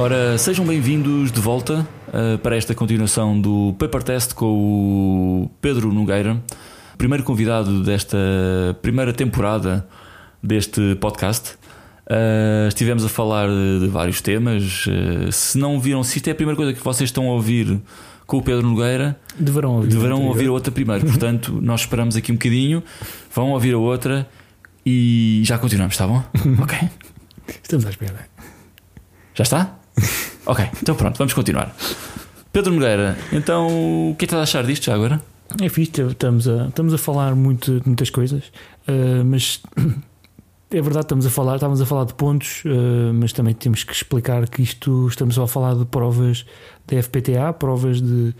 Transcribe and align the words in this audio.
Ora, 0.00 0.38
sejam 0.38 0.64
bem-vindos 0.64 1.32
de 1.32 1.40
volta 1.40 1.84
uh, 2.06 2.38
para 2.38 2.56
esta 2.56 2.72
continuação 2.72 3.38
do 3.38 3.74
Paper 3.80 4.00
Test 4.04 4.32
com 4.32 4.46
o 4.46 5.50
Pedro 5.60 5.92
Nogueira, 5.92 6.40
primeiro 6.96 7.24
convidado 7.24 7.82
desta 7.82 8.16
primeira 8.80 9.12
temporada 9.12 9.88
deste 10.40 10.94
podcast. 11.00 11.56
Uh, 12.06 12.68
estivemos 12.68 13.04
a 13.04 13.08
falar 13.08 13.48
de, 13.48 13.80
de 13.80 13.88
vários 13.88 14.20
temas. 14.20 14.86
Uh, 14.86 15.32
se 15.32 15.58
não 15.58 15.80
viram, 15.80 16.04
se 16.04 16.18
isto 16.18 16.28
é 16.28 16.30
a 16.30 16.34
primeira 16.36 16.56
coisa 16.56 16.72
que 16.72 16.84
vocês 16.84 17.08
estão 17.08 17.28
a 17.28 17.32
ouvir 17.32 17.80
com 18.24 18.36
o 18.36 18.42
Pedro 18.42 18.68
Nogueira, 18.68 19.18
deverão 19.36 19.72
ouvir, 19.78 19.88
deverão 19.88 20.24
ouvir 20.26 20.46
a 20.46 20.52
outra 20.52 20.70
primeiro. 20.70 21.04
Portanto, 21.06 21.58
nós 21.60 21.80
esperamos 21.80 22.14
aqui 22.14 22.30
um 22.30 22.36
bocadinho, 22.36 22.84
vão 23.34 23.50
ouvir 23.50 23.74
a 23.74 23.78
outra 23.78 24.28
e 24.86 25.42
já 25.44 25.58
continuamos, 25.58 25.94
está 25.94 26.06
bom? 26.06 26.22
ok. 26.62 26.88
Estamos 27.48 27.84
à 27.84 27.90
espera. 27.90 28.28
Já 29.34 29.42
está? 29.42 29.77
Ok, 30.48 30.64
então 30.82 30.94
pronto, 30.94 31.18
vamos 31.18 31.34
continuar. 31.34 31.74
Pedro 32.50 32.72
Nogueira, 32.72 33.16
então 33.32 34.10
o 34.10 34.16
que 34.16 34.24
é 34.24 34.26
que 34.26 34.34
estás 34.34 34.40
a 34.40 34.42
achar 34.42 34.64
disto 34.64 34.86
já 34.86 34.94
agora? 34.94 35.20
É 35.60 35.68
fixe, 35.68 36.00
estamos 36.00 36.48
a, 36.48 36.68
estamos 36.68 36.94
a 36.94 36.98
falar 36.98 37.34
muito, 37.34 37.82
muitas 37.84 38.08
coisas, 38.08 38.44
uh, 38.88 39.24
mas 39.24 39.62
é 40.70 40.80
verdade, 40.80 41.04
estamos 41.04 41.26
a 41.26 41.30
falar, 41.30 41.56
estávamos 41.56 41.80
a 41.82 41.86
falar 41.86 42.04
de 42.04 42.14
pontos, 42.14 42.62
uh, 42.64 43.12
mas 43.14 43.32
também 43.32 43.54
temos 43.54 43.84
que 43.84 43.92
explicar 43.92 44.48
que 44.48 44.62
isto 44.62 45.06
estamos 45.06 45.34
só 45.34 45.44
a 45.44 45.48
falar 45.48 45.74
de 45.74 45.84
provas 45.84 46.46
da 46.86 47.02
FPTA, 47.02 47.52
provas 47.52 48.00
de, 48.00 48.34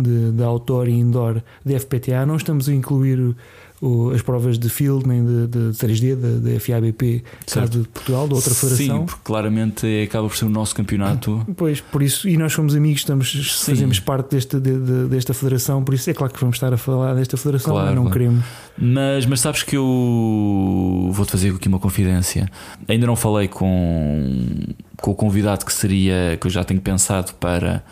de, 0.00 0.30
de 0.32 0.42
outdoor 0.44 0.88
e 0.88 0.92
indoor 0.92 1.42
da 1.64 1.78
FPTA, 1.78 2.24
não 2.24 2.36
estamos 2.36 2.68
a 2.68 2.72
incluir 2.72 3.34
o, 3.80 4.10
as 4.10 4.22
provas 4.22 4.58
de 4.58 4.68
field 4.68 5.06
nem 5.06 5.24
de, 5.24 5.46
de 5.46 5.58
3D 5.70 6.16
da, 6.16 6.50
da 6.50 6.60
FIABP 6.60 7.22
de 7.70 7.88
Portugal, 7.88 8.26
da 8.26 8.34
outra 8.34 8.54
federação. 8.54 9.00
Sim, 9.00 9.06
porque 9.06 9.20
claramente 9.22 10.02
acaba 10.02 10.28
por 10.28 10.36
ser 10.36 10.46
o 10.46 10.50
nosso 10.50 10.74
campeonato. 10.74 11.46
Pois, 11.56 11.80
por 11.80 12.02
isso, 12.02 12.28
e 12.28 12.36
nós 12.36 12.52
somos 12.52 12.74
amigos, 12.74 13.00
estamos, 13.00 13.60
fazemos 13.64 14.00
parte 14.00 14.32
deste, 14.32 14.58
de, 14.58 14.78
de, 14.78 15.08
desta 15.08 15.32
federação, 15.32 15.82
por 15.84 15.94
isso 15.94 16.10
é 16.10 16.14
claro 16.14 16.32
que 16.32 16.40
vamos 16.40 16.56
estar 16.56 16.72
a 16.72 16.76
falar 16.76 17.14
desta 17.14 17.36
federação, 17.36 17.72
claro, 17.72 17.86
mas 17.86 17.94
não 17.94 18.02
claro. 18.04 18.18
queremos. 18.18 18.44
Mas, 18.76 19.26
mas 19.26 19.40
sabes 19.40 19.62
que 19.62 19.76
eu 19.76 21.10
vou-te 21.12 21.30
fazer 21.30 21.54
aqui 21.54 21.68
uma 21.68 21.78
confidência. 21.78 22.50
Ainda 22.88 23.06
não 23.06 23.16
falei 23.16 23.48
com, 23.48 24.56
com 24.96 25.10
o 25.12 25.14
convidado 25.14 25.64
que 25.64 25.72
seria, 25.72 26.36
que 26.40 26.46
eu 26.46 26.50
já 26.50 26.64
tenho 26.64 26.80
pensado 26.80 27.32
para 27.34 27.82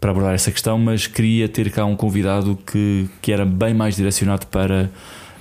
para 0.00 0.10
abordar 0.10 0.34
essa 0.34 0.52
questão, 0.52 0.78
mas 0.78 1.06
queria 1.06 1.48
ter 1.48 1.70
cá 1.70 1.84
um 1.84 1.96
convidado 1.96 2.56
que, 2.66 3.08
que 3.22 3.32
era 3.32 3.44
bem 3.44 3.74
mais 3.74 3.96
direcionado 3.96 4.46
para 4.46 4.90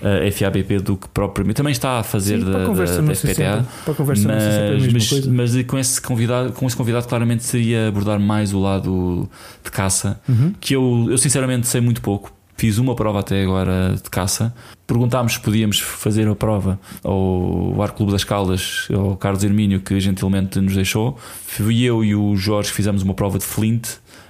a 0.06 0.32
FABP 0.32 0.80
do 0.80 0.98
que 0.98 1.08
propriamente. 1.10 1.58
Também 1.58 1.72
está 1.72 2.00
a 2.00 2.04
fazer 2.04 2.40
Sim, 2.40 2.46
da, 2.46 2.52
da, 2.52 2.74
da 2.74 3.16
FPTA, 3.16 3.66
para 3.84 3.94
conversa 3.94 4.28
mas, 4.28 4.94
mas, 4.94 5.28
mas, 5.28 5.64
com, 5.64 5.80
esse 5.80 6.02
convidado, 6.02 6.54
com 6.54 6.68
esse 6.68 6.76
convidado, 6.76 7.08
claramente 7.08 7.44
seria 7.44 7.88
abordar 7.88 8.20
mais 8.20 8.54
o 8.54 8.60
lado 8.60 9.30
de 9.64 9.72
caça, 9.72 10.20
uhum. 10.30 10.54
que 10.60 10.76
eu, 10.76 11.08
eu 11.10 11.18
sinceramente 11.18 11.68
sei 11.68 11.82
muito 11.82 12.02
pouco. 12.02 12.32
Fiz 12.58 12.78
uma 12.78 12.96
prova 12.96 13.20
até 13.20 13.44
agora 13.44 13.96
de 14.02 14.10
caça. 14.10 14.54
Perguntámos 14.88 15.34
se 15.34 15.40
podíamos 15.42 15.80
fazer 15.80 16.26
a 16.26 16.36
prova 16.36 16.80
ao 17.04 17.82
Ar 17.82 17.92
Clube 17.92 18.14
das 18.14 18.24
Caldas, 18.24 18.88
ao 18.94 19.18
Carlos 19.18 19.44
Hermínio, 19.44 19.82
que 19.82 20.00
gentilmente 20.00 20.62
nos 20.62 20.74
deixou. 20.74 21.20
Fui 21.46 21.82
eu 21.84 22.04
e 22.04 22.16
o 22.16 22.34
Jorge 22.38 22.72
fizemos 22.72 23.02
uma 23.02 23.14
prova 23.14 23.38
de 23.38 23.44
Flint 23.44 23.90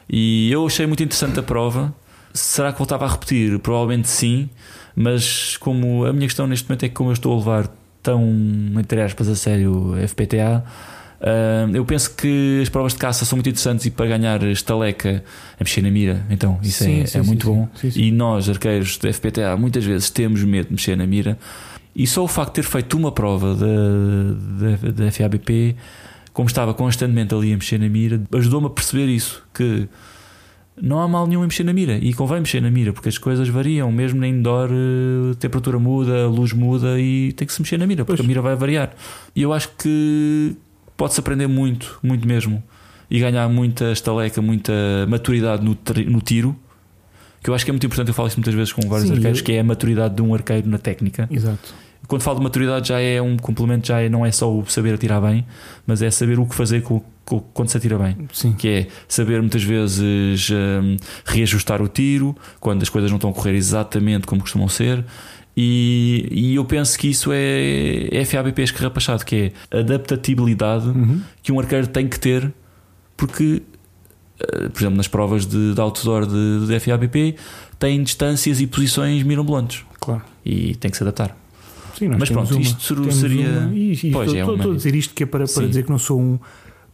e 0.10 0.52
eu 0.52 0.66
achei 0.66 0.88
muito 0.88 1.04
interessante 1.04 1.40
a 1.40 1.44
prova. 1.44 1.94
Será 2.34 2.72
que 2.72 2.80
voltava 2.80 3.06
a 3.06 3.10
repetir? 3.10 3.60
Provavelmente 3.60 4.08
sim, 4.10 4.50
mas 4.96 5.58
como 5.58 6.06
a 6.06 6.14
minha 6.14 6.28
questão 6.28 6.48
neste 6.48 6.68
momento 6.68 6.84
é 6.84 6.90
que 6.90 6.96
como 6.96 7.10
eu 7.10 7.14
estou 7.14 7.34
a 7.34 7.38
levar 7.38 7.68
tão, 8.02 8.24
entre 8.80 9.02
aspas, 9.02 9.28
a 9.28 9.36
sério 9.36 9.94
a 9.96 10.08
FPTA, 10.08 10.64
Uh, 11.16 11.74
eu 11.74 11.86
penso 11.86 12.14
que 12.14 12.60
as 12.62 12.70
provas 12.70 12.94
de 12.94 13.00
caça 13.00 13.26
são 13.26 13.38
muito 13.38 13.50
interessantes 13.50 13.86
e 13.86 13.90
para 13.90 14.06
ganhar 14.06 14.44
estaleca 14.44 15.24
a 15.60 15.64
mexer 15.64 15.82
na 15.82 15.90
mira, 15.90 16.24
então 16.30 16.60
isso 16.62 16.84
sim, 16.84 17.02
é, 17.02 17.06
sim, 17.06 17.20
é 17.20 17.24
sim, 17.24 17.28
muito 17.28 17.48
bom. 17.48 17.70
E 17.96 18.12
nós, 18.12 18.50
arqueiros 18.50 18.98
da 18.98 19.12
FPTA, 19.12 19.56
muitas 19.58 19.84
vezes 19.84 20.10
temos 20.10 20.44
medo 20.44 20.68
de 20.68 20.74
mexer 20.74 20.96
na 20.96 21.08
mira. 21.08 21.38
E 21.96 22.06
só 22.06 22.24
o 22.24 22.28
facto 22.28 22.50
de 22.50 22.56
ter 22.62 22.64
feito 22.64 22.98
uma 22.98 23.12
prova 23.12 23.56
da, 23.56 23.66
da, 23.66 24.92
da 24.92 25.12
FABP 25.12 25.76
como 26.36 26.50
estava 26.50 26.74
constantemente 26.74 27.34
ali 27.34 27.54
a 27.54 27.56
mexer 27.56 27.80
na 27.80 27.88
mira, 27.88 28.22
ajudou-me 28.34 28.68
a 28.68 28.70
perceber 28.70 29.08
isso, 29.08 29.42
que 29.54 29.88
não 30.82 31.00
há 31.00 31.08
mal 31.08 31.26
nenhum 31.26 31.42
em 31.42 31.48
mexer 31.48 31.64
na 31.64 31.74
mira 31.74 31.98
e 31.98 32.14
convém 32.14 32.40
mexer 32.40 32.62
na 32.62 32.70
mira 32.70 32.92
porque 32.92 33.10
as 33.10 33.18
coisas 33.18 33.48
variam, 33.48 33.92
mesmo 33.92 34.20
na 34.20 34.28
indoor 34.28 34.70
a 34.70 35.32
eh, 35.32 35.36
temperatura 35.40 35.80
muda, 35.80 36.26
a 36.26 36.28
luz 36.28 36.52
muda 36.52 37.00
e 37.00 37.32
tem 37.34 37.48
que 37.48 37.54
se 37.54 37.62
mexer 37.62 37.78
na 37.78 37.88
mira 37.88 38.04
porque 38.04 38.18
pois. 38.18 38.26
a 38.26 38.28
mira 38.28 38.42
vai 38.42 38.56
variar. 38.56 38.94
E 39.36 39.42
eu 39.42 39.54
acho 39.54 39.70
que 39.78 40.56
pode-se 40.98 41.20
aprender 41.20 41.48
muito, 41.48 42.00
muito 42.04 42.28
mesmo 42.28 42.62
e 43.10 43.20
ganhar 43.20 43.48
muita 43.48 43.92
estaleca, 43.92 44.42
muita 44.42 44.74
maturidade 45.08 45.64
no, 45.64 45.78
no 46.08 46.22
tiro. 46.22 46.56
Que 47.42 47.50
eu 47.50 47.54
acho 47.54 47.64
que 47.64 47.70
é 47.70 47.74
muito 47.74 47.86
importante, 47.86 48.08
eu 48.08 48.14
falo 48.14 48.28
isso 48.28 48.38
muitas 48.38 48.56
vezes 48.56 48.74
com 48.74 48.82
vários 48.90 49.08
Sim, 49.08 49.16
arqueiros, 49.16 49.40
eu... 49.40 49.46
que 49.46 49.52
é 49.54 49.60
a 49.60 49.64
maturidade 49.64 50.16
de 50.16 50.22
um 50.22 50.34
arqueiro 50.34 50.68
na 50.68 50.80
técnica. 50.80 51.30
Exato 51.32 51.85
quando 52.08 52.22
falo 52.22 52.38
de 52.38 52.44
maturidade 52.44 52.90
já 52.90 53.00
é 53.00 53.22
um 53.22 53.38
complemento, 53.38 53.88
já 53.88 54.02
é, 54.02 54.10
não 54.10 54.26
é 54.26 54.32
só 54.32 54.52
o 54.52 54.66
saber 54.68 54.94
atirar 54.94 55.22
bem, 55.22 55.46
mas 55.86 56.02
é 56.02 56.12
saber 56.12 56.40
o 56.40 56.46
que 56.46 56.56
fazer 56.56 56.82
com, 56.82 57.02
com, 57.24 57.40
quando 57.40 57.70
se 57.70 57.78
atira 57.78 57.98
bem. 57.98 58.18
Sim. 58.32 58.54
Que 58.54 58.68
é 58.68 58.88
saber 59.08 59.42
muitas 59.42 59.64
vezes 59.64 60.50
um, 60.52 60.98
reajustar 61.26 61.82
o 61.82 61.88
tiro 61.88 62.36
quando 62.60 62.84
as 62.84 62.90
coisas 62.90 63.10
não 63.10 63.18
estão 63.18 63.30
a 63.30 63.34
correr 63.34 63.56
exatamente 63.56 64.28
como 64.28 64.42
costumam 64.42 64.68
ser. 64.68 65.06
E, 65.58 66.28
e 66.32 66.56
eu 66.56 66.66
penso 66.66 66.98
que 67.00 67.10
isso 67.10 67.32
é, 67.32 68.10
é 68.12 68.26
FABP 68.26 68.62
escarrapachado, 68.62 69.24
que 69.24 69.54
é 69.72 69.78
adaptabilidade 69.80 70.88
uhum. 70.88 71.22
que 71.42 71.52
um 71.52 71.60
arqueiro 71.60 71.88
tem 71.88 72.10
que 72.10 72.20
ter, 72.20 72.54
porque, 73.16 73.64
eh, 74.38 74.68
por 74.68 74.82
exemplo, 74.82 74.98
nas 74.98 75.08
provas 75.08 75.46
de, 75.46 75.74
de 75.74 75.80
outdoor 75.80 76.28
de, 76.28 76.68
de 76.68 76.80
FABP, 76.80 77.38
tem 77.80 78.04
distâncias 78.04 78.60
e 78.60 78.68
posições 78.68 79.24
mirabolantes. 79.24 79.86
Claro. 80.02 80.24
E 80.44 80.76
tem 80.76 80.92
que 80.92 80.98
se 80.98 81.04
adaptar. 81.04 81.45
Sim, 81.98 82.10
Mas 82.10 82.30
pronto, 82.30 82.52
uma, 82.52 82.62
isto 82.62 83.12
seria. 83.12 83.50
Uma, 83.50 83.76
e, 83.76 83.94
e 83.94 84.12
pois, 84.12 84.28
estou, 84.28 84.36
é 84.36 84.40
estou, 84.40 84.56
estou 84.56 84.72
a 84.72 84.76
dizer 84.76 84.96
isto 84.96 85.14
que 85.14 85.24
é 85.24 85.26
para, 85.26 85.46
para 85.46 85.68
dizer 85.68 85.84
que 85.84 85.90
não 85.90 85.98
sou 85.98 86.20
um. 86.20 86.40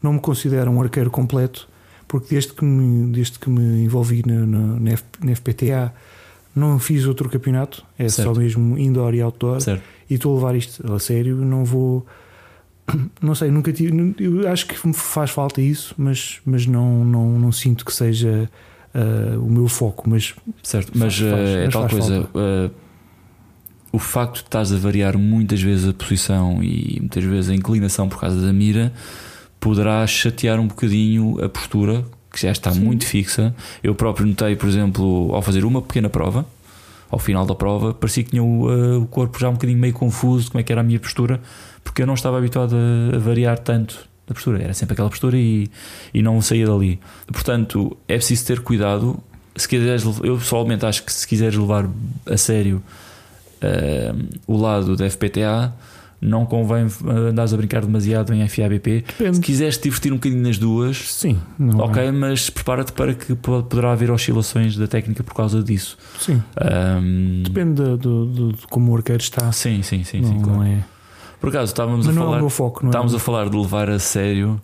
Não 0.01 0.13
me 0.13 0.19
considero 0.19 0.69
um 0.71 0.81
arqueiro 0.81 1.09
completo, 1.11 1.67
porque 2.07 2.27
desde 2.29 2.53
que 2.53 2.63
me, 2.63 3.11
desde 3.11 3.39
que 3.39 3.49
me 3.49 3.83
envolvi 3.83 4.23
na, 4.25 4.45
na, 4.45 4.79
na 4.79 5.35
FPTA 5.35 5.93
não 6.55 6.77
fiz 6.79 7.05
outro 7.05 7.29
campeonato, 7.29 7.85
é 7.97 8.09
certo. 8.09 8.33
só 8.33 8.39
mesmo 8.39 8.77
indoor 8.77 9.13
e 9.13 9.21
outdoor. 9.21 9.61
Certo. 9.61 9.81
E 10.09 10.15
estou 10.15 10.33
a 10.33 10.35
levar 10.35 10.55
isto 10.55 10.91
a 10.91 10.99
sério, 10.99 11.35
não 11.37 11.63
vou. 11.63 12.05
Não 13.21 13.35
sei, 13.35 13.49
nunca 13.51 13.71
tive. 13.71 14.15
Eu 14.19 14.49
acho 14.49 14.65
que 14.65 14.85
me 14.85 14.93
faz 14.93 15.29
falta 15.29 15.61
isso, 15.61 15.93
mas, 15.97 16.41
mas 16.43 16.65
não, 16.65 17.05
não, 17.05 17.39
não 17.39 17.51
sinto 17.51 17.85
que 17.85 17.93
seja 17.93 18.49
uh, 18.93 19.39
o 19.39 19.49
meu 19.49 19.67
foco. 19.67 20.09
Mas, 20.09 20.33
certo, 20.63 20.91
mas 20.95 21.17
faz, 21.17 21.31
é 21.31 21.65
mas 21.65 21.73
tal 21.73 21.87
coisa. 21.87 22.21
Uh, 22.33 22.71
o 23.91 23.99
facto 23.99 24.37
de 24.37 24.43
estás 24.43 24.71
a 24.71 24.77
variar 24.77 25.17
muitas 25.17 25.61
vezes 25.61 25.87
a 25.87 25.93
posição 25.93 26.63
e 26.63 26.97
muitas 26.99 27.23
vezes 27.23 27.49
a 27.49 27.55
inclinação 27.55 28.07
por 28.07 28.19
causa 28.19 28.39
da 28.39 28.53
mira 28.53 28.93
poderá 29.59 30.05
chatear 30.07 30.59
um 30.59 30.67
bocadinho 30.67 31.43
a 31.43 31.49
postura 31.49 32.05
que 32.31 32.41
já 32.41 32.51
está 32.51 32.71
Sim. 32.71 32.79
muito 32.79 33.05
fixa. 33.05 33.53
Eu 33.83 33.93
próprio 33.93 34.25
notei, 34.25 34.55
por 34.55 34.67
exemplo, 34.67 35.33
ao 35.33 35.41
fazer 35.41 35.65
uma 35.65 35.81
pequena 35.81 36.09
prova, 36.09 36.45
ao 37.09 37.19
final 37.19 37.45
da 37.45 37.53
prova, 37.53 37.93
parecia 37.93 38.23
que 38.23 38.29
tinha 38.31 38.43
o, 38.43 38.69
uh, 38.69 39.01
o 39.01 39.07
corpo 39.07 39.37
já 39.37 39.49
um 39.49 39.53
bocadinho 39.53 39.77
meio 39.77 39.93
confuso 39.93 40.45
de 40.45 40.51
como 40.51 40.61
é 40.61 40.63
que 40.63 40.71
era 40.71 40.79
a 40.79 40.83
minha 40.83 40.99
postura, 40.99 41.41
porque 41.83 42.01
eu 42.01 42.07
não 42.07 42.13
estava 42.13 42.37
habituado 42.37 42.73
a, 42.75 43.17
a 43.17 43.19
variar 43.19 43.59
tanto 43.59 44.09
da 44.25 44.33
postura, 44.33 44.63
era 44.63 44.73
sempre 44.73 44.93
aquela 44.93 45.09
postura 45.09 45.37
e, 45.37 45.69
e 46.13 46.21
não 46.21 46.41
saía 46.41 46.65
dali. 46.65 46.99
Portanto, 47.27 47.97
é 48.07 48.15
preciso 48.15 48.45
ter 48.45 48.61
cuidado. 48.61 49.21
Se 49.55 49.67
quiseres, 49.67 50.03
eu 50.23 50.37
pessoalmente 50.37 50.85
acho 50.85 51.03
que 51.03 51.11
se 51.11 51.27
quiseres 51.27 51.57
levar 51.57 51.89
a 52.25 52.37
sério 52.37 52.81
uh, 53.63 54.29
o 54.47 54.57
lado 54.57 54.95
da 54.95 55.09
FPTA, 55.09 55.73
não 56.21 56.45
convém 56.45 56.85
andares 57.29 57.51
a 57.51 57.57
brincar 57.57 57.81
demasiado 57.81 58.31
em 58.31 58.47
FABP. 58.47 59.03
Depende. 59.07 59.37
Se 59.37 59.41
quiseres 59.41 59.79
divertir 59.79 60.13
um 60.13 60.17
bocadinho 60.17 60.43
nas 60.43 60.57
duas, 60.59 61.11
sim, 61.11 61.39
ok, 61.79 62.03
é. 62.03 62.11
mas 62.11 62.49
prepara-te 62.49 62.91
para 62.91 63.15
que 63.15 63.33
poderá 63.33 63.93
haver 63.93 64.11
oscilações 64.11 64.77
da 64.77 64.87
técnica 64.87 65.23
por 65.23 65.33
causa 65.33 65.63
disso. 65.63 65.97
Sim. 66.19 66.41
Um, 66.61 67.41
Depende 67.43 67.81
do, 67.97 67.97
do, 67.97 68.53
de 68.53 68.67
como 68.67 68.91
o 68.91 68.95
arqueiro 68.95 69.21
está. 69.21 69.51
Sim, 69.51 69.81
sim, 69.81 70.03
sim. 70.03 70.21
Não, 70.21 70.29
sim 70.29 70.41
claro. 70.41 70.59
não 70.59 70.63
é. 70.63 70.83
Por 71.39 71.49
acaso 71.49 71.71
estávamos 71.71 72.05
mas 72.05 72.15
a 72.15 72.19
falar. 72.19 72.45
É 72.45 72.49
foco, 72.49 72.85
estávamos 72.85 73.13
é? 73.13 73.17
a 73.17 73.19
falar 73.19 73.49
de 73.49 73.57
levar 73.57 73.89
a 73.89 73.97
sério 73.97 74.61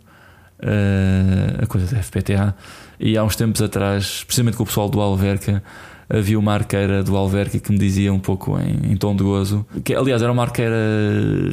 uh, 0.60 1.64
a 1.64 1.66
coisa 1.66 1.88
da 1.96 2.04
FPTA 2.04 2.56
e 3.00 3.18
há 3.18 3.24
uns 3.24 3.36
tempos 3.36 3.64
atrás, 3.64 4.24
precisamente 4.24 4.58
com 4.58 4.64
o 4.64 4.66
pessoal 4.66 4.88
do 4.88 5.02
Alverca 5.02 5.64
havia 6.10 6.40
uma 6.40 6.54
arqueira 6.54 7.04
do 7.04 7.16
Alverca 7.16 7.60
que 7.60 7.72
me 7.72 7.78
dizia 7.78 8.14
um 8.14 8.20
pouco 8.20 8.58
em, 8.60 8.94
em 8.94 8.98
tom 8.98 9.16
de 9.16 9.24
gozo, 9.24 9.66
que 9.84 9.94
aliás 9.94 10.22
era 10.22 10.32
uma 10.32 10.44
arqueira 10.44 10.76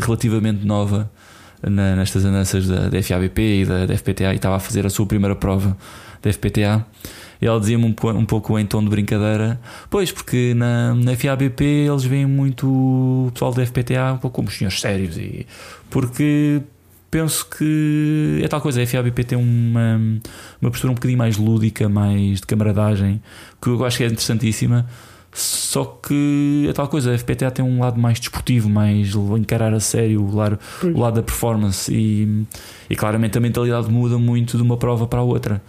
relativamente 0.00 0.64
nova 0.64 1.10
na, 1.62 1.96
nestas 1.96 2.24
andanças 2.24 2.68
da, 2.68 2.88
da 2.88 3.02
FABP 3.02 3.40
e 3.40 3.64
da, 3.64 3.86
da, 3.86 3.96
FPTA 3.96 4.32
e 4.32 4.36
estava 4.36 4.56
a 4.56 4.60
fazer 4.60 4.86
a 4.86 4.90
sua 4.90 5.06
primeira 5.06 5.34
prova 5.34 5.76
da 6.22 6.32
FPTA. 6.32 6.84
E 7.40 7.46
ela 7.46 7.58
dizia-me 7.58 7.84
um, 7.84 8.08
um, 8.10 8.24
pouco 8.24 8.58
em 8.58 8.64
tom 8.64 8.82
de 8.82 8.88
brincadeira: 8.88 9.60
Pois, 9.90 10.12
porque 10.12 10.54
na, 10.54 10.94
na 10.94 11.16
FABP 11.16 11.64
eles 11.64 12.04
veem 12.04 12.26
muito 12.26 12.66
o 12.66 13.30
pessoal 13.32 13.52
da 13.52 13.66
FPTA 13.66 14.12
um 14.14 14.18
pouco 14.18 14.36
como 14.36 14.48
os 14.48 14.56
senhores 14.56 14.80
sérios, 14.80 15.18
e 15.18 15.46
porque 15.90 16.62
penso 17.14 17.46
que 17.46 18.40
é 18.42 18.48
tal 18.48 18.60
coisa. 18.60 18.82
A 18.82 18.86
FABP 18.86 19.22
tem 19.22 19.38
uma, 19.38 20.00
uma 20.60 20.68
postura 20.68 20.90
um 20.90 20.96
bocadinho 20.96 21.16
mais 21.16 21.36
lúdica, 21.36 21.88
mais 21.88 22.40
de 22.40 22.46
camaradagem, 22.46 23.22
que 23.62 23.68
eu 23.68 23.84
acho 23.84 23.98
que 23.98 24.02
é 24.02 24.06
interessantíssima. 24.06 24.84
Só 25.32 25.84
que 25.84 26.66
é 26.68 26.72
tal 26.72 26.88
coisa, 26.88 27.14
a 27.14 27.18
FPTA 27.18 27.52
tem 27.52 27.64
um 27.64 27.78
lado 27.78 28.00
mais 28.00 28.18
desportivo, 28.18 28.68
mais 28.68 29.14
encarar 29.38 29.72
a 29.72 29.78
sério 29.78 30.22
o 30.22 30.34
lado, 30.34 30.58
o 30.82 30.98
lado 30.98 31.14
da 31.14 31.22
performance 31.22 31.92
e, 31.92 32.44
e 32.90 32.96
claramente 32.96 33.38
a 33.38 33.40
mentalidade 33.40 33.88
muda 33.88 34.18
muito 34.18 34.56
de 34.56 34.62
uma 34.64 34.76
prova 34.76 35.06
para 35.06 35.20
a 35.20 35.22
outra. 35.22 35.62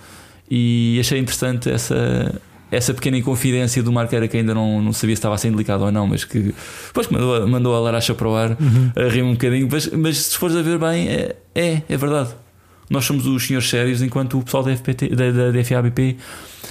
E 0.49 0.97
achei 0.99 1.19
interessante 1.19 1.69
essa, 1.69 2.41
essa 2.71 2.93
pequena 2.93 3.17
inconfidência 3.17 3.81
do 3.83 3.91
Marqueira 3.91 4.27
que 4.27 4.37
ainda 4.37 4.53
não, 4.53 4.81
não 4.81 4.91
sabia 4.91 5.15
se 5.15 5.19
estava 5.19 5.37
sendo 5.37 5.53
delicado 5.53 5.83
ou 5.83 5.91
não, 5.91 6.07
mas 6.07 6.23
que 6.23 6.53
depois 6.87 7.07
mandou, 7.07 7.47
mandou 7.47 7.75
a 7.75 7.79
laracha 7.79 8.13
para 8.13 8.27
o 8.27 8.35
ar, 8.35 8.51
uhum. 8.51 8.91
a 8.95 9.09
rir 9.09 9.21
um 9.21 9.33
bocadinho. 9.33 9.67
Mas, 9.71 9.87
mas 9.87 10.17
se 10.17 10.37
fores 10.37 10.55
a 10.55 10.61
ver 10.61 10.79
bem, 10.79 11.07
é, 11.07 11.35
é, 11.53 11.81
é 11.87 11.97
verdade. 11.97 12.29
Nós 12.89 13.05
somos 13.05 13.25
os 13.25 13.45
senhores 13.45 13.67
sérios, 13.69 14.01
enquanto 14.01 14.37
o 14.37 14.43
pessoal 14.43 14.63
da, 14.63 14.75
FPT, 14.75 15.09
da, 15.09 15.31
da, 15.31 15.51
da 15.51 15.63
FABP 15.63 16.17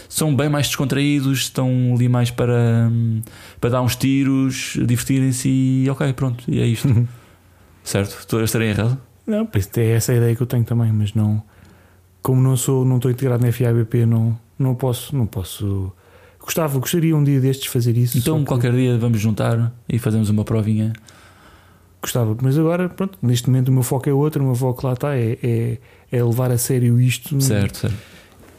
são 0.08 0.35
bem 0.35 0.49
mais 0.49 0.69
descontraídos, 0.69 1.41
estão 1.41 1.93
ali 1.94 2.08
mais 2.08 2.31
para, 2.31 2.91
para 3.61 3.70
dar 3.70 3.82
uns 3.82 3.96
tiros, 3.96 4.79
divertirem-se 4.85 5.49
e 5.49 5.91
ok, 5.91 6.12
pronto, 6.12 6.44
e 6.49 6.61
é 6.61 6.67
isto. 6.67 6.88
Uhum. 6.88 7.06
Certo? 7.82 8.17
Estou 8.20 8.41
a 8.41 8.44
estar 8.44 8.62
errado? 8.62 8.99
Não, 9.26 9.49
é 9.76 9.91
essa 9.91 10.12
a 10.12 10.17
ideia 10.17 10.37
que 10.37 10.43
eu 10.43 10.46
tenho 10.46 10.64
também, 10.64 10.93
mas 10.93 11.14
não. 11.14 11.43
Como 12.23 12.41
não 12.41 12.56
sou, 12.56 12.85
não 12.85 12.96
estou 12.96 13.11
integrado 13.11 13.44
na 13.44 13.52
FABP, 13.52 14.06
não, 14.06 14.38
não 14.59 14.75
posso, 14.75 15.17
não 15.17 15.27
posso. 15.27 15.93
Gostava, 16.41 16.79
gostaria 16.79 17.17
um 17.17 17.25
dia 17.25 17.41
destes 17.41 17.67
fazer 17.67 17.97
isso. 17.97 18.19
Então 18.19 18.45
qualquer 18.45 18.71
que... 18.71 18.79
dia 18.79 18.99
vamos 18.99 19.21
juntar 19.21 19.73
e 19.89 19.99
fazemos 19.99 20.29
uma 20.29 20.45
provinha. 20.45 20.93
Gostava, 22.03 22.37
mas 22.43 22.59
agora, 22.59 22.89
pronto, 22.89 23.19
neste 23.23 23.49
momento 23.49 23.69
o 23.69 23.73
meu 23.73 23.83
foco 23.83 24.09
é 24.11 24.12
outro, 24.12 24.43
o 24.43 24.47
meu 24.47 24.55
foco 24.55 24.87
lá 24.87 24.93
está, 24.93 25.17
é, 25.17 25.39
é, 25.43 25.79
é 26.12 26.23
levar 26.23 26.51
a 26.51 26.59
sério 26.59 27.01
isto. 27.01 27.41
Certo, 27.41 27.79
certo. 27.79 27.97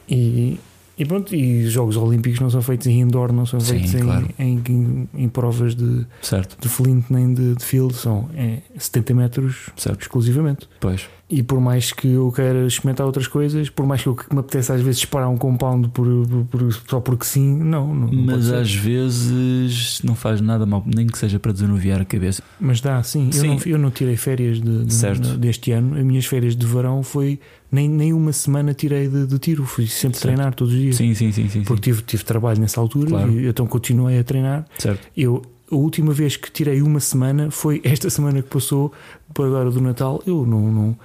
E, 0.08 0.58
e 0.98 1.04
pronto, 1.04 1.34
e 1.34 1.64
os 1.64 1.72
Jogos 1.72 1.96
Olímpicos 1.96 2.40
não 2.40 2.50
são 2.50 2.60
feitos 2.60 2.86
em 2.86 3.00
indoor, 3.00 3.32
não 3.32 3.46
são 3.46 3.60
feitos 3.60 3.90
Sim, 3.90 3.98
em, 3.98 4.02
claro. 4.02 4.28
em, 4.38 4.62
em, 4.68 5.08
em, 5.14 5.28
provas 5.28 5.76
de, 5.76 6.06
certo. 6.22 6.56
de 6.60 6.68
flint 6.68 7.04
nem 7.10 7.34
de, 7.34 7.54
de 7.54 7.64
field, 7.64 7.94
são 7.94 8.28
é 8.34 8.62
70 8.78 9.14
metros 9.14 9.70
certo. 9.76 10.00
exclusivamente. 10.00 10.68
Pois. 10.80 11.08
E 11.28 11.42
por 11.42 11.60
mais 11.60 11.90
que 11.92 12.06
eu 12.08 12.30
queira 12.30 12.66
experimentar 12.66 13.04
outras 13.04 13.26
coisas, 13.26 13.68
por 13.68 13.84
mais 13.84 14.00
que, 14.00 14.08
eu, 14.08 14.14
que 14.14 14.32
me 14.32 14.38
apeteça 14.38 14.74
às 14.74 14.80
vezes 14.80 15.00
disparar 15.00 15.28
um 15.28 15.36
compound 15.36 15.88
por, 15.88 16.06
por, 16.48 16.72
só 16.88 17.00
porque 17.00 17.24
sim, 17.24 17.56
não. 17.56 17.92
não, 17.92 18.12
Mas 18.12 18.52
às 18.52 18.72
vezes 18.72 20.00
não 20.04 20.14
faz 20.14 20.40
nada 20.40 20.64
mal, 20.64 20.84
nem 20.86 21.06
que 21.08 21.18
seja 21.18 21.40
para 21.40 21.50
desanuviar 21.50 22.00
a 22.00 22.04
cabeça. 22.04 22.44
Mas 22.60 22.80
dá, 22.80 23.02
sim. 23.02 23.32
sim. 23.32 23.48
Eu, 23.48 23.54
não, 23.54 23.60
eu 23.66 23.78
não 23.78 23.90
tirei 23.90 24.16
férias 24.16 24.60
de, 24.60 24.84
de, 24.84 25.36
deste 25.38 25.72
ano, 25.72 25.96
as 25.96 26.04
minhas 26.04 26.26
férias 26.26 26.54
de 26.54 26.64
verão 26.64 27.02
foi 27.02 27.40
nem, 27.72 27.88
nem 27.88 28.12
uma 28.12 28.32
semana 28.32 28.72
tirei 28.72 29.08
de, 29.08 29.26
de 29.26 29.38
tiro, 29.40 29.64
fui 29.64 29.88
sempre 29.88 30.18
certo. 30.18 30.34
treinar 30.34 30.54
todos 30.54 30.72
os 30.72 30.80
dias. 30.80 30.96
Sim, 30.96 31.12
sim, 31.12 31.32
sim. 31.32 31.48
sim 31.48 31.62
porque 31.62 31.90
tive, 31.90 32.02
tive 32.02 32.22
trabalho 32.22 32.60
nessa 32.60 32.80
altura 32.80 33.08
claro. 33.08 33.32
e 33.32 33.48
então 33.48 33.66
continuei 33.66 34.18
a 34.18 34.24
treinar. 34.24 34.64
Certo. 34.78 35.08
Eu, 35.16 35.42
a 35.70 35.74
última 35.74 36.12
vez 36.12 36.36
que 36.36 36.50
tirei 36.50 36.80
uma 36.80 37.00
semana 37.00 37.50
foi 37.50 37.80
esta 37.84 38.08
semana 38.08 38.42
que 38.42 38.48
passou, 38.48 38.92
por 39.34 39.46
agora 39.46 39.70
do 39.70 39.80
Natal. 39.80 40.22
Eu 40.26 40.46
não, 40.46 40.72
não, 40.72 40.98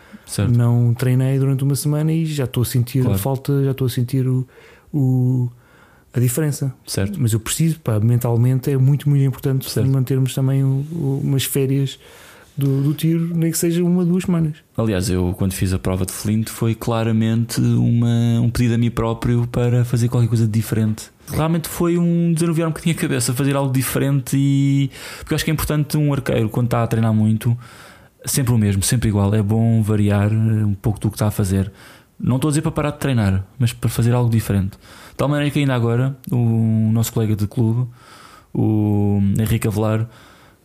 não 0.49 0.93
treinei 0.93 1.39
durante 1.39 1.63
uma 1.63 1.75
semana 1.75 2.13
e 2.13 2.25
já 2.25 2.43
estou 2.43 2.63
a 2.63 2.65
sentir 2.65 3.01
claro. 3.01 3.15
a 3.15 3.17
falta, 3.17 3.63
já 3.63 3.71
estou 3.71 3.87
a 3.87 3.89
sentir 3.89 4.27
o, 4.27 4.47
o, 4.93 5.49
a 6.13 6.19
diferença. 6.19 6.73
Certo. 6.85 7.19
Mas 7.19 7.33
eu 7.33 7.39
preciso, 7.39 7.79
pá, 7.79 7.99
mentalmente 7.99 8.69
é 8.69 8.77
muito, 8.77 9.09
muito 9.09 9.23
importante 9.23 9.69
certo. 9.69 9.89
mantermos 9.89 10.33
também 10.33 10.63
o, 10.63 10.85
o, 10.91 11.21
umas 11.23 11.43
férias 11.43 11.97
do, 12.55 12.81
do, 12.81 12.93
tiro, 12.93 13.35
nem 13.35 13.51
que 13.51 13.57
seja 13.57 13.83
uma, 13.83 14.05
duas 14.05 14.25
semanas. 14.25 14.57
Aliás, 14.77 15.09
eu 15.09 15.33
quando 15.37 15.53
fiz 15.53 15.73
a 15.73 15.79
prova 15.79 16.05
de 16.05 16.11
Flint 16.11 16.49
foi 16.49 16.75
claramente 16.75 17.59
uma, 17.59 18.39
um 18.41 18.49
pedido 18.49 18.75
a 18.75 18.77
mim 18.77 18.91
próprio 18.91 19.47
para 19.47 19.83
fazer 19.85 20.09
qualquer 20.09 20.27
coisa 20.27 20.47
diferente. 20.47 21.05
Realmente 21.33 21.67
foi 21.67 21.97
um 21.97 22.33
desanuviar 22.33 22.67
um 22.67 22.71
bocadinho 22.71 22.95
a 22.95 22.99
cabeça, 22.99 23.33
fazer 23.33 23.55
algo 23.55 23.71
diferente 23.71 24.35
e. 24.37 24.91
Porque 25.19 25.33
eu 25.33 25.35
acho 25.35 25.45
que 25.45 25.51
é 25.51 25.53
importante 25.53 25.97
um 25.97 26.13
arqueiro, 26.13 26.49
quando 26.49 26.67
está 26.67 26.83
a 26.83 26.87
treinar 26.87 27.13
muito, 27.13 27.57
sempre 28.25 28.53
o 28.53 28.57
mesmo, 28.57 28.83
sempre 28.83 29.09
igual. 29.09 29.33
É 29.33 29.41
bom 29.41 29.81
variar 29.81 30.31
um 30.31 30.73
pouco 30.73 30.99
do 30.99 31.09
que 31.09 31.15
está 31.15 31.27
a 31.27 31.31
fazer. 31.31 31.71
Não 32.19 32.35
estou 32.35 32.49
a 32.49 32.51
dizer 32.51 32.61
para 32.61 32.71
parar 32.71 32.91
de 32.91 32.99
treinar, 32.99 33.43
mas 33.57 33.73
para 33.73 33.89
fazer 33.89 34.13
algo 34.13 34.29
diferente. 34.29 34.71
De 35.09 35.15
tal 35.17 35.27
maneira 35.27 35.49
que 35.49 35.59
ainda 35.59 35.73
agora, 35.73 36.15
o 36.31 36.91
nosso 36.91 37.11
colega 37.11 37.35
de 37.35 37.47
clube, 37.47 37.89
o 38.53 39.19
Henrique 39.39 39.67
Avelar, 39.67 40.07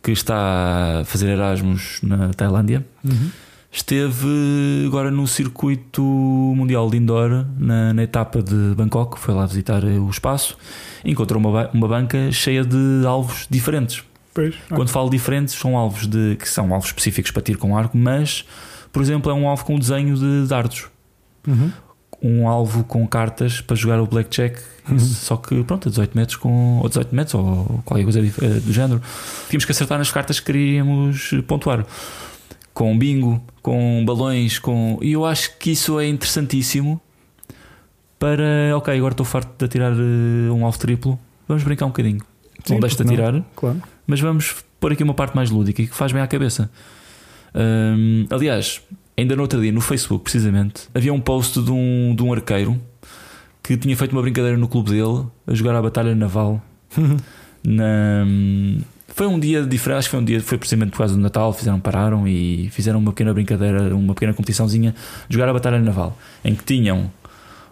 que 0.03 0.11
está 0.11 1.01
a 1.01 1.05
fazer 1.05 1.29
Erasmus 1.29 1.99
na 2.03 2.29
Tailândia. 2.29 2.85
Uhum. 3.03 3.29
Esteve 3.71 4.85
agora 4.87 5.11
no 5.11 5.27
circuito 5.27 6.01
mundial 6.01 6.89
de 6.89 6.97
indoor, 6.97 7.45
na, 7.57 7.93
na, 7.93 8.03
etapa 8.03 8.41
de 8.41 8.73
Bangkok, 8.75 9.19
foi 9.19 9.33
lá 9.33 9.45
visitar 9.45 9.83
o 9.83 10.09
espaço, 10.09 10.57
encontrou 11.03 11.39
uma, 11.39 11.69
uma 11.69 11.87
banca 11.87 12.31
cheia 12.31 12.63
de 12.63 13.05
alvos 13.05 13.45
diferentes. 13.49 14.03
Pois, 14.33 14.55
Quando 14.69 14.89
falo 14.89 15.09
diferentes, 15.09 15.55
são 15.55 15.75
alvos 15.75 16.07
de, 16.07 16.37
que 16.37 16.47
são 16.47 16.73
alvos 16.73 16.89
específicos 16.89 17.31
para 17.31 17.41
tiro 17.41 17.59
com 17.59 17.77
arco, 17.77 17.97
mas, 17.97 18.45
por 18.91 19.01
exemplo, 19.01 19.31
é 19.31 19.33
um 19.33 19.47
alvo 19.47 19.65
com 19.65 19.77
desenho 19.77 20.15
de 20.15 20.47
dardos. 20.47 20.85
Uhum 21.45 21.71
um 22.21 22.47
alvo 22.47 22.83
com 22.83 23.07
cartas 23.07 23.61
para 23.61 23.75
jogar 23.75 23.99
o 23.99 24.07
blackjack, 24.07 24.59
uhum. 24.89 24.99
só 24.99 25.37
que 25.37 25.63
pronto, 25.63 25.87
a 25.87 25.91
18 25.91 26.17
metros 26.17 26.35
com, 26.37 26.79
ou 26.79 26.87
18 26.87 27.15
metros 27.15 27.35
ou 27.35 27.81
qualquer 27.85 28.03
coisa 28.03 28.19
eh, 28.19 28.59
do 28.59 28.73
género. 28.73 29.01
Tínhamos 29.49 29.65
que 29.65 29.71
acertar 29.71 29.97
nas 29.97 30.11
cartas 30.11 30.39
que 30.39 30.47
queríamos 30.47 31.31
pontuar. 31.47 31.85
Com 32.77 32.95
bingo, 32.95 33.41
com 33.63 34.03
balões, 34.05 34.59
com. 34.59 34.99
E 35.01 35.13
eu 35.13 35.25
acho 35.25 35.57
que 35.57 35.71
isso 35.71 35.99
é 35.99 36.07
interessantíssimo 36.07 37.01
para. 38.19 38.77
Ok, 38.77 38.95
agora 38.95 39.13
estou 39.13 39.25
farto 39.25 39.51
de 39.57 39.65
atirar 39.65 39.93
eh, 39.93 40.51
um 40.51 40.63
alvo 40.63 40.77
triplo. 40.77 41.19
Vamos 41.47 41.63
brincar 41.63 41.85
um 41.85 41.89
bocadinho. 41.89 42.19
Sim, 42.63 42.73
não 42.73 42.79
deixe 42.81 42.95
de 42.95 43.01
atirar, 43.01 43.43
claro. 43.55 43.81
mas 44.05 44.19
vamos 44.19 44.55
pôr 44.79 44.91
aqui 44.91 45.03
uma 45.03 45.15
parte 45.15 45.35
mais 45.35 45.49
lúdica 45.49 45.81
e 45.81 45.87
que 45.87 45.95
faz 45.95 46.11
bem 46.11 46.21
à 46.21 46.27
cabeça. 46.27 46.69
Um, 47.55 48.27
aliás, 48.29 48.81
Ainda 49.19 49.35
no 49.35 49.41
outro 49.41 49.59
dia, 49.59 49.71
no 49.71 49.81
Facebook, 49.81 50.25
precisamente, 50.25 50.83
havia 50.93 51.11
um 51.11 51.19
post 51.19 51.59
de 51.59 51.71
um, 51.71 52.13
de 52.15 52.21
um 52.21 52.31
arqueiro 52.31 52.79
que 53.63 53.75
tinha 53.75 53.97
feito 53.97 54.11
uma 54.11 54.21
brincadeira 54.21 54.55
no 54.55 54.67
clube 54.67 54.91
dele 54.91 55.25
a 55.47 55.55
jogar 55.55 55.75
a 55.75 55.81
Batalha 55.81 56.13
Naval. 56.13 56.61
na, 57.65 58.23
foi 59.07 59.27
um 59.27 59.39
dia 59.39 59.63
diferente, 59.63 59.99
acho 59.99 60.07
que 60.07 60.11
foi 60.11 60.19
um 60.19 60.25
dia, 60.25 60.41
foi 60.41 60.57
precisamente 60.57 60.91
por 60.91 60.99
causa 60.99 61.13
do 61.15 61.19
Natal, 61.19 61.53
fizeram, 61.53 61.79
pararam 61.79 62.27
e 62.27 62.69
fizeram 62.71 62.99
uma 62.99 63.11
pequena 63.11 63.33
brincadeira, 63.33 63.95
uma 63.95 64.13
pequena 64.13 64.33
competiçãozinha 64.33 64.93
de 65.27 65.33
jogar 65.35 65.49
a 65.49 65.53
Batalha 65.53 65.79
Naval, 65.79 66.17
em 66.43 66.53
que 66.53 66.63
tinham 66.63 67.11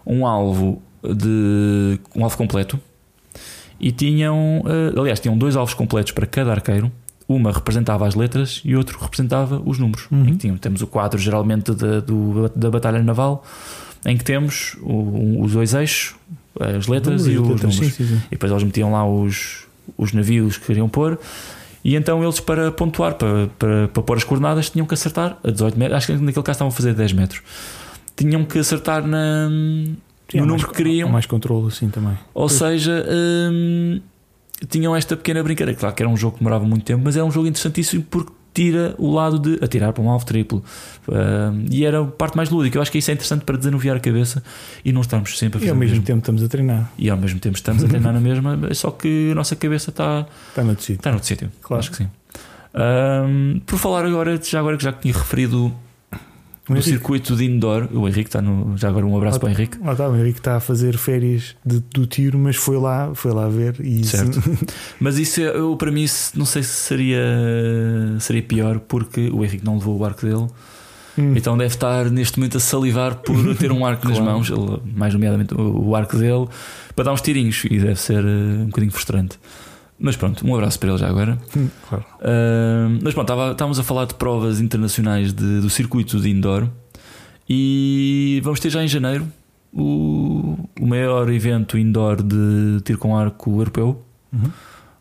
um 0.04 0.26
alvo 0.26 0.82
de 1.02 2.00
um 2.14 2.24
alvo 2.24 2.36
completo 2.36 2.80
e 3.78 3.92
tinham, 3.92 4.62
uh, 4.64 5.00
aliás, 5.00 5.20
tinham 5.20 5.36
dois 5.36 5.54
alvos 5.56 5.74
completos 5.74 6.12
para 6.12 6.26
cada 6.26 6.50
arqueiro 6.52 6.90
uma 7.28 7.52
representava 7.52 8.06
as 8.06 8.14
letras 8.14 8.62
e 8.64 8.76
outro 8.76 8.98
representava 9.00 9.60
os 9.64 9.78
números. 9.78 10.06
Uhum. 10.10 10.22
Em 10.22 10.32
que 10.32 10.36
tínhamos, 10.38 10.60
temos 10.60 10.82
o 10.82 10.86
quadro 10.86 11.18
geralmente 11.18 11.74
da, 11.74 12.00
do, 12.00 12.48
da 12.54 12.70
Batalha 12.70 13.02
Naval, 13.02 13.44
em 14.04 14.16
que 14.16 14.24
temos 14.24 14.76
o, 14.80 15.42
os 15.42 15.52
dois 15.52 15.74
eixos, 15.74 16.14
as 16.58 16.86
letras 16.86 17.26
e 17.26 17.36
os 17.36 17.48
letras, 17.48 17.62
números. 17.62 17.76
Sim, 17.76 17.90
sim, 17.90 18.06
sim. 18.06 18.22
E 18.26 18.30
depois 18.30 18.52
eles 18.52 18.62
metiam 18.62 18.92
lá 18.92 19.06
os, 19.08 19.65
os 19.96 20.12
navios 20.12 20.56
que 20.56 20.66
queriam 20.66 20.88
pôr. 20.88 21.18
E 21.84 21.94
então 21.94 22.22
eles, 22.22 22.40
para 22.40 22.72
pontuar, 22.72 23.14
para, 23.14 23.48
para, 23.58 23.88
para 23.88 24.02
pôr 24.02 24.16
as 24.16 24.24
coordenadas, 24.24 24.70
tinham 24.70 24.86
que 24.86 24.94
acertar 24.94 25.38
a 25.44 25.50
18 25.50 25.78
metros. 25.78 25.96
Acho 25.96 26.06
que 26.08 26.12
naquele 26.14 26.44
caso 26.44 26.56
estavam 26.56 26.68
a 26.68 26.72
fazer 26.72 26.94
10 26.94 27.12
metros. 27.12 27.42
Tinham 28.16 28.44
que 28.44 28.58
acertar 28.58 29.06
na, 29.06 29.48
no 29.48 29.96
número 30.34 30.50
mais, 30.50 30.64
que 30.64 30.72
queriam. 30.74 31.08
Mais 31.08 31.26
controle, 31.26 31.68
assim 31.68 31.88
também. 31.88 32.18
Ou 32.34 32.48
pois. 32.48 32.52
seja. 32.52 33.06
Hum, 33.08 34.00
tinham 34.68 34.96
esta 34.96 35.16
pequena 35.16 35.42
brincadeira. 35.42 35.78
Claro 35.78 35.94
que 35.94 36.02
era 36.02 36.10
um 36.10 36.16
jogo 36.16 36.34
que 36.34 36.38
demorava 36.38 36.64
muito 36.64 36.84
tempo, 36.84 37.02
mas 37.04 37.14
era 37.16 37.24
um 37.24 37.30
jogo 37.30 37.46
interessantíssimo 37.46 38.02
porque 38.10 38.32
tira 38.56 38.94
o 38.96 39.12
lado 39.12 39.38
de 39.38 39.62
atirar 39.62 39.92
para 39.92 40.02
um 40.02 40.08
alvo 40.08 40.24
triplo. 40.24 40.64
Uh, 41.06 41.62
e 41.70 41.84
era 41.84 42.00
a 42.00 42.04
parte 42.06 42.38
mais 42.38 42.48
lúdica. 42.48 42.78
Eu 42.78 42.82
acho 42.82 42.90
que 42.90 42.96
isso 42.96 43.10
é 43.10 43.14
interessante 43.14 43.44
para 43.44 43.58
desanuviar 43.58 43.96
a 43.96 44.00
cabeça 44.00 44.42
e 44.82 44.92
não 44.92 45.02
estarmos 45.02 45.38
sempre 45.38 45.58
a 45.58 45.60
fazer. 45.60 45.66
E 45.66 45.70
ao 45.70 45.76
mesmo, 45.76 45.90
mesmo, 45.92 46.06
tempo 46.06 46.20
estamos 46.20 46.42
a 46.42 46.48
treinar. 46.48 46.90
E 46.96 47.10
ao 47.10 47.18
mesmo 47.18 47.38
tempo 47.38 47.54
estamos 47.54 47.84
a 47.84 47.86
treinar 47.86 48.14
na 48.14 48.20
mesma, 48.20 48.58
só 48.72 48.90
que 48.90 49.28
a 49.30 49.34
nossa 49.34 49.54
cabeça 49.54 49.90
está, 49.90 50.26
está 50.48 50.64
noutro 50.64 50.82
sítio. 50.82 50.94
Está 50.94 51.10
noutro 51.10 51.28
sítio. 51.28 51.52
Claro. 51.60 51.80
Acho 51.80 51.90
que 51.90 51.96
sim. 51.98 52.08
Um, 52.74 53.60
por 53.66 53.78
falar 53.78 54.06
agora, 54.06 54.40
já 54.42 54.58
agora 54.58 54.78
que 54.78 54.84
já 54.84 54.92
tinha 54.92 55.12
referido 55.12 55.70
no 56.68 56.82
circuito 56.82 57.36
de 57.36 57.44
indoor, 57.44 57.88
o 57.92 58.08
Henrique 58.08 58.28
está 58.28 58.42
no. 58.42 58.76
Já 58.76 58.88
agora 58.88 59.06
um 59.06 59.16
abraço 59.16 59.38
para 59.38 59.48
o 59.48 59.50
Henrique. 59.50 59.78
Lá 59.78 59.92
está, 59.92 60.08
o 60.08 60.16
Henrique 60.16 60.40
está 60.40 60.56
a 60.56 60.60
fazer 60.60 60.98
férias 60.98 61.54
de, 61.64 61.80
do 61.92 62.06
tiro, 62.06 62.38
mas 62.38 62.56
foi 62.56 62.76
lá, 62.76 63.14
foi 63.14 63.32
lá 63.32 63.48
ver 63.48 63.76
e 63.80 64.04
certo. 64.04 64.42
mas 64.98 65.16
isso 65.18 65.40
eu, 65.40 65.76
para 65.76 65.92
mim 65.92 66.06
não 66.34 66.44
sei 66.44 66.62
se 66.62 66.70
seria, 66.70 67.24
seria 68.18 68.42
pior 68.42 68.80
porque 68.80 69.30
o 69.30 69.44
Henrique 69.44 69.64
não 69.64 69.74
levou 69.74 69.98
o 69.98 70.04
arco 70.04 70.26
dele. 70.26 70.48
Hum. 71.18 71.34
Então 71.34 71.56
deve 71.56 71.72
estar 71.72 72.10
neste 72.10 72.38
momento 72.38 72.56
a 72.56 72.60
salivar 72.60 73.16
por 73.16 73.36
ter 73.56 73.70
um 73.70 73.86
arco 73.86 74.08
nas 74.08 74.18
mãos, 74.18 74.50
mais 74.84 75.12
nomeadamente 75.14 75.54
o 75.54 75.94
arco 75.94 76.16
dele, 76.16 76.46
para 76.94 77.04
dar 77.06 77.12
uns 77.12 77.20
tirinhos 77.20 77.64
e 77.64 77.78
deve 77.78 77.96
ser 77.96 78.24
eh, 78.24 78.62
um 78.62 78.66
bocadinho 78.66 78.92
frustrante. 78.92 79.38
Mas 79.98 80.14
pronto, 80.16 80.46
um 80.46 80.54
abraço 80.54 80.78
para 80.78 80.90
ele 80.90 80.98
já 80.98 81.08
agora. 81.08 81.38
Claro. 81.88 82.04
Uh, 82.20 82.98
mas 83.02 83.14
pronto, 83.14 83.32
estava- 83.32 83.52
estávamos 83.52 83.78
a 83.78 83.82
falar 83.82 84.04
de 84.06 84.14
provas 84.14 84.60
internacionais 84.60 85.32
de- 85.32 85.60
do 85.60 85.70
circuito 85.70 86.20
de 86.20 86.28
indoor 86.28 86.68
e 87.48 88.40
vamos 88.44 88.60
ter 88.60 88.70
já 88.70 88.82
em 88.82 88.88
janeiro 88.88 89.26
o, 89.72 90.58
o 90.80 90.86
maior 90.86 91.30
evento 91.30 91.78
indoor 91.78 92.22
de 92.22 92.80
tiro 92.84 92.98
com 92.98 93.16
arco 93.16 93.50
europeu, 93.60 94.02
Uhum. 94.32 94.50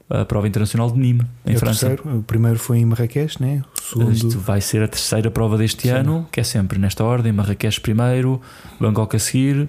a 0.10 0.24
prova 0.24 0.48
internacional 0.48 0.90
de 0.92 0.98
Nîmes, 1.00 1.26
em 1.46 1.54
É 1.56 1.58
França. 1.58 1.88
terceiro. 1.90 2.20
O 2.20 2.24
primeiro 2.24 2.60
foi 2.60 2.78
em 2.78 2.86
Marrakech, 2.86 3.42
né? 3.42 3.64
O 3.78 3.82
segundo. 3.84 4.12
Isto 4.14 4.40
vai 4.40 4.62
ser 4.62 4.82
a 4.84 4.88
terceira 4.88 5.30
prova 5.32 5.58
deste 5.58 5.84
Sim. 5.88 5.90
ano, 5.94 6.28
que 6.32 6.40
é 6.40 6.44
sempre 6.44 6.78
nesta 6.80 7.04
ordem: 7.04 7.32
Marrakech 7.34 7.82
primeiro, 7.82 8.40
Bangkok 8.80 9.16
a 9.16 9.20
seguir 9.20 9.68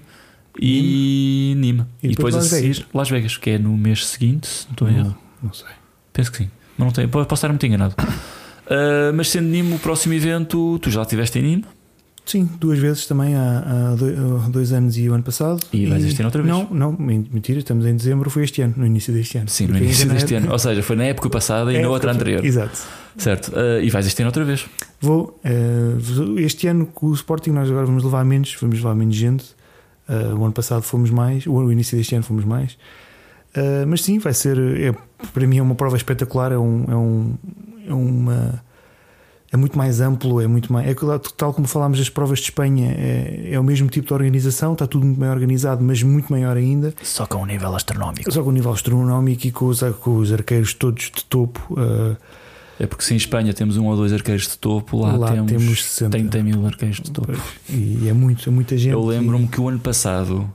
e 0.61 1.53
Nîmes. 1.57 1.85
E 2.03 2.07
E, 2.07 2.09
depois 2.09 2.33
depois 2.33 2.35
a 2.35 2.37
Las 2.37 2.47
seguir 2.47 2.73
Vegas. 2.73 2.85
Las 2.93 3.09
Vegas, 3.09 3.37
que 3.37 3.49
é 3.51 3.57
no 3.57 3.77
mês 3.77 4.05
seguinte, 4.05 4.47
se 4.47 4.65
não 4.65 4.71
estou 4.73 4.89
em 4.89 4.97
erro. 4.97 5.17
não, 5.43 5.53
sei. 5.53 5.67
Penso 6.13 6.31
que 6.31 6.37
sim, 6.39 6.49
mas 6.77 6.85
não 6.85 6.91
tenho, 6.91 7.09
posso 7.09 7.33
estar 7.33 7.49
muito 7.49 7.65
enganado. 7.65 7.95
Ah, 8.69 9.13
mas 9.15 9.29
sendo 9.29 9.47
Nîmes 9.47 9.77
o 9.77 9.79
próximo 9.79 10.13
evento, 10.13 10.77
tu 10.79 10.91
já 10.91 11.01
estiveste 11.01 11.39
em 11.39 11.41
Nîmes 11.41 11.65
Sim, 12.25 12.49
duas 12.59 12.77
vezes 12.77 13.05
também 13.07 13.33
há, 13.33 13.91
há 13.93 13.95
do- 13.95 14.41
há 14.45 14.49
dois 14.49 14.73
anos 14.73 14.97
e 14.97 15.07
o 15.07 15.13
ano 15.13 15.23
passado. 15.23 15.61
E 15.71 15.85
vais 15.85 16.03
este 16.03 16.19
ano 16.19 16.27
outra 16.27 16.41
vez? 16.43 16.53
Não, 16.53 16.67
não, 16.69 16.91
men- 16.91 17.25
mentira, 17.31 17.59
estamos 17.59 17.85
em 17.85 17.95
dezembro, 17.95 18.29
foi 18.29 18.43
este 18.43 18.61
ano, 18.61 18.73
no 18.75 18.85
início 18.85 19.13
deste 19.13 19.37
ano. 19.37 19.47
Sim, 19.47 19.67
no 19.67 19.77
início 19.77 20.09
deste 20.09 20.35
ano. 20.35 20.51
Ou 20.51 20.59
seja, 20.59 20.83
foi 20.83 20.97
na 20.97 21.05
época 21.05 21.29
passada 21.29 21.71
e 21.71 21.77
É, 21.77 21.81
na 21.81 21.87
outra 21.87 22.11
anterior. 22.11 22.43
Exato. 22.43 22.77
Certo. 23.17 23.53
Ah, 23.55 23.79
e 23.81 23.89
vais 23.89 24.05
este 24.05 24.21
ano 24.21 24.27
outra 24.27 24.43
vez. 24.43 24.65
Vou. 24.99 25.39
eh, 25.45 25.93
este 26.39 26.67
ano 26.67 26.87
com 26.87 27.05
o 27.07 27.13
Sporting 27.13 27.51
nós 27.51 27.69
agora 27.71 27.85
vamos 27.85 28.03
levar 28.03 28.25
menos, 28.25 28.53
vamos 28.59 28.75
levar 28.75 28.93
menos 28.95 29.15
gente. 29.15 29.45
Eh, 30.09 30.33
o 30.33 30.43
ano 30.43 30.53
passado 30.53 30.81
fomos 30.81 31.09
mais, 31.09 31.45
o, 31.45 31.71
início 31.71 31.97
deste 31.97 32.15
ano 32.15 32.23
fomos 32.23 32.45
mais. 32.45 32.77
Eh, 33.53 33.85
mas 33.85 34.03
sim, 34.03 34.19
vai 34.19 34.33
ser. 34.33 34.57
É, 34.57 34.95
para 35.33 35.47
mim 35.47 35.57
é 35.57 35.61
uma 35.61 35.75
prova 35.75 35.97
espetacular, 35.97 36.51
é, 36.51 36.57
um, 36.57 36.85
é, 36.87 36.95
um, 36.95 37.35
é 37.87 37.93
uma. 37.93 38.67
É 39.49 39.55
muito 39.55 39.77
mais 39.77 40.01
amplo, 40.01 40.41
é 40.41 40.47
muito 40.47 40.71
mais. 40.73 40.87
É 40.87 40.95
tal 41.37 41.53
como 41.53 41.67
falámos 41.67 41.97
das 41.97 42.09
provas 42.09 42.39
de 42.39 42.45
Espanha, 42.45 42.91
é, 42.91 43.53
é 43.53 43.59
o 43.59 43.63
mesmo 43.63 43.87
tipo 43.87 44.07
de 44.07 44.13
organização, 44.13 44.73
está 44.73 44.85
tudo 44.85 45.05
muito 45.05 45.19
bem 45.19 45.29
organizado, 45.29 45.81
mas 45.83 46.03
muito 46.03 46.31
maior 46.31 46.57
ainda. 46.57 46.93
Só 47.01 47.25
com 47.25 47.37
um 47.43 47.45
nível 47.45 47.73
astronómico. 47.73 48.31
Só 48.31 48.43
com 48.43 48.49
o 48.49 48.51
nível 48.51 48.73
astronómico 48.73 49.47
e 49.47 49.51
com 49.51 49.67
os, 49.67 49.81
com 50.01 50.17
os 50.17 50.33
arqueiros 50.33 50.73
todos 50.73 51.11
de 51.15 51.23
topo. 51.23 51.61
eh, 51.77 52.17
É 52.79 52.85
porque 52.85 53.03
se 53.03 53.13
em 53.13 53.17
Espanha 53.17 53.53
temos 53.53 53.75
um 53.77 53.85
ou 53.85 53.95
dois 53.95 54.13
arqueiros 54.13 54.47
de 54.47 54.57
topo, 54.57 54.97
lá, 54.99 55.15
Lá 55.15 55.31
temos, 55.31 55.51
temos 55.51 55.83
60. 55.83 56.11
30 56.17 56.43
mil 56.43 56.65
arqueiros 56.65 56.97
de 56.99 57.11
topo. 57.11 57.33
e 57.69 58.07
é 58.07 58.13
muito, 58.13 58.47
é 58.47 58.51
muita 58.51 58.77
gente. 58.77 58.91
Eu 58.93 59.03
lembro-me 59.05 59.47
que 59.47 59.59
o 59.59 59.67
ano 59.67 59.79
passado 59.79 60.47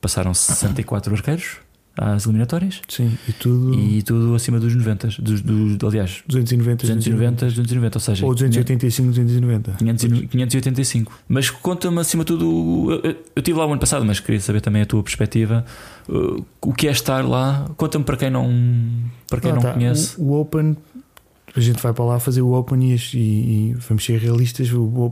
passaram 0.00 0.32
64 0.34 1.14
arqueiros 1.14 1.56
às 1.96 2.24
eliminatórias 2.24 2.80
Sim, 2.88 3.16
e 3.28 3.32
tudo. 3.32 3.72
e 3.74 4.02
tudo 4.02 4.34
acima 4.34 4.58
dos 4.58 4.74
90, 4.74 5.08
dos, 5.20 5.40
dos, 5.40 5.78
aliás, 5.88 6.22
290, 6.26 6.86
290, 6.88 7.46
290, 7.46 7.96
ou 7.96 8.00
seja, 8.00 8.26
Ou 8.26 8.34
285, 8.34 9.08
290. 9.10 9.72
500 9.78 10.04
e- 10.04 10.26
585. 10.26 11.12
Mas 11.28 11.50
conta-me 11.50 11.98
acima 12.00 12.24
de 12.24 12.28
tudo. 12.28 12.90
Eu, 12.92 13.00
eu, 13.00 13.10
eu 13.10 13.16
estive 13.36 13.58
lá 13.58 13.66
o 13.66 13.70
ano 13.70 13.80
passado, 13.80 14.04
mas 14.04 14.18
queria 14.20 14.40
saber 14.40 14.60
também 14.60 14.82
a 14.82 14.86
tua 14.86 15.02
perspectiva. 15.02 15.64
Uh, 16.08 16.44
o 16.60 16.72
que 16.72 16.88
é 16.88 16.90
estar 16.90 17.24
lá? 17.24 17.64
Conta-me 17.76 18.04
para 18.04 18.16
quem 18.16 18.28
não, 18.30 18.48
para 19.28 19.40
quem 19.40 19.50
Lá 19.50 19.56
não 19.56 19.62
tá, 19.62 19.72
conhece. 19.72 20.14
O, 20.20 20.24
o 20.32 20.40
Open, 20.40 20.76
a 21.56 21.60
gente 21.60 21.80
vai 21.82 21.92
para 21.92 22.04
lá 22.04 22.18
fazer 22.18 22.42
o 22.42 22.52
Open 22.52 22.82
e, 22.92 22.96
e- 23.14 23.74
vamos 23.88 24.04
ser 24.04 24.18
realistas. 24.18 24.68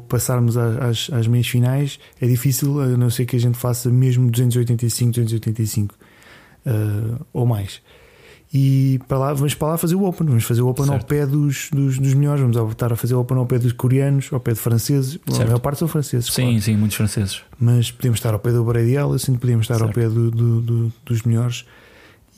Passarmos 0.08 0.56
às, 0.56 1.08
às, 1.10 1.26
meias 1.28 1.46
finais 1.46 1.98
é 2.20 2.26
difícil, 2.26 2.80
a 2.80 2.86
não 2.88 3.10
ser 3.10 3.26
que 3.26 3.36
a 3.36 3.38
gente 3.40 3.56
faça 3.56 3.88
mesmo 3.90 4.30
285, 4.30 5.10
285 5.12 5.94
uh, 6.66 7.24
ou 7.32 7.46
mais. 7.46 7.80
E 8.54 9.00
para 9.08 9.16
lá, 9.18 9.32
vamos 9.32 9.54
para 9.54 9.68
lá 9.68 9.78
fazer 9.78 9.94
o 9.94 10.02
Open. 10.04 10.26
Vamos 10.26 10.44
fazer 10.44 10.60
o 10.60 10.68
Open 10.68 10.84
ao 10.84 10.90
Certo. 10.92 11.06
pé 11.06 11.26
dos, 11.26 11.70
dos, 11.72 11.98
dos 11.98 12.12
melhores. 12.12 12.40
Vamos 12.42 12.56
optar 12.56 12.92
a 12.92 12.96
fazer 12.96 13.14
o 13.14 13.20
Open 13.20 13.38
ao 13.38 13.46
pé 13.46 13.58
dos 13.58 13.72
coreanos, 13.72 14.28
ao 14.30 14.40
pé 14.40 14.52
de 14.52 14.58
franceses. 14.58 15.18
A 15.26 15.30
Certo. 15.30 15.46
maior 15.46 15.58
parte 15.60 15.78
são 15.78 15.88
franceses. 15.88 16.26
Sim, 16.30 16.42
claro. 16.42 16.60
sim, 16.60 16.76
muitos 16.76 16.96
franceses. 16.98 17.40
mas 17.58 17.90
podemos 17.90 18.18
estar 18.18 18.34
ao 18.34 18.38
pé 18.40 18.52
do 18.52 18.62
Brady 18.62 18.94
Ellison, 18.94 19.36
podemos 19.36 19.64
estar 19.64 19.74
ao 19.80 19.90
Certo. 19.90 19.94
pé 19.94 20.06
do, 20.08 20.30
do- 20.30 20.60
do- 20.60 20.92
dos 21.06 21.22
melhores 21.22 21.64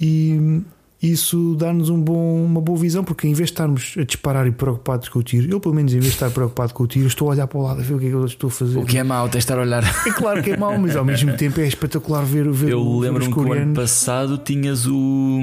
e 0.00 0.62
isso 1.11 1.54
dá-nos 1.58 1.90
um 1.90 2.00
bom, 2.00 2.44
uma 2.44 2.61
boa 2.61 2.78
visão, 2.78 3.04
porque 3.04 3.26
em 3.26 3.34
vez 3.34 3.49
de 3.49 3.52
estarmos 3.52 3.94
a 3.99 4.04
disparar 4.04 4.46
e 4.46 4.52
preocupados 4.52 5.08
com 5.08 5.18
o 5.18 5.23
tiro, 5.23 5.50
eu 5.50 5.61
pelo 5.61 5.75
menos 5.75 5.92
em 5.92 5.99
vez 5.99 6.06
de 6.06 6.14
estar 6.14 6.30
preocupado 6.30 6.73
com 6.73 6.82
o 6.82 6.87
tiro, 6.87 7.06
estou 7.06 7.28
a 7.28 7.32
olhar 7.32 7.46
para 7.46 7.58
o 7.58 7.62
lado 7.62 7.80
a 7.80 7.84
ver 7.84 7.94
o 7.94 7.99
que 7.99 8.06
é 8.06 8.08
que 8.08 8.14
eu 8.14 8.25
estou 8.25 8.49
a 8.49 8.50
fazer. 8.50 8.78
O 8.78 8.87
que 8.87 8.99
é 8.99 9.04
mau, 9.04 9.28
tens 9.28 9.32
de 9.32 9.38
estar 9.38 9.58
a 9.58 9.62
olhar. 9.62 9.84
É 10.06 10.12
claro 10.12 10.42
que 10.42 10.50
é 10.50 10.56
mau, 10.56 10.78
mas 10.78 10.96
ao 10.96 11.04
mesmo 11.04 11.37
tempo 11.37 11.61
é 11.61 11.66
espetacular 11.66 12.25
ver, 12.25 12.50
ver, 12.50 12.70
Eu 12.70 12.99
lembro-me 12.99 13.32
que 13.32 13.38
o 13.38 13.52
ano 13.52 13.75
passado 13.75 14.38
tinhas 14.38 14.87
o. 14.87 15.40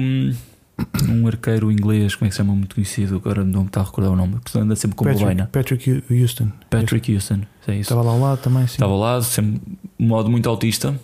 Um 1.08 1.26
arqueiro 1.28 1.70
inglês, 1.70 2.16
como 2.16 2.26
é 2.26 2.28
que 2.28 2.34
se 2.34 2.38
chama? 2.38 2.54
Muito 2.54 2.74
conhecido, 2.74 3.14
agora 3.16 3.44
não 3.44 3.60
me 3.60 3.66
está 3.66 3.82
a 3.82 3.84
recordar 3.84 4.12
o 4.12 4.16
nome, 4.16 4.38
porque 4.42 4.58
anda 4.58 4.74
sempre 4.74 4.96
com 4.96 5.04
Patrick, 5.04 5.22
boleina. 5.22 5.48
Patrick 5.52 6.02
Houston. 6.10 6.48
Patrick 6.70 7.14
Houston, 7.14 7.42
é 7.68 7.72
isso. 7.72 7.82
Estava 7.82 8.02
lá 8.02 8.12
ao 8.12 8.18
lado 8.18 8.38
também, 8.40 8.66
sim. 8.66 8.74
Estava 8.74 8.94
lá, 8.94 9.22
sempre 9.22 9.60
um 10.00 10.06
modo 10.06 10.30
muito 10.30 10.48
autista, 10.48 10.98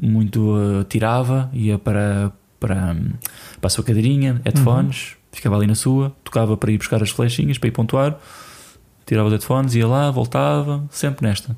muito 0.00 0.54
uh, 0.54 0.84
tirava, 0.84 1.50
ia 1.52 1.78
para, 1.78 2.30
para, 2.58 2.96
para 3.60 3.66
a 3.66 3.70
sua 3.70 3.84
cadeirinha, 3.84 4.40
headphones, 4.44 5.16
ficava 5.32 5.56
ali 5.56 5.66
na 5.66 5.74
sua, 5.74 6.12
tocava 6.24 6.56
para 6.56 6.70
ir 6.70 6.78
buscar 6.78 7.02
as 7.02 7.10
flechinhas, 7.10 7.58
para 7.58 7.68
ir 7.68 7.72
pontuar, 7.72 8.18
tirava 9.06 9.28
os 9.28 9.32
headphones, 9.32 9.74
ia 9.74 9.86
lá, 9.86 10.10
voltava, 10.10 10.84
sempre 10.90 11.26
nesta, 11.26 11.56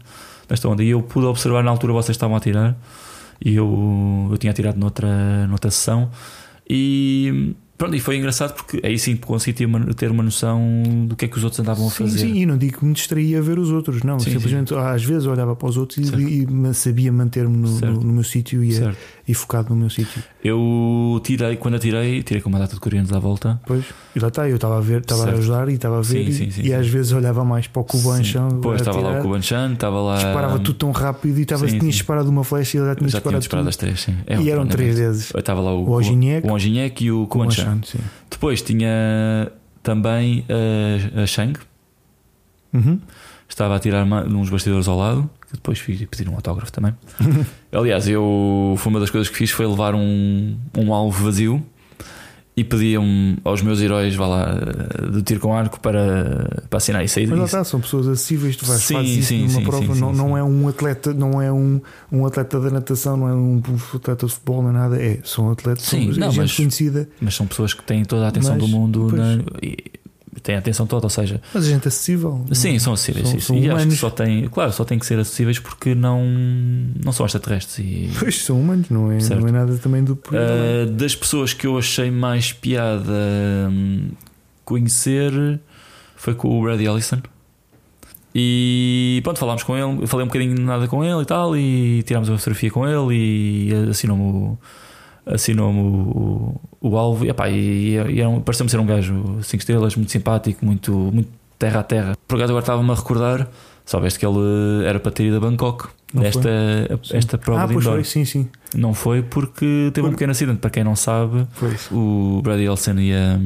nesta 0.49 0.69
onda. 0.69 0.83
E 0.83 0.91
eu 0.91 1.03
pude 1.03 1.27
observar 1.27 1.63
na 1.65 1.71
altura 1.71 1.93
vocês 1.93 2.17
estavam 2.17 2.37
a 2.37 2.41
tirar, 2.41 2.77
e 3.45 3.55
eu, 3.55 4.29
eu 4.31 4.39
tinha 4.39 4.53
tirado 4.53 4.77
noutra, 4.77 5.47
noutra 5.47 5.71
sessão, 5.71 6.11
e 6.69 7.55
pronto, 7.81 7.97
e 7.97 8.01
foi 8.01 8.17
engraçado 8.19 8.55
porque 8.55 8.79
aí 8.85 8.99
sim 8.99 9.17
consegui 9.17 9.57
ter 9.57 9.65
uma, 9.65 9.81
ter 9.95 10.11
uma 10.11 10.23
noção 10.23 10.61
do 11.07 11.17
que 11.17 11.25
é 11.25 11.29
que 11.29 11.37
os 11.39 11.43
outros 11.45 11.59
andavam 11.61 11.87
a 11.87 11.91
Sim, 11.91 12.05
fazer. 12.05 12.19
sim, 12.19 12.35
e 12.35 12.45
não 12.47 12.57
digo 12.59 12.79
que 12.79 12.85
me 12.85 12.93
distraía 12.93 13.39
a 13.39 13.43
ver 13.43 13.59
os 13.59 13.71
outros, 13.71 14.03
não. 14.03 14.19
Sim, 14.21 14.33
simplesmente 14.33 14.75
às 14.75 15.03
vezes 15.03 15.27
olhava 15.27 15.57
para 15.57 15.69
os 15.69 15.77
outros 15.79 16.07
Certo. 16.07 16.21
e, 16.21 16.45
e 16.45 16.75
sabia 16.75 17.11
manter-me 17.11 17.57
no, 17.57 17.81
no- 17.81 18.01
no 18.01 18.13
meu 18.13 18.23
sítio 18.23 18.63
e, 18.63 18.71
e 19.27 19.33
focado 19.35 19.71
no 19.71 19.77
meu 19.77 19.89
sítio. 19.91 20.23
Eu 20.45 21.21
tirei, 21.25 21.57
quando 21.57 21.75
atirei, 21.77 22.23
tirei 22.23 22.43
com 22.43 22.49
uma 22.49 22.59
data 22.59 22.75
de 22.75 22.81
coreanos 22.81 23.13
à 23.13 23.19
volta. 23.19 23.61
Pois, 23.67 23.85
e 24.15 24.19
lá 24.19 24.29
está, 24.29 24.49
eu 24.49 24.57
estava 24.57 24.77
a 24.79 24.81
ver, 24.81 25.01
estava 25.01 25.25
a 25.31 25.33
ajudar 25.33 25.69
e 25.69 25.75
estava 25.75 25.99
a 25.99 26.03
ver, 26.03 26.25
Sim, 26.25 26.31
e, 26.31 26.33
sim, 26.33 26.51
sim, 26.51 26.61
e 26.63 26.65
sim. 26.67 26.73
às 26.75 26.87
vezes 26.87 27.13
olhava 27.13 27.45
mais 27.45 27.67
para 27.67 27.81
o 27.81 27.85
Kubanchan. 27.85 28.49
Depois 28.49 28.81
estava 28.81 29.01
lá 29.01 29.19
o 29.19 29.23
Kubanchan, 29.23 29.73
estava 29.73 30.01
lá. 30.01 30.17
Disparava 30.17 30.59
tudo 30.59 30.75
tão 30.75 30.91
rápido 30.91 31.39
e 31.39 31.43
estava, 31.43 31.63
Sim, 31.67 31.79
tinha 31.79 31.81
sim. 31.83 31.89
disparado 31.99 32.29
uma 32.29 32.45
flecha 32.45 32.77
e 32.77 32.81
ele 32.81 32.89
já 32.89 32.95
tinha 32.97 33.09
Já 33.09 33.19
disparado, 33.19 33.41
disparado 33.41 33.69
as 33.69 33.77
três, 33.77 34.01
sim. 34.01 34.17
É, 34.27 34.33
E 34.35 34.51
eram 34.51 34.63
obviamente. 34.63 34.71
três 34.73 34.99
vezes. 34.99 35.33
Estava 35.35 35.61
lá 35.61 35.73
o, 35.75 35.89
O 35.89 36.01
e 36.03 37.11
o 37.11 37.27
Kubanchan. 37.27 37.70
Sim. 37.85 37.99
Depois 38.31 38.63
tinha 38.63 39.51
também 39.83 40.45
a, 41.17 41.23
a 41.23 41.27
Shang, 41.27 41.59
Uhum. 42.73 43.01
estava 43.49 43.75
a 43.75 43.81
tirar 43.81 44.07
uns 44.07 44.49
bastidores 44.49 44.87
ao 44.87 44.97
lado, 44.97 45.29
que 45.49 45.55
depois 45.55 45.79
fiz 45.81 46.05
pedir 46.05 46.29
um 46.29 46.35
autógrafo 46.37 46.71
também. 46.73 46.95
Aliás, 47.73 48.07
eu 48.07 48.75
foi 48.79 48.91
uma 48.93 49.01
das 49.01 49.11
coisas 49.11 49.29
que 49.29 49.37
fiz 49.37 49.51
foi 49.51 49.67
levar 49.67 49.95
um, 49.95 50.57
um 50.79 50.95
alvo 50.95 51.25
vazio 51.25 51.61
e 52.61 52.65
pedi 52.65 52.99
um, 52.99 53.37
aos 53.45 53.63
meus 53.63 53.81
heróis 53.81 54.15
vá 54.15 54.27
lá, 54.27 54.53
do 55.11 55.23
tiro 55.23 55.41
com 55.41 55.55
arco 55.55 55.81
para, 55.81 56.63
para 56.69 56.77
assinar 56.77 57.05
isso 57.05 57.19
aí. 57.19 57.27
Mas 57.27 57.39
lá 57.39 57.45
está, 57.47 57.65
são 57.65 57.81
pessoas 57.81 58.07
acessíveis, 58.07 58.57
tu 58.57 58.67
vais 58.67 58.83
Sim, 58.83 58.95
fazes 58.95 59.17
isso 59.17 59.29
sim, 59.29 59.39
numa 59.47 59.61
sim, 59.61 59.65
prova, 59.65 59.95
sim, 59.95 60.01
não, 60.01 60.13
não 60.13 60.37
é 60.37 60.43
um 60.45 60.69
atleta, 60.69 61.15
não 61.15 61.41
é 61.41 61.51
um, 61.53 61.81
um 62.13 62.27
atleta 62.27 62.61
da 62.61 62.71
natação, 62.71 63.17
não 63.17 63.29
é 63.29 63.35
um 63.35 63.63
atleta 63.95 64.27
de 64.27 64.33
futebol, 64.33 64.63
nem 64.63 64.73
nada, 64.73 65.03
é, 65.03 65.19
são 65.25 65.51
atletas, 65.51 65.85
Sim, 65.85 66.13
são 66.13 66.21
não, 66.21 66.31
gente 66.31 66.41
mas- 66.43 66.57
conhecida, 66.57 67.09
Mas 67.21 67.35
são 67.35 67.47
pessoas 67.47 67.73
que 67.75 67.83
têm 67.83 68.05
toda 68.05 68.27
a 68.27 68.29
atenção 68.29 68.57
Mas, 68.57 68.61
do 68.63 68.69
mundo 68.69 69.09
na- 69.17 69.39
e 69.63 69.77
têm 70.43 70.55
a 70.55 70.59
atenção 70.59 70.87
toda, 70.87 71.07
ou 71.07 71.11
seja, 71.11 71.41
mas 71.53 71.65
gente 71.67 71.89
acessível. 71.89 72.45
sim, 72.53 72.79
são 72.79 72.93
acessíveis. 72.93 73.29
São- 73.29 73.41
são 73.41 73.57
e 73.57 73.59
acho 73.61 73.69
que 73.69 73.75
humanos. 73.75 73.99
só 73.99 74.11
têm, 74.11 74.49
claro, 74.49 74.73
só 74.73 74.85
têm 74.85 74.99
que 74.99 75.07
ser 75.07 75.19
acessíveis 75.19 75.59
porque 75.59 75.95
não, 75.95 76.25
não 77.05 77.13
são 77.13 77.27
extraterrestres. 77.27 77.79
E, 77.79 78.11
Pois 78.19 78.43
são 78.43 78.61
humanos, 78.61 78.89
não 78.91 79.11
é, 79.11 79.21
Certo. 79.21 79.41
não 79.41 79.49
é 79.49 79.53
nada 79.53 79.77
também 79.79 80.05
do 80.05 80.13
Uh, 80.13 80.91
das 80.93 81.15
pessoas 81.15 81.53
que 81.53 81.67
eu 81.67 81.77
achei 81.79 82.11
mais 82.11 82.53
piada 82.53 83.13
hum, 83.71 84.11
conhecer 84.65 85.61
foi 86.17 86.35
com 86.35 86.59
o 86.59 86.63
Brady 86.63 86.85
Ellison. 86.87 87.21
E 88.35 89.21
pronto, 89.25 89.39
falámos 89.41 89.65
com 89.65 89.77
ele, 89.77 90.07
falei 90.07 90.25
um 90.25 90.29
bocadinho 90.29 90.55
de 90.55 90.63
nada 90.63 90.87
com 90.87 91.03
ele 91.05 91.23
e 91.23 91.25
tal, 91.25 91.57
e 91.57 92.03
tirámos 92.05 92.29
uma 92.29 92.39
fotografia 92.39 92.71
com 92.71 92.87
ele 92.87 93.17
e 93.69 93.91
assinou-me 93.91 94.23
o, 94.23 94.59
assinou 95.27 95.73
o, 95.73 96.61
o, 96.81 96.89
o 96.91 96.97
alvo. 96.99 97.25
E, 97.25 97.29
epá, 97.31 97.49
e, 97.49 97.95
e 98.09 98.21
era 98.21 98.29
um- 98.29 98.41
pareceu-me 98.41 98.71
ser 98.71 98.79
um 98.79 98.87
gajo 98.87 99.39
5 99.43 99.61
estrelas, 99.61 99.97
muito 99.97 100.11
simpático, 100.13 100.65
muito, 100.65 100.93
muito 100.93 101.29
terra 101.59 101.81
a 101.81 101.83
terra. 101.83 102.17
Por 102.27 102.37
acaso 102.37 102.53
agora 102.53 102.63
estava-me 102.63 102.91
a 102.91 102.95
recordar, 102.95 103.49
soubeste 103.85 104.19
que 104.19 104.27
ele 104.27 104.85
era 104.87 104.99
para 105.01 105.13
ter 105.13 105.25
ido 105.27 105.37
a 105.37 105.41
Bangkok. 105.41 105.89
Não 106.13 106.25
Esta, 106.25 106.51
esta 107.13 107.39
prova 107.39 107.63
ah, 107.63 107.67
de 107.67 107.75
indoor. 107.75 107.95
foi, 107.95 108.05
sim, 108.05 108.25
sim. 108.25 108.49
Não 108.75 108.93
foi 108.93 109.23
porque 109.23 109.91
teve 109.95 110.09
um 110.09 110.11
pequeno 110.11 110.33
acidente. 110.33 110.59
Para 110.59 110.71
quem 110.71 110.83
não 110.83 110.97
sabe, 110.97 111.47
o 111.93 112.41
Brady 112.43 112.65
Elson 112.65 112.95
ia, 112.95 113.41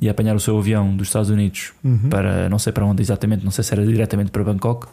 ia 0.00 0.10
apanhar 0.12 0.34
o 0.34 0.40
seu 0.40 0.56
avião 0.58 0.96
dos 0.96 1.08
Estados 1.08 1.28
Unidos 1.28 1.72
Uhum. 1.84 2.08
para 2.08 2.48
não 2.48 2.58
sei 2.58 2.72
para 2.72 2.86
onde 2.86 3.02
exatamente, 3.02 3.44
não 3.44 3.50
sei 3.50 3.62
se 3.64 3.74
era 3.74 3.84
diretamente 3.84 4.30
para 4.30 4.42
Bangkok. 4.44 4.86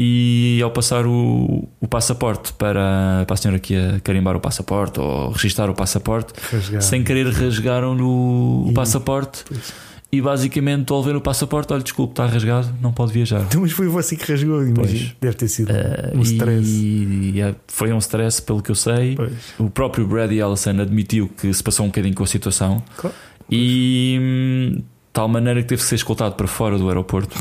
E 0.00 0.60
ao 0.62 0.70
passar 0.70 1.04
o, 1.06 1.66
o 1.80 1.88
passaporte 1.88 2.52
para, 2.52 3.24
para 3.26 3.34
a 3.34 3.36
senhora 3.36 3.58
que 3.58 3.74
ia 3.74 4.00
carimbar 4.04 4.36
o 4.36 4.40
passaporte 4.40 5.00
ou 5.00 5.32
registrar 5.32 5.68
o 5.68 5.74
passaporte, 5.74 6.32
Rasgar. 6.52 6.80
sem 6.82 7.02
querer 7.02 7.26
rasgaram-lhe 7.32 8.02
o, 8.02 8.66
o 8.68 8.72
passaporte 8.72 9.42
Pois. 9.48 9.72
e 10.12 10.20
basicamente 10.22 10.92
ao 10.92 11.02
ver 11.02 11.16
o 11.16 11.20
passaporte, 11.20 11.72
olha, 11.72 11.82
desculpe, 11.82 12.12
está 12.12 12.26
rasgado, 12.26 12.68
não 12.80 12.92
pode 12.92 13.12
viajar. 13.12 13.40
Então, 13.48 13.60
mas 13.60 13.72
foi 13.72 13.88
você 13.88 14.14
que 14.14 14.30
rasgou, 14.30 14.64
imagina. 14.64 15.10
Deve 15.20 15.34
ter 15.34 15.48
sido 15.48 15.72
Eh, 15.72 16.12
um 16.14 16.22
stress. 16.22 16.68
E, 16.70 17.32
e, 17.34 17.40
é, 17.40 17.56
foi 17.66 17.92
um 17.92 17.98
stress, 17.98 18.40
pelo 18.40 18.62
que 18.62 18.70
eu 18.70 18.76
sei. 18.76 19.16
Pois. 19.16 19.32
O 19.58 19.68
próprio 19.68 20.06
Brady 20.06 20.38
Ellison 20.38 20.78
admitiu 20.80 21.28
que 21.28 21.52
se 21.52 21.60
passou 21.60 21.84
um 21.84 21.88
bocadinho 21.88 22.14
com 22.14 22.22
a 22.22 22.26
situação 22.28 22.80
Claro. 22.96 23.16
e 23.50 24.16
hum, 24.20 24.74
de 24.76 24.84
tal 25.12 25.26
maneira 25.26 25.60
que 25.60 25.66
teve 25.68 25.82
que 25.82 25.88
ser 25.88 25.96
escoltado 25.96 26.36
para 26.36 26.46
fora 26.46 26.78
do 26.78 26.86
aeroporto 26.86 27.36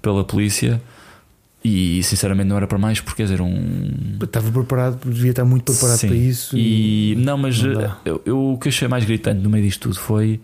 pela 0.00 0.24
polícia. 0.24 0.80
E 1.64 2.02
sinceramente 2.04 2.46
não 2.48 2.56
era 2.56 2.66
para 2.68 2.78
mais, 2.78 3.00
porque 3.00 3.16
quer 3.16 3.24
dizer, 3.24 3.40
um. 3.40 3.90
Estava 4.22 4.50
preparado, 4.50 4.98
devia 5.10 5.30
estar 5.30 5.44
muito 5.44 5.72
preparado 5.72 5.98
Sim. 5.98 6.06
para 6.08 6.16
isso. 6.16 6.56
E 6.56 7.16
não, 7.18 7.36
mas 7.36 7.60
não 7.60 7.80
eh, 7.80 7.90
eu, 8.04 8.22
eu- 8.24 8.52
o 8.52 8.58
que 8.58 8.68
achei 8.68 8.86
mais 8.86 9.04
gritante 9.04 9.40
no 9.42 9.50
meio 9.50 9.64
disto 9.64 9.80
tudo 9.82 9.98
foi 9.98 10.40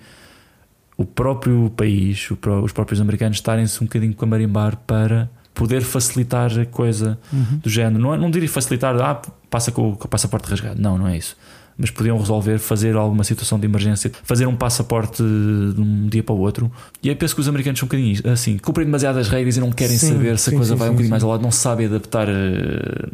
o 0.97 1.05
próprio 1.05 1.71
país, 1.77 2.29
os 2.63 2.73
próprios 2.73 3.01
americanos 3.01 3.37
estarem-se 3.39 3.81
um 3.83 3.87
bocadinho 3.87 4.15
com 4.15 4.25
a 4.25 4.29
marimbar 4.29 4.77
para 4.87 5.29
poder 5.53 5.83
facilitar 5.83 6.51
a 6.59 6.67
coisa 6.67 7.17
Uhum. 7.33 7.59
do 7.63 7.71
género. 7.71 8.03
Não, 8.03 8.15
é- 8.15 8.19
não 8.19 8.31
diria 8.31 8.49
facilitar, 8.49 8.95
ah, 9.01 9.23
passa 9.49 9.71
com 9.71 9.91
o 9.93 9.97
passaporte 10.09 10.49
rasgado. 10.51 10.81
Não, 10.83 10.99
não 10.99 11.07
é 11.07 11.17
isso. 11.17 11.37
Mas 11.77 11.91
podiam 11.91 12.17
resolver, 12.19 12.59
fazer 12.59 12.95
alguma 12.95 13.25
situação 13.25 13.59
de 13.59 13.67
emergência, 13.67 14.13
fazer 14.23 14.47
um 14.47 14.55
passaporte 14.55 15.23
de 15.23 15.81
um 15.81 16.07
dia 16.07 16.23
para 16.23 16.35
o 16.35 16.39
outro. 16.39 16.71
E 17.03 17.09
aí 17.09 17.15
penso 17.17 17.35
que 17.35 17.41
os 17.41 17.49
americanos 17.49 17.81
são 17.81 17.87
um 17.87 17.89
bocadinho 17.89 18.21
assim, 18.33 18.59
cumprem 18.59 18.87
demasiadas 18.87 19.29
regras 19.29 19.57
e 19.57 19.61
não 19.61 19.73
querem 19.73 19.97
Sim, 19.97 20.09
saber 20.13 20.39
se 20.39 20.51
sim, 20.51 20.55
a 20.55 20.59
coisa 20.59 20.73
sim, 20.75 20.79
vai 20.79 20.89
um 20.89 20.93
bocadinho 20.93 21.11
mais 21.11 21.25
ao 21.25 21.31
lado, 21.31 21.43
não 21.43 21.51
sabem 21.51 21.87
adaptar. 21.87 22.29
eh, 22.29 23.09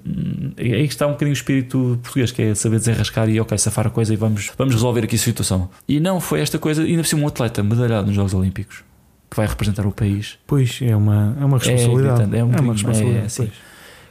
Aí 0.58 0.84
está 0.84 1.06
um 1.06 1.12
bocadinho 1.12 1.30
o 1.30 1.32
espírito 1.32 1.98
português, 2.02 2.30
que 2.32 2.42
é 2.42 2.54
saber 2.54 2.78
desenrascar 2.78 3.28
e 3.30 3.40
ok, 3.40 3.56
safar 3.56 3.86
a 3.86 3.90
coisa 3.90 4.12
e 4.12 4.16
vamos, 4.16 4.50
vamos 4.58 4.74
resolver 4.74 5.04
aqui 5.04 5.16
a 5.16 5.18
situação. 5.18 5.70
E 5.88 5.98
não 6.00 6.20
foi 6.20 6.40
esta 6.40 6.58
coisa, 6.58 6.82
ainda 6.82 7.02
por 7.02 7.08
cima 7.08 7.22
um 7.22 7.26
atleta 7.28 7.62
medalhado 7.62 8.06
nos 8.08 8.14
Jogos 8.16 8.34
Olímpicos 8.34 8.82
que 9.30 9.36
vai 9.36 9.46
representar 9.46 9.86
o 9.86 9.92
país. 9.92 10.38
Pois 10.46 10.80
é 10.82 10.94
uma, 10.96 11.36
é 11.40 11.44
uma 11.44 11.56
responsabilidade. 11.58 12.16
gritante, 12.16 12.36
é 12.36 12.42
um 12.42 12.46
uma 12.48 12.52
bocadinho- 12.52 12.72
responsabilidade. 12.74 13.24
é, 13.26 13.28
sim. 13.28 13.50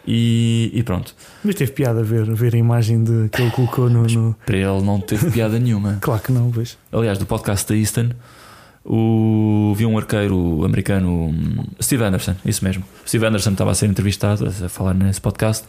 E, 0.07 0.71
e 0.73 0.81
pronto, 0.81 1.13
Mas 1.43 1.55
teve 1.55 1.71
piada 1.71 2.01
ver, 2.03 2.23
ver 2.33 2.55
a 2.55 2.57
imagem 2.57 3.03
de, 3.03 3.29
que 3.29 3.41
ele 3.41 3.51
colocou 3.51 3.89
no, 3.89 4.03
no- 4.07 4.35
para 4.45 4.57
ele 4.57 4.81
não 4.81 4.99
teve 4.99 5.29
piada 5.29 5.59
nenhuma. 5.59 5.97
Claro 6.01 6.21
que 6.21 6.31
não, 6.31 6.49
pois. 6.51 6.77
aliás, 6.91 7.17
do 7.17 7.25
podcast 7.25 7.67
da 7.67 7.75
Easton, 7.77 8.09
o, 8.83 9.73
vi 9.75 9.85
um 9.85 9.97
arqueiro 9.97 10.63
americano, 10.65 11.31
Steve 11.81 12.03
Anderson, 12.03 12.35
isso 12.45 12.63
mesmo. 12.63 12.83
Steve 13.05 13.25
Anderson 13.25 13.51
estava 13.51 13.71
a 13.71 13.75
ser 13.75 13.87
entrevistado, 13.87 14.47
a 14.47 14.69
falar 14.69 14.93
nesse 14.93 15.21
podcast, 15.21 15.65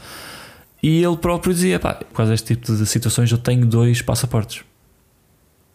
e 0.83 1.03
ele 1.05 1.17
próprio 1.17 1.53
dizia: 1.53 1.79
pá, 1.79 1.95
por 1.95 2.15
causa 2.17 2.33
deste 2.33 2.55
tipo 2.55 2.73
de 2.73 2.87
situações, 2.87 3.31
eu 3.31 3.37
tenho 3.39 3.67
dois 3.67 4.01
passaportes. 4.01 4.63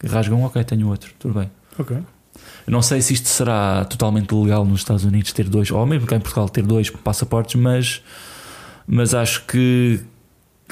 Rasgam, 0.03 0.43
ok, 0.43 0.63
tenho 0.63 0.87
outro, 0.87 1.11
tudo 1.19 1.39
bem. 1.39 1.51
Ok. 1.77 1.97
Eu 1.97 2.71
não 2.71 2.81
sei 2.81 3.01
se 3.01 3.13
isto 3.13 3.27
será 3.27 3.85
totalmente 3.85 4.33
legal 4.33 4.65
nos 4.65 4.79
Estados 4.81 5.03
Unidos 5.03 5.31
ter 5.31 5.47
dois, 5.47 5.69
ou 5.71 5.85
mesmo 5.85 6.07
cá 6.07 6.15
em 6.15 6.19
Portugal 6.19 6.49
ter 6.49 6.63
dois 6.63 6.89
passaportes, 6.89 7.55
mas, 7.59 8.01
mas 8.87 9.13
acho 9.13 9.45
que 9.45 9.99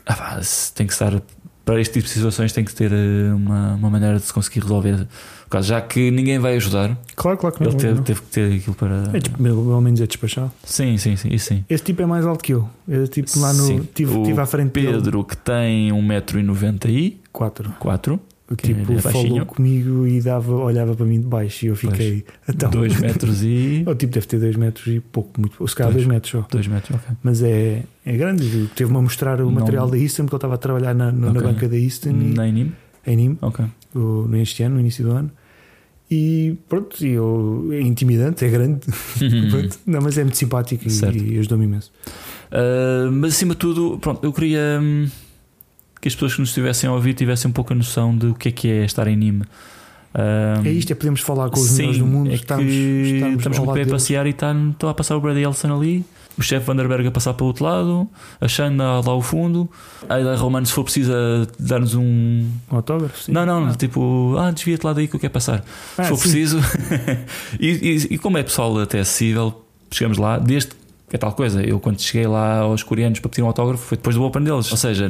ah, 0.05 0.39
tem 0.75 0.87
que 0.87 0.93
estar 0.93 1.21
para 1.65 1.79
este 1.79 1.93
tipo 1.93 2.05
de 2.05 2.13
situações 2.13 2.51
tem 2.51 2.65
que 2.65 2.75
ter 2.75 2.91
eh, 2.91 3.33
uma, 3.33 3.75
uma 3.75 3.89
maneira 3.89 4.17
de 4.17 4.23
se 4.25 4.33
conseguir 4.33 4.59
resolver 4.59 5.07
caso, 5.53 5.67
já 5.67 5.81
que 5.81 6.09
ninguém 6.09 6.39
vai 6.39 6.55
ajudar. 6.55 6.97
Claro, 7.15 7.37
claro 7.37 7.55
que 7.55 7.63
não. 7.63 7.69
Ele 7.69 7.79
teve, 7.79 7.93
não. 7.93 8.03
teve 8.03 8.21
que 8.21 8.27
ter 8.27 8.53
aquilo 8.57 8.75
para. 8.75 9.03
É, 9.13 9.19
tipo, 9.19 9.37
pelo 9.41 9.81
menos 9.81 10.01
é 10.01 10.07
despachado. 10.07 10.51
Sim, 10.63 10.97
sim, 10.97 11.15
sim, 11.15 11.37
sim. 11.37 11.63
Esse 11.69 11.83
tipo 11.83 12.01
é 12.01 12.05
mais 12.05 12.25
alto 12.25 12.43
que 12.43 12.53
eu. 12.53 12.67
Esse 12.87 13.11
tipo 13.11 13.39
lá 13.39 13.53
no. 13.53 13.63
Sim. 13.63 13.87
Tive, 13.93 14.23
tive 14.23 14.41
à 14.41 14.45
frente 14.45 14.71
Pedro, 14.71 15.01
dele. 15.01 15.23
que 15.23 15.37
tem 15.37 15.91
1,90m 15.91 16.89
e. 16.89 17.21
4. 17.31 17.75
4 17.79 18.19
o 18.53 18.55
tipo, 18.55 18.99
falou 18.99 19.45
comigo 19.45 20.05
e 20.07 20.21
dava, 20.21 20.53
olhava 20.53 20.95
para 20.95 21.05
mim 21.05 21.19
de 21.19 21.27
baixo 21.27 21.65
e 21.65 21.69
eu 21.69 21.75
fiquei. 21.75 22.23
Pois. 22.45 22.55
Então, 22.55 22.69
dois 22.69 22.99
metros 22.99 23.43
e. 23.43 23.83
o 23.87 23.95
tipo 23.95 24.13
deve 24.13 24.27
ter 24.27 24.39
dois 24.39 24.55
metros 24.55 24.87
e 24.87 24.99
pouco, 24.99 25.39
muito 25.39 25.57
pouco. 25.57 25.69
Se 25.69 25.75
calhar 25.75 25.91
dois, 25.91 26.05
dois 26.05 26.13
metros 26.13 26.31
só. 26.31 26.47
Dois 26.49 26.67
metros, 26.67 26.95
ok. 26.95 27.15
Mas 27.23 27.41
é, 27.41 27.83
é 28.05 28.17
grande. 28.17 28.69
Teve-me 28.75 28.97
a 28.97 29.01
mostrar 29.01 29.41
o 29.41 29.45
não. 29.45 29.51
material 29.51 29.89
da 29.89 29.97
Easton, 29.97 30.23
porque 30.23 30.35
ele 30.35 30.37
estava 30.37 30.55
a 30.55 30.57
trabalhar 30.57 30.93
na, 30.93 31.11
na, 31.11 31.31
okay. 31.31 31.41
banca 31.41 31.67
da 31.67 31.77
Easton. 31.77 32.11
Na 32.11 32.47
Enim? 32.47 32.73
Em 33.05 33.17
Nîmes, 33.17 33.37
no, 33.93 34.11
ano, 34.65 34.75
no 34.75 34.79
início 34.79 35.03
do 35.03 35.11
ano. 35.11 35.31
E 36.09 36.57
pronto, 36.69 37.03
eu, 37.05 37.69
é 37.71 37.81
intimidante, 37.81 38.45
é 38.45 38.49
grande, 38.49 38.81
não, 39.87 39.99
mas 40.01 40.17
é 40.17 40.23
muito 40.23 40.37
simpático 40.37 40.87
certo. 40.89 41.17
e, 41.17 41.35
e 41.35 41.39
ajudou-me 41.39 41.65
imenso. 41.65 41.91
Uh, 42.51 43.11
mas 43.11 43.33
acima 43.33 43.53
de 43.53 43.59
tudo, 43.59 43.97
pronto, 43.97 44.23
eu 44.23 44.31
queria. 44.31 44.79
Hum, 44.81 45.07
que 46.03 46.09
as 46.09 46.13
pessoas 46.15 46.33
que 46.33 46.41
nos 46.41 46.49
estivessem 46.49 46.89
a 46.89 46.93
ouvir 46.93 47.13
tivessem 47.13 47.47
um 47.49 47.53
pouco 47.53 47.71
a 47.71 47.75
noção 47.77 48.13
de 48.15 48.25
o 48.27 48.33
que 48.35 48.49
é 48.49 48.51
que 48.51 48.67
é 48.69 48.83
estar 48.83 49.07
em 49.07 49.15
Nîmes. 49.15 49.47
Um, 50.13 50.65
É 50.67 50.69
isto, 50.71 50.91
é 50.91 50.95
podemos 50.95 51.21
falar 51.21 51.49
com 51.49 51.59
os 51.59 51.65
sim, 51.67 51.77
melhores 51.77 51.99
do 51.99 52.05
mundo. 52.05 52.29
é 52.29 52.33
estamos, 52.33 52.65
que 52.65 52.71
estamos, 53.15 53.37
estamos 53.37 53.57
muito 53.57 53.67
lado 53.69 53.75
bem 53.77 53.85
a 53.85 53.89
passear 53.89 54.27
e 54.27 54.31
está 54.31 54.53
está 54.53 54.89
a 54.89 54.93
passar 54.93 55.15
o 55.15 55.21
Brady 55.21 55.41
Ellison 55.43 55.73
ali, 55.75 56.05
o 56.37 56.41
chefe 56.41 56.65
Vanderberg 56.67 57.07
a 57.07 57.11
passar 57.11 57.33
para 57.33 57.43
o 57.45 57.47
outro 57.47 57.63
lado, 57.63 58.07
a 58.41 58.47
Xanda 58.47 58.83
lá 58.83 59.11
ao 59.11 59.21
fundo, 59.21 59.69
a 60.09 60.35
Romano, 60.35 60.65
se 60.65 60.73
for 60.73 60.83
preciso, 60.83 61.11
dar-nos 61.57 61.95
um. 61.95 62.03
Um 62.71 62.75
autógrafo? 62.75 63.17
Sim. 63.23 63.31
Não, 63.31 63.45
não, 63.45 63.67
Ah. 63.69 63.73
tipo, 63.75 64.35
ah, 64.37 64.51
desvia-te 64.51 64.85
lá 64.85 64.91
daí 64.93 65.07
que 65.07 65.15
eu 65.15 65.19
quero 65.21 65.31
passar. 65.33 65.63
Ah, 65.97 66.03
se 66.03 66.09
for 66.09 66.17
sim. 66.17 66.21
preciso. 66.23 66.59
e, 67.59 67.67
e- 67.69 68.07
e 68.15 68.17
como 68.17 68.37
é 68.37 68.43
pessoal 68.43 68.77
até 68.79 68.99
acessível, 68.99 69.63
chegamos 69.89 70.17
lá, 70.17 70.37
desde 70.37 70.71
é 71.13 71.17
tal 71.17 71.31
coisa. 71.31 71.61
Eu, 71.61 71.79
quando 71.79 72.01
cheguei 72.01 72.25
lá 72.25 72.57
aos 72.57 72.81
coreanos 72.81 73.19
para 73.19 73.29
pedir 73.29 73.43
um 73.43 73.45
autógrafo, 73.45 73.85
foi 73.85 73.97
depois 73.97 74.15
do 74.15 74.23
Open 74.23 74.43
deles. 74.43 74.71
Ou 74.71 74.77
seja, 74.77 75.07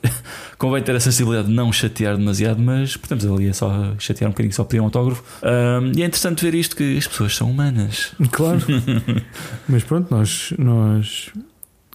convém 0.56 0.82
ter 0.82 0.96
a 0.96 1.00
sensibilidade 1.00 1.48
de 1.48 1.54
não 1.54 1.70
chatear 1.70 2.16
demasiado, 2.16 2.58
mas 2.58 2.96
portanto 2.96 3.32
ali 3.32 3.48
é 3.48 3.52
só 3.52 3.94
chatear 3.98 4.30
um 4.30 4.32
bocadinho, 4.32 4.54
só 4.54 4.64
pedir 4.64 4.80
um 4.80 4.84
autógrafo. 4.84 5.22
Ahm, 5.42 5.92
e 5.94 6.02
é 6.02 6.06
interessante 6.06 6.42
ver 6.42 6.54
isto 6.54 6.74
que 6.74 6.96
as 6.96 7.06
pessoas 7.06 7.36
são 7.36 7.50
humanas. 7.50 8.14
Claro. 8.32 8.60
Mas 9.68 9.84
pronto, 9.84 10.10
nós, 10.10 10.54
nós 10.58 11.30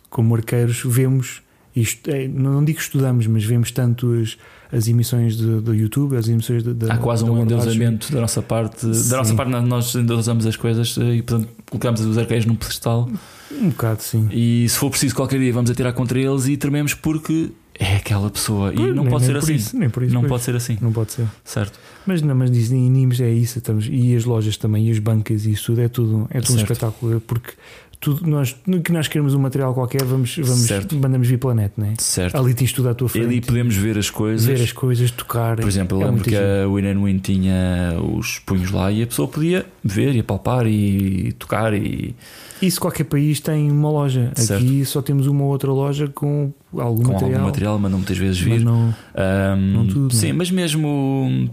como 0.10 0.36
arqueiros 0.36 0.84
vemos 0.86 1.42
isto, 1.76 2.10
é, 2.10 2.28
não 2.28 2.64
digo 2.64 2.80
estudamos, 2.80 3.28
mas 3.28 3.44
vemos 3.44 3.70
tanto 3.70 4.14
as, 4.14 4.38
as 4.72 4.88
emissões 4.88 5.36
do 5.38 5.74
YouTube, 5.74 6.16
as 6.18 6.28
emissões 6.28 6.64
de, 6.64 6.74
da 6.74 6.94
Há 6.94 6.98
quase 6.98 7.24
um 7.24 7.42
endeusamento 7.42 8.12
da 8.12 8.22
nossa 8.22 8.42
parte. 8.42 8.94
Sim. 8.94 9.10
Da 9.10 9.18
nossa 9.18 9.34
parte, 9.34 9.50
nós 9.52 9.96
endeusamos 9.96 10.46
as 10.46 10.56
coisas 10.56 10.98
eh, 10.98 11.16
e 11.16 11.22
portanto 11.22 11.50
colocamos 11.70 12.02
os 12.02 12.18
arqueiros 12.18 12.46
num 12.46 12.56
pedestal. 12.56 13.10
Um 13.52 13.70
bocado, 13.70 14.02
sim. 14.02 14.28
E 14.32 14.68
se 14.68 14.78
for 14.78 14.90
preciso 14.90 15.16
qualquer 15.16 15.40
dia 15.40 15.54
vamos 15.54 15.70
atirar 15.70 15.94
contra 15.94 16.20
eles 16.20 16.48
e 16.48 16.58
trememos 16.58 16.94
porque 16.94 17.52
é 17.78 17.98
aquela 17.98 18.30
pessoa. 18.30 18.74
E 18.74 18.78
não 18.78 19.04
nem, 19.04 19.10
pode 19.10 19.26
nem 19.26 19.34
ser 19.34 19.38
assim. 19.38 19.56
Isso, 19.56 19.78
nem 19.78 19.90
por 19.90 20.04
isso. 20.04 20.14
não 20.14 20.24
pode 20.24 20.44
ser 20.44 20.56
assim, 20.56 20.78
Não 20.82 20.92
pode 20.92 21.12
ser. 21.12 21.28
certo? 21.44 21.80
Mas 22.06 22.22
não, 22.22 22.36
mas 22.36 22.52
dizem 22.52 22.86
em 22.86 22.90
Nimes 22.90 23.20
é 23.20 23.32
isso, 23.32 23.58
estamos, 23.58 23.88
e 23.92 24.16
as 24.16 24.26
lojas 24.26 24.58
também, 24.58 24.88
e 24.88 24.92
as 24.92 25.00
bancas 25.00 25.46
e 25.46 25.52
isso 25.52 25.66
tudo, 25.68 25.82
é 25.82 25.88
tudo, 25.88 26.28
é 26.30 26.40
tudo 26.40 26.54
um 26.54 26.62
espetáculo, 26.62 27.20
porque 27.22 27.54
tudo, 28.00 28.30
nós, 28.30 28.56
que 28.84 28.92
nós 28.92 29.08
queremos 29.08 29.34
um 29.34 29.40
material 29.40 29.74
qualquer, 29.74 30.04
vamos, 30.04 30.36
vamos 30.38 30.62
Certo. 30.62 30.96
mandamos 30.96 31.28
vir 31.28 31.38
pela 31.40 31.54
net, 31.56 31.74
não 31.78 31.88
é? 31.88 31.94
Certo. 31.98 32.36
Ali 32.38 32.54
tens 32.54 32.72
tudo 32.72 32.90
à 32.90 32.94
tua 32.94 33.10
frente. 33.10 33.26
ali 33.26 33.42
podemos 33.42 33.76
ver 33.76 33.98
as 33.98 34.10
coisas. 34.10 34.46
ver 34.46 34.64
as 34.64 34.72
coisas, 34.72 35.10
tocar. 35.12 35.58
Por 35.58 35.68
exemplo, 35.68 35.98
eu 35.98 36.02
é 36.02 36.06
lembro 36.06 36.22
muito 36.22 36.30
que 36.30 36.36
a 36.36 36.68
Win 36.94 37.04
Win 37.04 37.18
tinha 37.20 37.98
os 38.18 38.40
punhos 38.40 38.72
lá 38.72 38.92
e 38.92 39.02
a 39.04 39.08
pessoa 39.08 39.28
podia 39.28 39.66
ver 39.84 40.16
e 40.16 40.20
apalpar 40.20 40.68
e 40.68 41.34
tocar 41.40 41.74
e 41.74 42.16
Isso 42.62 42.80
qualquer 42.80 43.06
país 43.06 43.40
tem 43.40 43.72
uma 43.72 43.90
loja. 43.90 44.32
Certo. 44.36 44.62
Aqui 44.64 44.86
só 44.86 45.02
temos 45.02 45.28
uma 45.28 45.44
outra 45.46 45.72
loja 45.72 46.08
com 46.08 46.52
algum 46.78 47.04
com 47.04 47.14
material. 47.14 47.34
algum 47.36 47.46
material, 47.46 47.80
mandam 47.80 48.00
muitas 48.00 48.18
vezes 48.18 48.42
mas 48.42 48.58
vir. 48.60 48.64
não, 48.66 48.94
Ahm, 49.16 49.74
não 49.74 49.88
tudo, 49.88 50.14
sim, 50.14 50.28
não 50.28 50.30
é? 50.30 50.38
mas 50.38 50.52
mesmo 50.52 51.50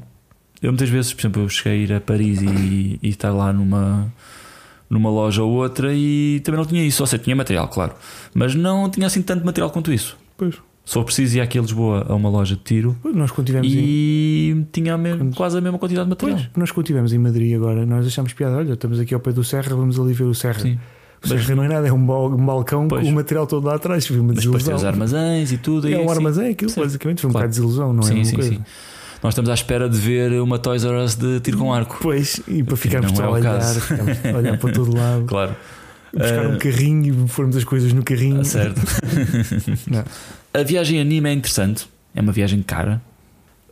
eu 0.61 0.71
muitas 0.71 0.89
vezes, 0.89 1.13
por 1.13 1.21
exemplo, 1.23 1.43
eu 1.43 1.49
cheguei 1.49 1.73
a 1.73 1.77
ir 1.85 1.93
a 1.93 2.01
Paris 2.01 2.41
e, 2.41 2.99
e 3.03 3.09
estar 3.09 3.33
lá 3.33 3.53
numa 3.53 4.13
numa 4.93 5.11
loja 5.11 5.43
ou 5.43 5.51
outra 5.53 5.93
e 5.95 6.41
também 6.45 6.59
não 6.59 6.67
tinha 6.67 6.85
isso, 6.85 7.03
ou 7.03 7.07
seja, 7.07 7.23
tinha 7.23 7.35
material, 7.35 7.67
claro, 7.69 7.93
mas 8.35 8.55
não 8.55 8.91
tinha 8.91 9.07
assim 9.07 9.23
tanto 9.23 9.45
material 9.45 9.71
quanto 9.71 9.93
isso. 9.93 10.17
Pois. 10.37 10.55
Só 10.85 11.03
preciso 11.05 11.37
ir 11.39 11.41
aqui 11.41 11.59
a 11.59 11.63
Lisboa 11.63 12.05
a 12.09 12.15
uma 12.15 12.29
loja 12.29 12.57
de 12.57 12.63
tiro 12.63 12.97
Pois, 13.01 13.15
nós 13.15 13.31
quando 13.31 13.47
tivemos 13.47 13.69
em, 13.73 13.79
e 13.79 14.67
tinha 14.73 14.95
a 14.95 14.99
me- 14.99 15.17
Quando- 15.17 15.37
quase 15.37 15.57
a 15.57 15.61
mesma 15.61 15.79
quantidade 15.79 16.07
de 16.07 16.11
material. 16.11 16.39
pois, 16.39 16.51
nós 16.57 16.71
quando 16.73 16.87
tivemos 16.87 17.13
em 17.13 17.19
Madrid 17.19 17.55
agora, 17.55 17.87
nós 17.87 18.05
achamos 18.07 18.33
piada, 18.33 18.57
olha, 18.57 18.73
estamos 18.73 18.99
aqui 19.01 19.15
ao 19.15 19.21
pé 19.21 19.33
do 19.33 19.45
Serra, 19.45 19.75
vamos 19.77 19.99
ali 19.99 20.13
ver 20.13 20.25
o 20.25 20.35
Serra. 20.35 20.59
Sim. 20.61 20.79
O 21.25 21.29
Serra 21.29 21.55
não 21.55 21.63
é 21.63 21.69
nada, 21.69 21.87
é 21.87 21.93
um, 21.93 22.05
bal- 22.05 22.31
balcão 22.37 22.89
Pois. 22.89 23.05
com 23.05 23.11
o 23.11 23.15
material 23.15 23.47
todo 23.47 23.65
lá 23.65 23.77
atrás, 23.77 24.05
foi 24.09 24.19
uma 24.19 24.33
Mas 24.35 24.43
depois 24.45 24.65
tem 24.65 24.75
desilusão. 24.75 24.77
os 24.77 24.85
armazéns 24.85 25.53
e 25.53 25.57
tudo. 25.59 25.89
e 25.89 25.95
é 25.95 25.99
um 25.99 26.03
assim. 26.07 26.15
armazém, 26.19 26.51
aquilo 26.51 26.71
Sim. 26.71 26.81
basicamente 26.81 27.21
foi 27.21 27.31
um 27.31 27.33
Claro. 27.33 27.47
bocado 27.49 27.55
de 27.55 27.61
desilusão, 27.61 27.93
não 27.93 28.03
é? 28.03 28.07
Sim, 28.07 28.15
uma 28.17 28.25
sim, 28.25 28.35
coisa. 28.35 28.51
sim. 28.51 28.61
Nós 29.23 29.33
estamos 29.33 29.51
à 29.51 29.55
espera 29.55 29.89
de 29.89 29.97
ver 29.99 30.33
uma 30.41 30.59
Toys 30.59 30.85
R 30.85 30.97
Us 30.97 31.15
de 31.15 31.39
tiro 31.41 31.59
com 31.59 31.73
arco. 31.73 31.99
Pois, 32.03 32.41
e 32.49 32.63
para 32.63 32.77
ficarmos 32.77 33.19
é 33.19 33.23
a 33.23 33.31
olhar, 33.31 33.61
a 33.61 34.37
olhar 34.37 34.59
para 34.59 34.73
todo 34.73 34.97
lado, 34.97 35.25
Claro. 35.29 35.55
buscar 36.13 36.47
um 36.49 36.55
Ah, 36.55 36.59
carrinho 36.59 37.25
e 37.25 37.29
formos 37.29 37.57
as 37.57 37.63
coisas 37.65 37.93
no 37.93 38.03
carrinho. 38.03 38.45
certo. 38.45 38.81
Não. 39.89 40.05
A 40.53 40.63
viagem 40.65 41.01
a 41.01 41.05
Nîmes 41.05 41.31
é 41.31 41.35
interessante. 41.35 41.89
É 42.15 42.21
uma 42.21 42.33
viagem 42.33 42.63
cara. 42.63 43.01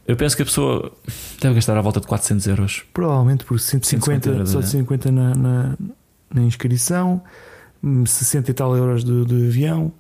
Eu 0.07 0.17
penso 0.17 0.35
que 0.37 0.43
a 0.43 0.45
pessoa 0.45 0.93
deve 1.41 1.57
gastar 1.57 1.77
à 1.77 1.81
volta 1.81 2.01
de 2.01 2.07
400 2.07 2.47
euros. 2.47 2.83
Provavelmente 2.95 3.45
por 3.45 3.59
150, 3.61 4.31
150 4.31 4.47
só 4.47 4.61
de 4.61 4.69
50 4.69 5.13
na, 5.13 5.35
na, 5.35 5.77
na 6.33 6.43
inscrição, 6.43 7.23
hum, 7.83 8.07
60 8.07 8.51
e 8.51 8.55
tal 8.55 8.77
euros 8.77 9.05
de, 9.05 9.25
de 9.25 9.47
avião. 9.49 9.93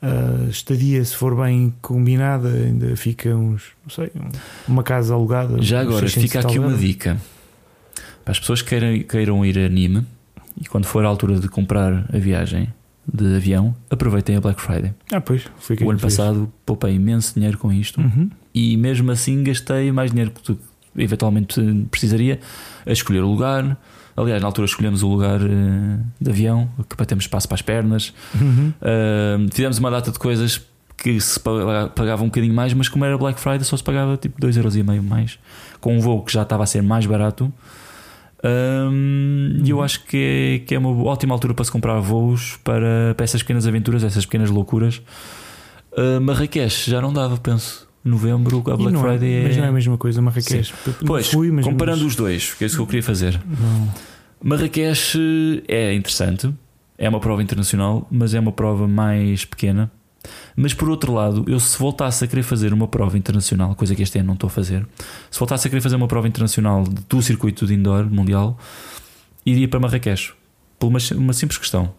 A 0.00 0.48
estadia, 0.48 1.04
se 1.04 1.14
for 1.16 1.34
bem 1.36 1.74
combinada, 1.82 2.48
ainda 2.48 2.94
fica 2.96 3.34
uns, 3.34 3.72
não 3.84 3.90
sei, 3.90 4.10
um- 4.14 4.72
uma 4.72 4.82
casa 4.84 5.12
alugada. 5.14 5.60
Já 5.60 5.80
agora, 5.80 6.06
600 6.08 6.22
fica 6.22 6.38
aqui 6.46 6.58
uma 6.58 6.68
euros. 6.68 6.80
dica 6.80 7.16
para 8.24 8.32
as 8.32 8.38
pessoas 8.38 8.62
que 8.62 8.68
queiram, 8.68 9.02
queiram 9.02 9.44
ir 9.44 9.58
a 9.58 9.68
Nîmes 9.68 10.04
e 10.60 10.64
quando 10.66 10.84
for 10.86 11.04
a 11.04 11.08
altura 11.08 11.40
de 11.40 11.48
comprar 11.48 12.04
a 12.12 12.18
viagem 12.18 12.72
de 13.12 13.36
avião, 13.36 13.74
aproveitem 13.90 14.36
a 14.36 14.40
Black 14.40 14.60
Friday. 14.60 14.92
Ah, 15.10 15.20
pois, 15.20 15.44
foi 15.58 15.76
o 15.82 15.90
ano 15.90 15.98
passado 15.98 16.52
poupei 16.66 16.94
imenso 16.94 17.34
dinheiro 17.34 17.56
com 17.58 17.72
isto 17.72 18.00
Uhum. 18.00 18.30
e 18.54 18.76
mesmo 18.76 19.10
assim 19.10 19.42
gastei 19.42 19.90
mais 19.90 20.10
dinheiro 20.10 20.30
que 20.30 20.42
tu 20.42 20.58
eventualmente 20.96 21.60
precisaria 21.90 22.38
a 22.86 22.92
escolher 22.92 23.20
o 23.22 23.26
lugar. 23.28 23.76
Aliás, 24.20 24.40
na 24.42 24.48
altura 24.48 24.66
escolhemos 24.66 25.02
o 25.02 25.08
lugar 25.08 25.40
eh, 25.40 25.98
de 26.20 26.30
avião, 26.30 26.68
que 26.88 26.96
para 26.96 27.06
termos 27.06 27.24
espaço 27.24 27.46
para 27.48 27.54
as 27.54 27.62
pernas. 27.62 28.12
Uhum. 28.34 28.72
Uh, 28.82 29.48
fizemos 29.54 29.78
uma 29.78 29.90
data 29.90 30.10
de 30.10 30.18
coisas 30.18 30.60
que 30.96 31.20
se 31.20 31.38
paga- 31.38 31.88
pagava 31.90 32.22
um 32.24 32.26
bocadinho 32.26 32.52
mais, 32.52 32.74
mas 32.74 32.88
como 32.88 33.04
era 33.04 33.16
Black 33.16 33.38
Friday 33.40 33.62
só 33.64 33.76
se 33.76 33.84
pagava 33.84 34.16
tipo 34.16 34.40
2,5€ 34.40 35.00
mais, 35.02 35.38
com 35.80 35.96
um 35.96 36.00
voo 36.00 36.24
que 36.24 36.32
já 36.32 36.42
estava 36.42 36.64
a 36.64 36.66
ser 36.66 36.82
mais 36.82 37.06
barato. 37.06 37.52
Um, 38.44 39.60
E 39.64 39.70
eu 39.70 39.82
acho 39.82 40.04
que 40.04 40.16
é, 40.16 40.66
que 40.66 40.74
é 40.74 40.78
uma 40.78 40.90
ótima 41.04 41.34
altura 41.34 41.54
para 41.54 41.64
se 41.64 41.70
comprar 41.72 41.98
voos 42.00 42.56
para, 42.64 43.14
para 43.16 43.24
essas 43.24 43.42
pequenas 43.42 43.66
aventuras, 43.66 44.04
essas 44.04 44.24
pequenas 44.24 44.50
loucuras. 44.50 45.00
Uh, 45.92 46.20
Marrakech 46.20 46.90
já 46.90 47.00
não 47.00 47.12
dava, 47.12 47.36
penso. 47.36 47.86
Novembro, 48.04 48.58
a 48.70 48.76
Black 48.76 48.96
é- 48.96 49.00
Friday 49.00 49.32
é. 49.32 49.42
Mas 49.48 49.56
não 49.56 49.64
é 49.64 49.68
a 49.68 49.72
mesma 49.72 49.98
coisa, 49.98 50.22
Marrakech. 50.22 50.72
Pois, 51.04 51.28
fui, 51.30 51.50
mas, 51.50 51.64
comparando 51.64 52.06
os 52.06 52.14
dois, 52.14 52.54
que 52.54 52.64
é 52.64 52.66
isso 52.66 52.76
que 52.76 52.82
eu 52.82 52.86
queria 52.86 53.02
fazer. 53.02 53.40
Não. 53.44 53.88
Marrakech 54.42 55.18
é 55.66 55.94
interessante, 55.94 56.52
é 56.96 57.08
uma 57.08 57.20
prova 57.20 57.42
internacional, 57.42 58.06
mas 58.10 58.34
é 58.34 58.40
uma 58.40 58.52
prova 58.52 58.86
mais 58.86 59.44
pequena. 59.44 59.90
Mas 60.56 60.74
por 60.74 60.88
outro 60.88 61.12
lado, 61.12 61.44
eu 61.46 61.58
se 61.60 61.78
voltasse 61.78 62.24
a 62.24 62.26
querer 62.26 62.42
fazer 62.42 62.72
uma 62.72 62.88
prova 62.88 63.16
internacional, 63.16 63.74
coisa 63.74 63.94
que 63.94 64.02
este 64.02 64.18
ano 64.18 64.26
não 64.28 64.34
estou 64.34 64.48
a 64.48 64.50
fazer, 64.50 64.86
se 65.30 65.38
voltasse 65.38 65.66
a 65.66 65.70
querer 65.70 65.80
fazer 65.80 65.96
uma 65.96 66.08
prova 66.08 66.26
internacional 66.26 66.84
do 66.84 67.22
circuito 67.22 67.66
de 67.66 67.74
indoor 67.74 68.06
mundial, 68.06 68.58
iria 69.46 69.68
para 69.68 69.80
Marrakech. 69.80 70.32
Por 70.78 70.88
uma, 70.88 70.98
uma 71.16 71.32
simples 71.32 71.58
questão. 71.58 71.92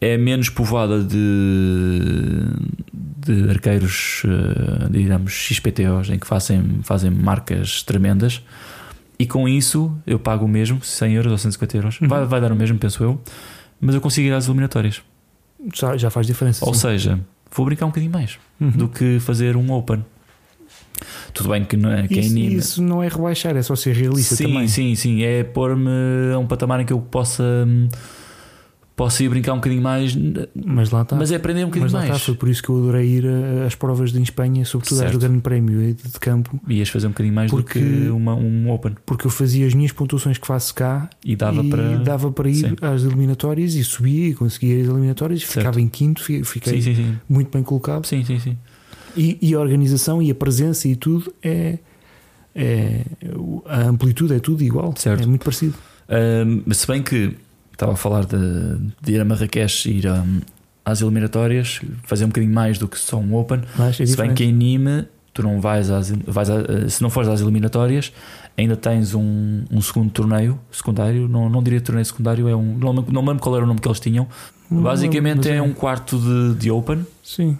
É 0.00 0.16
menos 0.16 0.48
povoada 0.48 1.02
de, 1.02 1.18
de 2.92 3.50
arqueiros, 3.50 4.22
eh, 4.24 4.88
digamos, 4.90 5.32
XPTOs, 5.32 6.10
em 6.10 6.18
que 6.18 6.26
fazem, 6.26 6.80
fazem 6.82 7.10
marcas 7.10 7.82
tremendas. 7.82 8.42
E 9.22 9.26
com 9.26 9.48
isso 9.48 9.92
eu 10.04 10.18
pago 10.18 10.44
o 10.44 10.48
mesmo, 10.48 10.82
100 10.82 11.12
euros 11.14 11.30
ou 11.32 11.38
150 11.38 11.76
euros. 11.76 12.00
Uhum. 12.00 12.08
Vai, 12.08 12.24
vai 12.26 12.40
dar 12.40 12.50
o 12.50 12.56
mesmo, 12.56 12.76
penso 12.76 13.02
eu. 13.04 13.20
Mas 13.80 13.94
eu 13.94 14.00
consigo 14.00 14.26
ir 14.26 14.32
às 14.32 14.46
eliminatórias. 14.46 15.00
Já, 15.72 15.96
já 15.96 16.10
faz 16.10 16.26
diferença. 16.26 16.64
Ou 16.66 16.74
sim. 16.74 16.80
seja, 16.80 17.20
vou 17.54 17.64
brincar 17.64 17.86
um 17.86 17.90
bocadinho 17.90 18.12
mais 18.12 18.36
Uhum. 18.60 18.70
do 18.70 18.88
que 18.88 19.20
fazer 19.20 19.56
um 19.56 19.70
Open. 19.72 20.04
Tudo 21.34 21.48
bem 21.50 21.64
que, 21.64 21.76
não 21.76 21.90
é, 21.92 22.06
que 22.06 22.14
é 22.14 22.20
isso, 22.20 22.30
anime. 22.30 22.54
isso 22.56 22.82
não 22.82 23.02
é 23.02 23.08
rebaixar, 23.08 23.56
é 23.56 23.62
só 23.62 23.74
ser 23.74 23.94
realista 23.94 24.34
sim, 24.36 24.44
também. 24.44 24.68
sim, 24.68 24.94
sim. 24.94 25.22
É 25.22 25.42
pôr-me 25.44 25.88
a 26.34 26.38
um 26.38 26.46
patamar 26.46 26.80
em 26.80 26.84
que 26.84 26.92
eu 26.92 27.00
possa, 27.00 27.42
hum, 27.66 27.88
possa 28.94 29.24
ir 29.24 29.28
brincar 29.28 29.52
um 29.54 29.56
bocadinho 29.56 29.80
mais, 29.82 30.14
Mas 30.54 30.90
lá 30.90 31.02
está. 31.02 31.16
mas 31.16 31.32
é 31.32 31.36
aprender 31.36 31.62
um 31.64 31.68
bocadinho 31.68 31.84
Mas 31.86 31.92
lá 31.92 32.00
está, 32.00 32.10
mais. 32.12 32.22
foi 32.22 32.34
por 32.34 32.48
isso 32.48 32.62
que 32.62 32.68
eu 32.68 32.76
adorei 32.78 33.06
ir 33.08 33.24
às 33.66 33.74
provas 33.74 34.12
de 34.12 34.20
Espanha, 34.22 34.64
sobretudo 34.64 34.98
às 34.98 35.04
Certo. 35.04 35.12
do 35.14 35.18
Grande 35.18 35.40
Prémio 35.40 35.82
e 35.82 35.94
de 35.94 36.20
campo, 36.20 36.60
Ias 36.68 36.88
fazer 36.90 37.06
um 37.06 37.10
bocadinho 37.10 37.34
mais 37.34 37.50
Porque- 37.50 37.78
do 37.80 37.84
que 38.04 38.08
uma, 38.10 38.34
um 38.34 38.70
Open. 38.70 38.94
porque 39.06 39.26
eu 39.26 39.30
fazia 39.30 39.66
as 39.66 39.74
minhas 39.74 39.92
pontuações 39.92 40.36
que 40.38 40.46
faço 40.46 40.74
cá 40.74 41.08
E 41.24 41.34
dava 41.34 41.62
e 41.64 41.70
para. 41.70 41.96
dava 41.98 42.30
para 42.30 42.48
ir 42.50 42.54
Sim. 42.56 42.76
às 42.82 43.02
eliminatórias 43.02 43.74
e 43.74 43.82
subia 43.82 44.28
e 44.28 44.34
conseguia 44.34 44.82
as 44.82 44.88
eliminatórias, 44.88 45.40
Certo. 45.40 45.52
ficava 45.58 45.80
em 45.80 45.88
quinto, 45.88 46.22
fi- 46.22 46.44
fiquei 46.44 46.80
Sim, 46.82 46.94
sim, 46.94 47.16
muito 47.28 47.50
bem 47.50 47.62
colocado. 47.62 48.06
Sim, 48.06 48.24
sim, 48.24 48.38
sim. 48.38 48.56
E, 49.16 49.38
e 49.42 49.54
a 49.54 49.60
organização 49.60 50.22
e 50.22 50.30
a 50.30 50.34
presença 50.34 50.86
e 50.88 50.96
tudo 50.96 51.32
é, 51.42 51.78
é 52.54 53.04
a 53.66 53.82
amplitude 53.88 54.34
é 54.34 54.38
tudo 54.38 54.62
igual, 54.62 54.94
Certo. 54.96 55.22
é 55.22 55.26
muito 55.26 55.44
parecido. 55.44 55.74
Mas 56.66 56.78
se 56.78 56.86
bem 56.86 57.02
que 57.02 57.34
estava 57.72 57.92
a 57.92 57.96
falar 57.96 58.24
de, 58.26 58.36
de 59.00 59.12
ir 59.12 59.20
a 59.20 59.24
Marrakech 59.24 59.88
e 59.90 59.98
ir 59.98 60.06
ahm, 60.08 60.40
às 60.84 61.00
eliminatórias, 61.00 61.80
fazer 62.04 62.24
um 62.24 62.28
bocadinho 62.28 62.52
mais 62.52 62.78
do 62.78 62.88
que 62.88 62.98
só 62.98 63.16
um 63.18 63.34
Open. 63.34 63.60
Mas 63.76 64.00
é 64.00 64.06
se 64.06 64.16
bem 64.16 64.34
que 64.34 64.44
em 64.44 64.52
Nîmes 64.52 65.04
tu 65.34 65.42
não 65.42 65.60
vais 65.60 65.90
às, 65.90 66.10
vais 66.10 66.50
a- 66.50 66.88
se 66.88 67.00
não 67.02 67.08
fores 67.08 67.28
às 67.28 67.40
eliminatórias, 67.40 68.12
ainda 68.58 68.76
tens 68.76 69.14
um, 69.14 69.62
um 69.70 69.80
segundo 69.80 70.10
torneio 70.10 70.58
secundário. 70.70 71.26
Não, 71.28 71.48
não 71.48 71.62
diria 71.62 71.80
torneio 71.80 72.04
secundário, 72.04 72.48
é 72.48 72.54
um. 72.56 72.76
Não, 72.76 72.92
não 72.92 73.24
lembro 73.24 73.38
qual 73.40 73.54
era 73.56 73.64
o 73.64 73.66
nome 73.68 73.80
que 73.80 73.88
eles 73.88 74.00
tinham. 74.00 74.26
Não, 74.70 74.82
Basicamente 74.82 75.48
mas 75.48 75.56
é 75.56 75.62
um 75.62 75.72
quarto 75.72 76.18
de, 76.18 76.54
de 76.58 76.70
Open 76.70 77.06
Sim, 77.22 77.58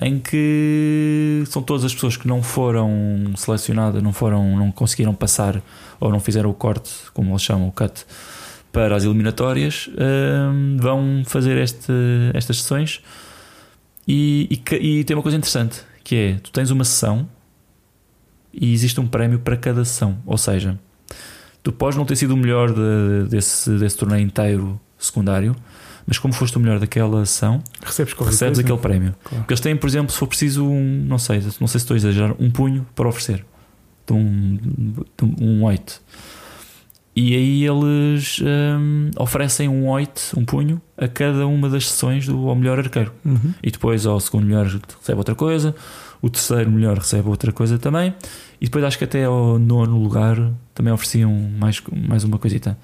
em 0.00 0.18
que 0.18 1.42
são 1.46 1.60
todas 1.62 1.84
as 1.84 1.92
pessoas 1.94 2.16
que 2.16 2.26
não 2.26 2.42
foram 2.42 2.90
selecionadas, 3.36 4.02
não 4.02 4.12
foram, 4.12 4.56
não 4.56 4.70
conseguiram 4.72 5.14
passar 5.14 5.60
ou 6.00 6.10
não 6.10 6.20
fizeram 6.20 6.48
o 6.50 6.54
corte, 6.54 6.90
como 7.12 7.30
eles 7.30 7.42
chamam, 7.42 7.68
o 7.68 7.72
cut, 7.72 8.04
para 8.78 8.94
as 8.94 9.02
eliminatórias, 9.02 9.90
hum, 10.52 10.76
vão 10.78 11.22
fazer 11.26 11.56
este, 11.58 11.92
estas 12.32 12.58
sessões 12.62 13.00
e, 14.06 14.62
e, 14.70 15.00
e 15.00 15.04
tem 15.04 15.16
uma 15.16 15.22
coisa 15.22 15.36
interessante 15.36 15.82
que 16.04 16.14
é 16.14 16.34
tu 16.40 16.52
tens 16.52 16.70
uma 16.70 16.84
sessão 16.84 17.28
e 18.54 18.72
existe 18.72 19.00
um 19.00 19.06
prémio 19.08 19.40
para 19.40 19.56
cada 19.56 19.84
sessão, 19.84 20.18
ou 20.24 20.38
seja, 20.38 20.78
tu 21.60 21.72
podes 21.72 21.98
não 21.98 22.04
ter 22.04 22.14
sido 22.14 22.34
o 22.34 22.36
melhor 22.36 22.72
de- 22.72 23.28
desse, 23.28 23.68
desse 23.78 23.96
torneio 23.96 24.22
inteiro 24.24 24.80
secundário, 24.96 25.56
mas 26.06 26.16
como 26.16 26.32
foste 26.32 26.56
o 26.56 26.60
melhor 26.60 26.78
daquela 26.78 27.26
sessão, 27.26 27.60
recebes 27.84 28.14
recebes 28.14 28.60
aquele 28.60 28.78
prémio. 28.78 29.14
Claro. 29.24 29.42
Porque 29.42 29.54
eles 29.54 29.60
têm, 29.60 29.76
por 29.76 29.88
exemplo, 29.88 30.12
se 30.12 30.18
for 30.18 30.28
preciso 30.28 30.64
um, 30.64 31.04
não 31.04 31.18
sei, 31.18 31.40
não 31.60 31.66
sei 31.66 31.80
se 31.80 31.84
estou 31.84 31.94
a 31.94 31.96
exagerar, 31.96 32.32
um 32.38 32.48
punho 32.48 32.86
para 32.94 33.08
oferecer. 33.08 33.44
De 34.06 34.12
um, 34.12 34.56
um 35.40 35.64
8. 35.64 36.00
E 37.20 37.34
aí 37.34 37.66
eles 37.66 38.40
hum, 38.40 39.10
oferecem 39.18 39.68
um 39.68 39.88
8, 39.88 40.34
um 40.36 40.44
punho, 40.44 40.80
a 40.96 41.08
cada 41.08 41.48
uma 41.48 41.68
das 41.68 41.88
sessões 41.88 42.24
do 42.24 42.48
ao 42.48 42.54
melhor 42.54 42.78
arqueiro. 42.78 43.12
Uhum. 43.24 43.52
E 43.60 43.72
depois 43.72 44.06
ao 44.06 44.20
segundo 44.20 44.46
melhor 44.46 44.66
recebe 44.66 45.18
outra 45.18 45.34
coisa, 45.34 45.74
o 46.22 46.30
terceiro 46.30 46.70
melhor 46.70 46.96
recebe 46.96 47.28
outra 47.28 47.50
coisa 47.50 47.76
também. 47.76 48.14
E 48.60 48.66
depois 48.66 48.84
acho 48.84 48.96
que 48.96 49.02
até 49.02 49.24
ao 49.24 49.58
nono 49.58 50.00
lugar 50.00 50.36
também 50.72 50.92
ofereciam 50.92 51.32
mais, 51.58 51.82
mais 52.08 52.22
uma 52.22 52.38
coisita. 52.38 52.78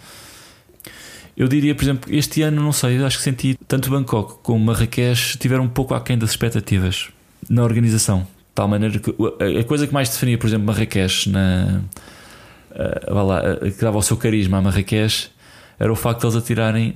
Eu 1.36 1.46
diria, 1.46 1.72
por 1.72 1.84
exemplo, 1.84 2.12
este 2.12 2.42
ano, 2.42 2.60
não 2.60 2.72
sei, 2.72 3.04
acho 3.04 3.18
que 3.18 3.22
senti 3.22 3.56
tanto 3.68 3.88
Bangkok 3.88 4.42
como 4.42 4.64
Marrakech 4.64 5.38
tiveram 5.38 5.62
um 5.62 5.68
pouco 5.68 5.94
aquém 5.94 6.18
das 6.18 6.30
expectativas 6.30 7.08
na 7.48 7.62
organização. 7.62 8.22
De 8.22 8.26
tal 8.52 8.66
maneira 8.66 8.98
que 8.98 9.10
a 9.60 9.62
coisa 9.62 9.86
que 9.86 9.94
mais 9.94 10.08
definia, 10.08 10.36
por 10.36 10.48
exemplo, 10.48 10.66
Marrakech, 10.66 11.30
na, 11.30 11.82
vá 13.12 13.22
lá, 13.22 13.40
ah, 13.40 13.70
que 13.70 13.80
dava 13.80 13.98
o 13.98 14.02
seu 14.02 14.16
carisma 14.16 14.58
a 14.58 14.62
Marrakech, 14.62 15.30
era 15.78 15.92
o 15.92 15.96
facto 15.96 16.20
de 16.20 16.26
eles 16.26 16.36
atirarem 16.36 16.94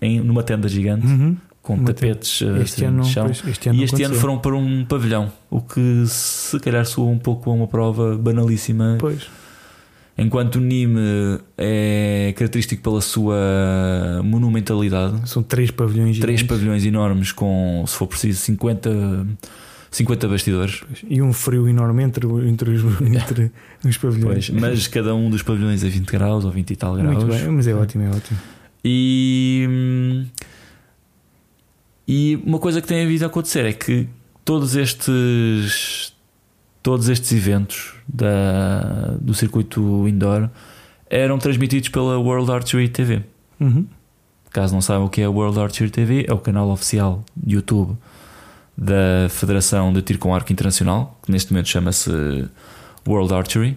em, 0.00 0.20
numa 0.20 0.42
tenda 0.42 0.68
gigante 0.68 1.06
Uhum. 1.06 1.36
com 1.62 1.74
Uma 1.74 1.84
tapetes 1.92 2.42
ah, 2.42 2.58
Este 2.62 2.76
assim, 2.76 2.84
ano, 2.86 3.02
de 3.02 3.08
chão. 3.10 3.24
pois, 3.26 3.42
este 3.46 3.68
ano 3.68 3.78
E 3.78 3.82
este 3.84 4.02
ano 4.02 4.14
foram 4.14 4.38
para 4.38 4.54
um 4.56 4.84
pavilhão, 4.84 5.30
o 5.50 5.60
que 5.60 6.04
se 6.06 6.58
calhar 6.60 6.84
soa 6.86 7.06
um 7.10 7.18
pouco 7.18 7.50
a 7.50 7.54
uma 7.54 7.66
prova 7.66 8.16
banalíssima. 8.16 8.96
Pois. 8.98 9.26
Enquanto 10.20 10.56
o 10.56 10.60
Nîmes 10.60 11.40
é 11.56 12.34
característico 12.36 12.82
pela 12.82 13.00
sua 13.00 13.36
monumentalidade, 14.24 15.28
São 15.30 15.42
três 15.44 15.70
pavilhões 15.70 16.18
três 16.18 16.40
gigantes. 16.40 16.56
pavilhões 16.56 16.84
enormes 16.84 17.30
com, 17.30 17.84
se 17.86 17.94
for 17.96 18.06
preciso, 18.08 18.40
50, 18.40 18.90
50 19.90 20.28
bastidores. 20.28 20.82
e 21.08 21.22
um 21.22 21.32
frio 21.32 21.68
enorme 21.68 22.02
entre, 22.02 22.26
entre, 22.46 22.70
os, 22.70 22.82
entre 23.00 23.50
os 23.84 23.96
pavilhões. 23.96 24.50
Pois, 24.50 24.60
mas 24.60 24.86
cada 24.86 25.14
um 25.14 25.30
dos 25.30 25.42
pavilhões 25.42 25.82
é 25.82 25.88
20 25.88 26.06
graus 26.10 26.44
ou 26.44 26.50
20 26.50 26.70
e 26.70 26.76
tal 26.76 26.94
graus. 26.94 27.24
Muito 27.24 27.26
bem, 27.26 27.48
mas 27.48 27.66
é 27.66 27.74
ótimo, 27.74 28.04
é 28.04 28.10
ótimo. 28.10 28.38
E, 28.84 30.26
e 32.06 32.40
uma 32.44 32.58
coisa 32.58 32.80
que 32.80 32.86
tem 32.86 33.02
havido 33.02 33.24
a 33.24 33.28
acontecer 33.28 33.64
é 33.64 33.72
que 33.72 34.08
todos 34.44 34.76
estes 34.76 36.12
todos 36.82 37.08
estes 37.08 37.32
eventos 37.32 37.94
da, 38.06 39.16
do 39.20 39.34
circuito 39.34 40.08
indoor 40.08 40.48
eram 41.10 41.38
transmitidos 41.38 41.88
pela 41.88 42.18
World 42.18 42.50
Archery 42.50 42.88
TV. 42.88 43.22
Uhum. 43.60 43.86
Caso 44.50 44.72
não 44.72 44.80
saibam 44.80 45.06
o 45.06 45.10
que 45.10 45.20
é 45.20 45.24
a 45.24 45.30
World 45.30 45.58
Archery 45.58 45.90
TV, 45.90 46.24
é 46.26 46.32
o 46.32 46.38
canal 46.38 46.70
oficial 46.70 47.24
de 47.36 47.56
YouTube 47.56 47.98
da 48.80 49.28
Federação 49.28 49.92
de 49.92 50.00
Tiro 50.02 50.20
com 50.20 50.32
Arco 50.32 50.52
Internacional, 50.52 51.18
que 51.24 51.32
neste 51.32 51.52
momento 51.52 51.68
chama-se 51.68 52.10
World 53.06 53.34
Archery, 53.34 53.76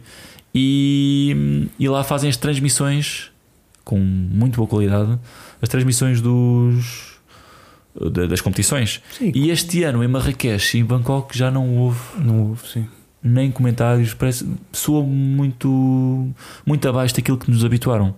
e, 0.54 1.68
e 1.80 1.88
lá 1.90 2.04
fazem 2.04 2.30
as 2.30 2.38
transmissões 2.38 3.32
com 3.84 3.98
muito 3.98 4.58
boa 4.58 4.68
qualidade, 4.68 5.18
as 5.62 5.68
transmissões 5.70 6.22
dos 6.22 7.20
da- 8.12 8.28
das 8.28 8.40
competições. 8.42 9.02
Sim, 9.18 9.32
E 9.34 9.50
este 9.50 9.84
ano 9.84 10.04
em 10.04 10.08
Marrakech 10.08 10.78
e 10.78 10.80
em 10.82 10.86
Bangkok 10.86 11.36
já 11.38 11.50
não 11.50 11.78
houve 11.78 12.00
não 12.20 12.50
houve, 12.50 12.68
sim. 12.68 12.88
nem 13.24 13.50
comentários, 13.52 14.14
parece 14.14 14.48
soa 14.72 15.04
muito 15.04 16.30
muito 16.66 16.88
abaixo 16.88 17.16
daquilo 17.16 17.38
que 17.38 17.50
nos 17.50 17.66
habituaram. 17.66 18.16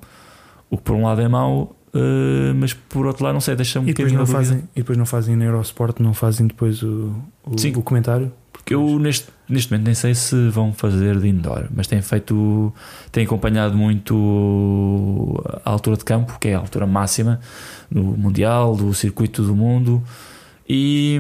O 0.70 0.78
que 0.78 0.84
por 0.84 0.96
um 0.96 1.04
lado 1.06 1.22
é 1.22 1.28
mau, 1.28 1.76
uh, 1.94 2.54
mas 2.56 2.74
por 2.74 3.06
outro 3.06 3.24
lado, 3.24 3.34
não 3.34 3.42
sei, 3.42 3.56
deixa 3.56 3.80
um 3.80 3.84
e 3.84 3.88
depois 3.88 4.12
bocadinho 4.12 4.20
não 4.20 4.26
na 4.28 4.34
dúvida. 4.40 4.54
fazem 4.56 4.70
E 4.76 4.80
depois 4.80 4.98
não 4.98 5.06
fazem 5.06 5.36
no 5.36 5.44
Eurosport, 5.44 6.00
não 6.00 6.14
fazem 6.14 6.48
depois 6.48 6.82
o, 6.84 7.14
o, 7.46 7.58
Sim. 7.58 7.72
o 7.76 7.82
comentário. 7.82 8.32
Porque 8.52 8.74
eu 8.76 8.98
neste, 8.98 9.28
neste 9.50 9.70
momento 9.72 9.86
nem 9.88 9.94
sei 9.96 10.16
se 10.16 10.48
vão 10.50 10.72
fazer 10.72 11.20
de 11.20 11.28
indoor, 11.28 11.66
mas 11.76 11.86
têm 11.88 12.02
feito, 12.02 12.74
têm 13.12 13.26
acompanhado 13.26 13.76
muito 13.76 15.44
a 15.66 15.70
altura 15.72 15.98
de 15.98 16.06
campo, 16.06 16.38
que 16.40 16.48
é 16.50 16.56
a 16.56 16.60
altura 16.60 16.88
máxima 16.88 17.42
do 17.92 18.02
Mundial, 18.04 18.76
do 18.76 18.94
circuito 18.94 19.44
do 19.44 19.54
mundo. 19.56 20.02
E 20.70 21.20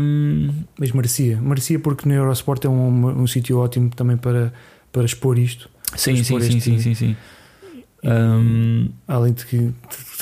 Mas 0.80 0.92
merecia, 0.94 1.42
merecia 1.42 1.78
porque 1.80 2.08
no 2.08 2.16
Eurosport 2.16 2.64
é 2.64 2.70
um, 2.70 3.24
um 3.24 3.28
sítio 3.28 3.58
ótimo 3.58 3.90
também 3.90 4.16
para, 4.16 4.54
para 4.92 5.04
expor 5.04 5.38
isto. 5.38 5.70
sim, 5.98 6.12
Mas 6.14 6.26
sim, 6.28 6.34
por 6.34 6.42
sim, 6.42 6.58
este- 6.58 6.62
sim, 6.62 6.80
sim, 6.80 6.96
sim. 6.96 7.16
Hum, 8.06 8.90
Além 9.08 9.34
de 9.34 9.46
que 9.46 9.72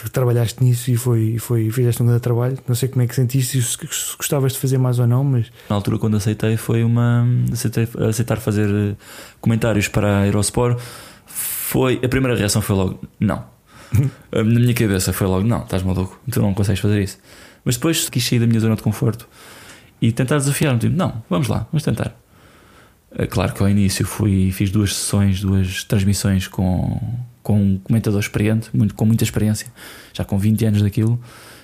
tu 0.02 0.10
trabalhaste 0.10 0.64
nisso 0.64 0.90
e 0.90 0.98
foi, 0.98 1.38
foi, 1.38 1.70
fizeste 1.70 2.02
um 2.02 2.08
grande 2.08 2.22
trabalho. 2.22 2.58
Não 2.68 2.74
sei 2.74 2.90
como 2.90 3.04
é 3.04 3.08
que 3.08 3.14
sentiste, 3.14 3.62
se 3.62 3.78
se 3.78 4.18
gostavas 4.18 4.54
de 4.54 4.60
fazer 4.60 4.78
mais 4.78 4.98
ou 4.98 5.06
não, 5.06 5.24
mas 5.24 5.52
na 5.70 5.76
altura 5.76 6.00
quando 6.00 6.18
aceitei 6.18 6.58
foi 6.58 6.84
uma 6.84 7.26
aceitei, 7.52 7.88
aceitar 8.10 8.38
fazer 8.38 8.70
eh, 8.70 8.96
comentários 9.40 9.88
para 9.88 10.22
a 10.22 10.26
Eurosport. 10.26 10.80
Foi 11.26 12.00
a 12.04 12.10
primeira 12.10 12.36
reação 12.36 12.62
foi 12.62 12.76
logo 12.76 13.00
não. 13.20 13.44
Na 14.32 14.44
minha 14.44 14.74
cabeça 14.74 15.14
foi 15.14 15.28
logo 15.28 15.46
não 15.46 15.64
estás 15.64 15.84
maluco 15.84 16.20
tu 16.32 16.42
não 16.42 16.54
consegues 16.54 16.82
fazer 16.82 17.02
isso. 17.02 17.20
Mas 17.64 17.76
depois 17.76 18.10
quis 18.10 18.26
sair 18.26 18.40
da 18.40 18.48
minha 18.48 18.60
zona 18.60 18.76
de 18.76 18.82
conforto 18.82 19.28
e 20.02 20.12
tentar 20.12 20.38
desafiar-me 20.38 20.80
tipo, 20.80 20.96
não 20.96 21.24
vamos 21.30 21.48
lá 21.48 21.68
vamos 21.72 21.84
tentar. 21.84 22.16
É 23.14 23.28
claro 23.28 23.54
que 23.54 23.62
ao 23.62 23.70
início 23.70 24.06
fui 24.06 24.52
fiz 24.52 24.72
duas 24.72 24.96
sessões 24.96 25.42
duas 25.42 25.84
transmissões 25.84 26.48
com 26.48 27.00
com 27.42 27.60
um 27.60 27.78
comentador 27.78 28.20
experiente 28.20 28.70
muito 28.74 28.96
com 28.96 29.06
muita 29.06 29.24
experiência 29.24 29.68
já 30.14 30.24
com 30.24 30.38
20 30.38 30.66
anos 30.66 30.82
daquilo 30.82 31.20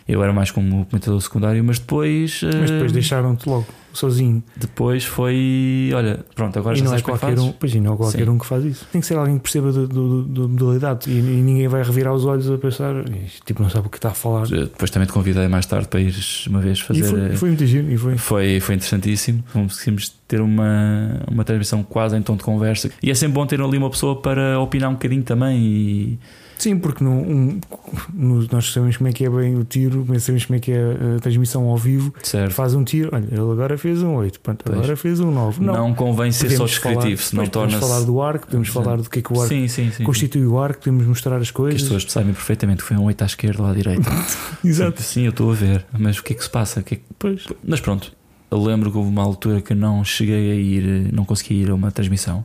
eu 0.07 0.23
era 0.23 0.31
mais 0.33 0.51
como 0.51 0.85
comentador 0.85 1.19
secundário 1.21 1.63
mas 1.63 1.79
depois 1.79 2.41
mas 2.43 2.71
depois 2.71 2.91
eh, 2.91 2.93
deixaram-te 2.93 3.47
logo 3.49 3.65
sozinho. 3.93 4.43
depois 4.55 5.03
foi, 5.05 5.89
olha, 5.95 6.19
pronto, 6.35 6.59
agora 6.59 6.75
e 6.75 6.79
já 6.79 6.85
não 6.85 6.93
é 6.93 6.97
é 6.97 6.99
que 6.99 7.03
qualquer 7.03 7.39
um, 7.39 7.51
pois, 7.51 7.73
e 7.73 7.79
não 7.79 7.93
é 7.93 7.97
qualquer 7.97 8.25
Sim. 8.25 8.29
um 8.29 8.37
que 8.37 8.45
faz 8.45 8.63
isso. 8.63 8.85
Tem 8.91 9.01
que 9.01 9.07
ser 9.07 9.17
alguém 9.17 9.37
que 9.37 9.41
perceba 9.43 9.71
da 9.71 10.47
modalidade 10.47 11.09
e, 11.09 11.17
e 11.17 11.21
ninguém 11.21 11.67
vai 11.67 11.81
revirar 11.81 12.13
os 12.13 12.23
olhos 12.23 12.47
a 12.51 12.57
pensar, 12.59 12.93
"Isto, 13.25 13.43
tipo, 13.43 13.63
não 13.63 13.71
sabe 13.71 13.87
o 13.87 13.89
que 13.89 13.97
está 13.97 14.09
a 14.09 14.13
falar. 14.13 14.45
Eh, 14.53 14.65
Depois 14.65 14.91
também 14.91 15.07
te 15.07 15.13
convidei 15.13 15.47
mais 15.47 15.65
tarde 15.65 15.87
para 15.87 15.99
ires 15.99 16.45
uma 16.45 16.59
vez 16.59 16.77
E 16.77 16.81
fazer. 16.83 17.03
foi, 17.05 17.19
eh, 17.25 17.35
foi 17.35 17.49
muito 17.49 17.65
giro. 17.65 17.91
E 17.91 17.97
foi. 17.97 18.17
Foi, 18.17 18.59
foi 18.59 18.75
interessantíssimo. 18.75 19.43
Conseguimos 19.51 20.13
ter 20.27 20.41
uma, 20.41 21.19
uma 21.31 21.43
transmissão 21.43 21.81
quase 21.81 22.15
em 22.15 22.21
tom 22.21 22.35
de 22.35 22.43
conversa. 22.43 22.91
E 23.01 23.09
é 23.09 23.15
sempre 23.15 23.33
bom 23.33 23.47
ter 23.47 23.59
ali 23.59 23.79
uma 23.79 23.89
pessoa 23.89 24.21
para 24.21 24.59
opinar 24.59 24.91
um 24.91 24.93
bocadinho 24.93 25.23
também. 25.23 25.57
E 25.59 26.19
Sim, 26.57 26.77
porque 26.79 27.03
no, 27.03 27.11
um, 27.11 27.59
no- 28.13 28.47
nós 28.51 28.71
sabemos 28.71 28.97
como 28.97 29.09
é 29.09 29.13
que 29.13 29.23
é 29.25 29.29
bem 29.29 29.55
o 29.55 29.63
tiro, 29.63 30.05
sabemos 30.19 30.45
como 30.45 30.57
é 30.57 30.59
que 30.59 30.71
é 30.71 31.15
a 31.17 31.19
transmissão 31.19 31.65
ao 31.67 31.77
vivo. 31.77 32.13
certo. 32.23 32.53
Faz 32.53 32.73
um 32.73 32.83
tiro, 32.83 33.09
olha, 33.13 33.25
ele 33.25 33.39
agora 33.51 33.77
fez 33.77 34.01
um 34.01 34.15
8, 34.15 34.39
pronto, 34.39 34.63
Pois. 34.65 34.77
agora 34.77 34.97
fez 34.97 35.19
um 35.19 35.31
9. 35.31 35.63
Não, 35.63 35.93
convém 35.93 36.31
ser 36.31 36.49
só 36.51 36.65
descritivo, 36.65 37.01
falar, 37.01 37.17
senão 37.17 37.43
pois, 37.43 37.49
podemos 37.51 37.75
falar 37.87 38.01
do 38.05 38.21
arco, 38.21 38.45
podemos 38.47 38.67
Sim. 38.67 38.73
falar 38.73 38.97
do 38.97 39.09
que 39.09 39.19
é 39.19 39.21
que 39.21 39.31
o 39.33 39.35
arco 39.41 39.47
Sim, 39.53 39.67
sim, 39.67 39.91
sim. 39.91 40.03
constitui 40.03 40.45
o 40.45 40.59
arco, 40.59 40.79
podemos 40.79 41.05
mostrar 41.05 41.35
as 41.37 41.41
Que 41.43 41.47
as 41.47 41.51
coisas. 41.51 41.81
pessoas 41.83 42.05
sabem 42.09 42.33
perfeitamente 42.33 42.81
que 42.81 42.87
foi 42.87 42.97
um 42.97 43.03
8 43.03 43.21
à 43.21 43.25
esquerda 43.25 43.61
ou 43.63 43.69
à 43.69 43.73
direita. 43.73 44.09
Exato. 44.65 45.01
Sim, 45.01 45.23
eu 45.23 45.29
estou 45.29 45.51
a 45.51 45.53
ver. 45.53 45.85
Mas 45.97 46.17
o 46.19 46.23
que 46.23 46.33
é 46.33 46.35
que 46.35 46.43
se 46.43 46.49
passa? 46.49 46.79
O 46.79 46.83
que 46.83 46.95
é 46.95 46.97
que- 46.97 47.03
Pois. 47.19 47.45
Mas 47.63 47.79
pronto, 47.79 48.11
eu 48.49 48.61
lembro 48.63 48.89
que 48.91 48.97
houve 48.97 49.09
uma 49.09 49.23
altura 49.23 49.61
que 49.61 49.73
não 49.75 50.03
cheguei 50.03 50.51
a 50.51 50.55
ir, 50.55 51.13
não 51.13 51.23
consegui 51.25 51.55
ir 51.61 51.69
a 51.69 51.75
uma 51.75 51.91
transmissão 51.91 52.43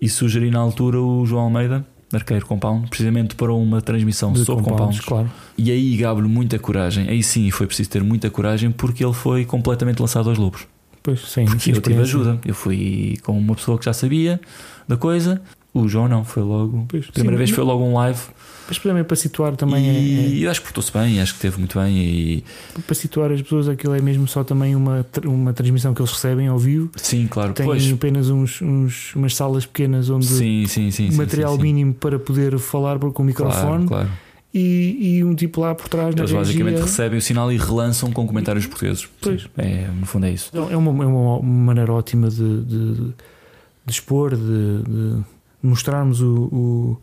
e 0.00 0.08
sugeri 0.08 0.50
na 0.50 0.58
altura 0.58 1.00
o 1.00 1.24
João 1.24 1.44
Almeida, 1.44 1.78
da 1.78 1.84
Arqueiro 2.16 2.46
Compound, 2.46 2.88
precisamente 2.88 3.34
para 3.34 3.52
uma 3.52 3.80
transmissão 3.80 4.32
De 4.32 4.44
sobre 4.44 4.64
compounds, 4.64 5.00
compounds. 5.00 5.04
claro. 5.06 5.30
E 5.56 5.70
aí 5.70 5.96
gabo-lhe 5.96 6.28
muita 6.28 6.58
coragem, 6.58 7.08
aí 7.08 7.22
sim 7.22 7.50
foi 7.50 7.66
preciso 7.66 7.90
ter 7.90 8.02
muita 8.02 8.30
coragem 8.30 8.70
porque 8.70 9.04
ele 9.04 9.12
foi 9.14 9.44
completamente 9.44 10.00
lançado 10.00 10.28
aos 10.28 10.38
lobos. 10.38 10.66
Pois, 11.02 11.20
sim, 11.20 11.44
Porque 11.44 11.70
eu 11.70 11.80
tive 11.82 12.00
ajuda, 12.00 12.40
eu 12.46 12.54
fui 12.54 13.18
com 13.22 13.36
uma 13.38 13.54
pessoa 13.54 13.78
que 13.78 13.84
já 13.84 13.92
sabia 13.92 14.40
da 14.88 14.96
coisa. 14.96 15.42
O 15.74 15.88
João 15.88 16.06
não, 16.08 16.24
foi 16.24 16.42
logo. 16.44 16.86
Pois, 16.88 17.06
primeira 17.08 17.36
sim, 17.36 17.38
vez 17.38 17.50
foi 17.50 17.64
logo 17.64 17.82
um 17.84 17.94
live 17.94 18.20
Mas 18.68 18.78
também 18.78 19.02
para 19.02 19.16
situar 19.16 19.56
também 19.56 19.84
e 19.84 20.42
é, 20.42 20.46
eu 20.46 20.50
acho 20.50 20.60
que 20.60 20.66
portou-se 20.68 20.92
bem, 20.92 21.20
acho 21.20 21.34
que 21.34 21.40
teve 21.40 21.58
muito 21.58 21.76
bem 21.78 21.96
e 21.98 22.44
é- 22.78 22.80
para 22.80 22.94
situar 22.94 23.32
as 23.32 23.42
pessoas 23.42 23.68
aquilo 23.68 23.92
é 23.94 24.00
mesmo 24.00 24.26
só 24.28 24.44
também 24.44 24.76
uma, 24.76 25.04
uma 25.24 25.52
transmissão 25.52 25.92
que 25.92 26.00
eles 26.00 26.12
recebem 26.12 26.46
ao 26.46 26.58
vivo. 26.58 26.90
sim, 26.96 27.26
claro, 27.26 27.52
Tem 27.52 27.66
pois. 27.66 27.92
apenas 27.92 28.30
uns, 28.30 28.62
uns- 28.62 29.14
umas 29.16 29.34
salas 29.34 29.66
pequenas 29.66 30.08
onde 30.08 30.26
Sim, 30.26 30.64
sim, 30.68 30.90
sim. 30.92 31.10
material 31.16 31.56
sim, 31.56 31.62
mínimo 31.62 31.92
para 31.92 32.18
poder 32.20 32.56
falar 32.60 32.98
com 33.00 33.22
o 33.22 33.26
microfone 33.26 33.86
Claro, 33.86 34.06
claro. 34.06 34.10
e, 34.54 35.16
e 35.16 35.24
um 35.24 35.34
tipo 35.34 35.60
lá 35.60 35.74
por 35.74 35.88
trás 35.88 36.14
Eles 36.16 36.30
basicamente 36.30 36.80
recebem 36.80 37.18
o 37.18 37.22
sinal 37.22 37.50
e 37.50 37.56
relançam 37.56 38.12
com 38.12 38.24
comentários 38.28 38.64
portugueses. 38.64 39.08
Pois. 39.20 39.48
É, 39.58 39.88
no 39.88 40.06
fundo 40.06 40.26
é 40.26 40.30
isso. 40.30 40.50
É 40.56 40.76
uma, 40.76 41.02
é 41.02 41.06
uma 41.08 41.42
maneira 41.42 41.92
ótima 41.92 42.30
de, 42.30 42.62
de, 42.62 42.94
de 42.94 43.12
expor, 43.92 44.36
de, 44.36 44.82
de 44.84 45.33
mostrarmos 45.66 46.20
o, 46.20 46.98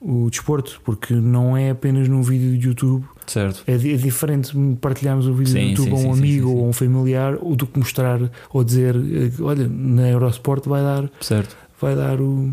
o, 0.00 0.24
o 0.24 0.30
desporto, 0.30 0.80
porque 0.84 1.14
não 1.14 1.56
é 1.56 1.70
apenas 1.70 2.08
num 2.08 2.22
vídeo 2.22 2.56
de 2.58 2.66
YouTube. 2.68 3.04
Certo. 3.26 3.62
É, 3.66 3.74
é 3.74 3.76
diferente 3.78 4.52
partilharmos 4.80 5.26
o 5.26 5.34
vídeo 5.34 5.52
Sim, 5.52 5.74
do 5.74 5.82
YouTube 5.82 5.98
sim, 6.00 6.06
a 6.06 6.10
um 6.10 6.14
sim, 6.14 6.18
amigo 6.20 6.50
ou 6.50 6.64
a 6.64 6.68
um 6.68 6.72
familiar 6.72 7.36
ou 7.40 7.54
do 7.54 7.66
que 7.66 7.78
mostrar 7.78 8.18
ou 8.52 8.64
dizer 8.64 8.96
eh, 8.96 9.30
olha, 9.40 9.68
na 9.68 10.08
Eurosport 10.08 10.66
vai 10.68 10.82
dar, 10.82 11.10
Certo. 11.20 11.56
vai 11.80 11.94
dar 11.94 12.20
o. 12.20 12.52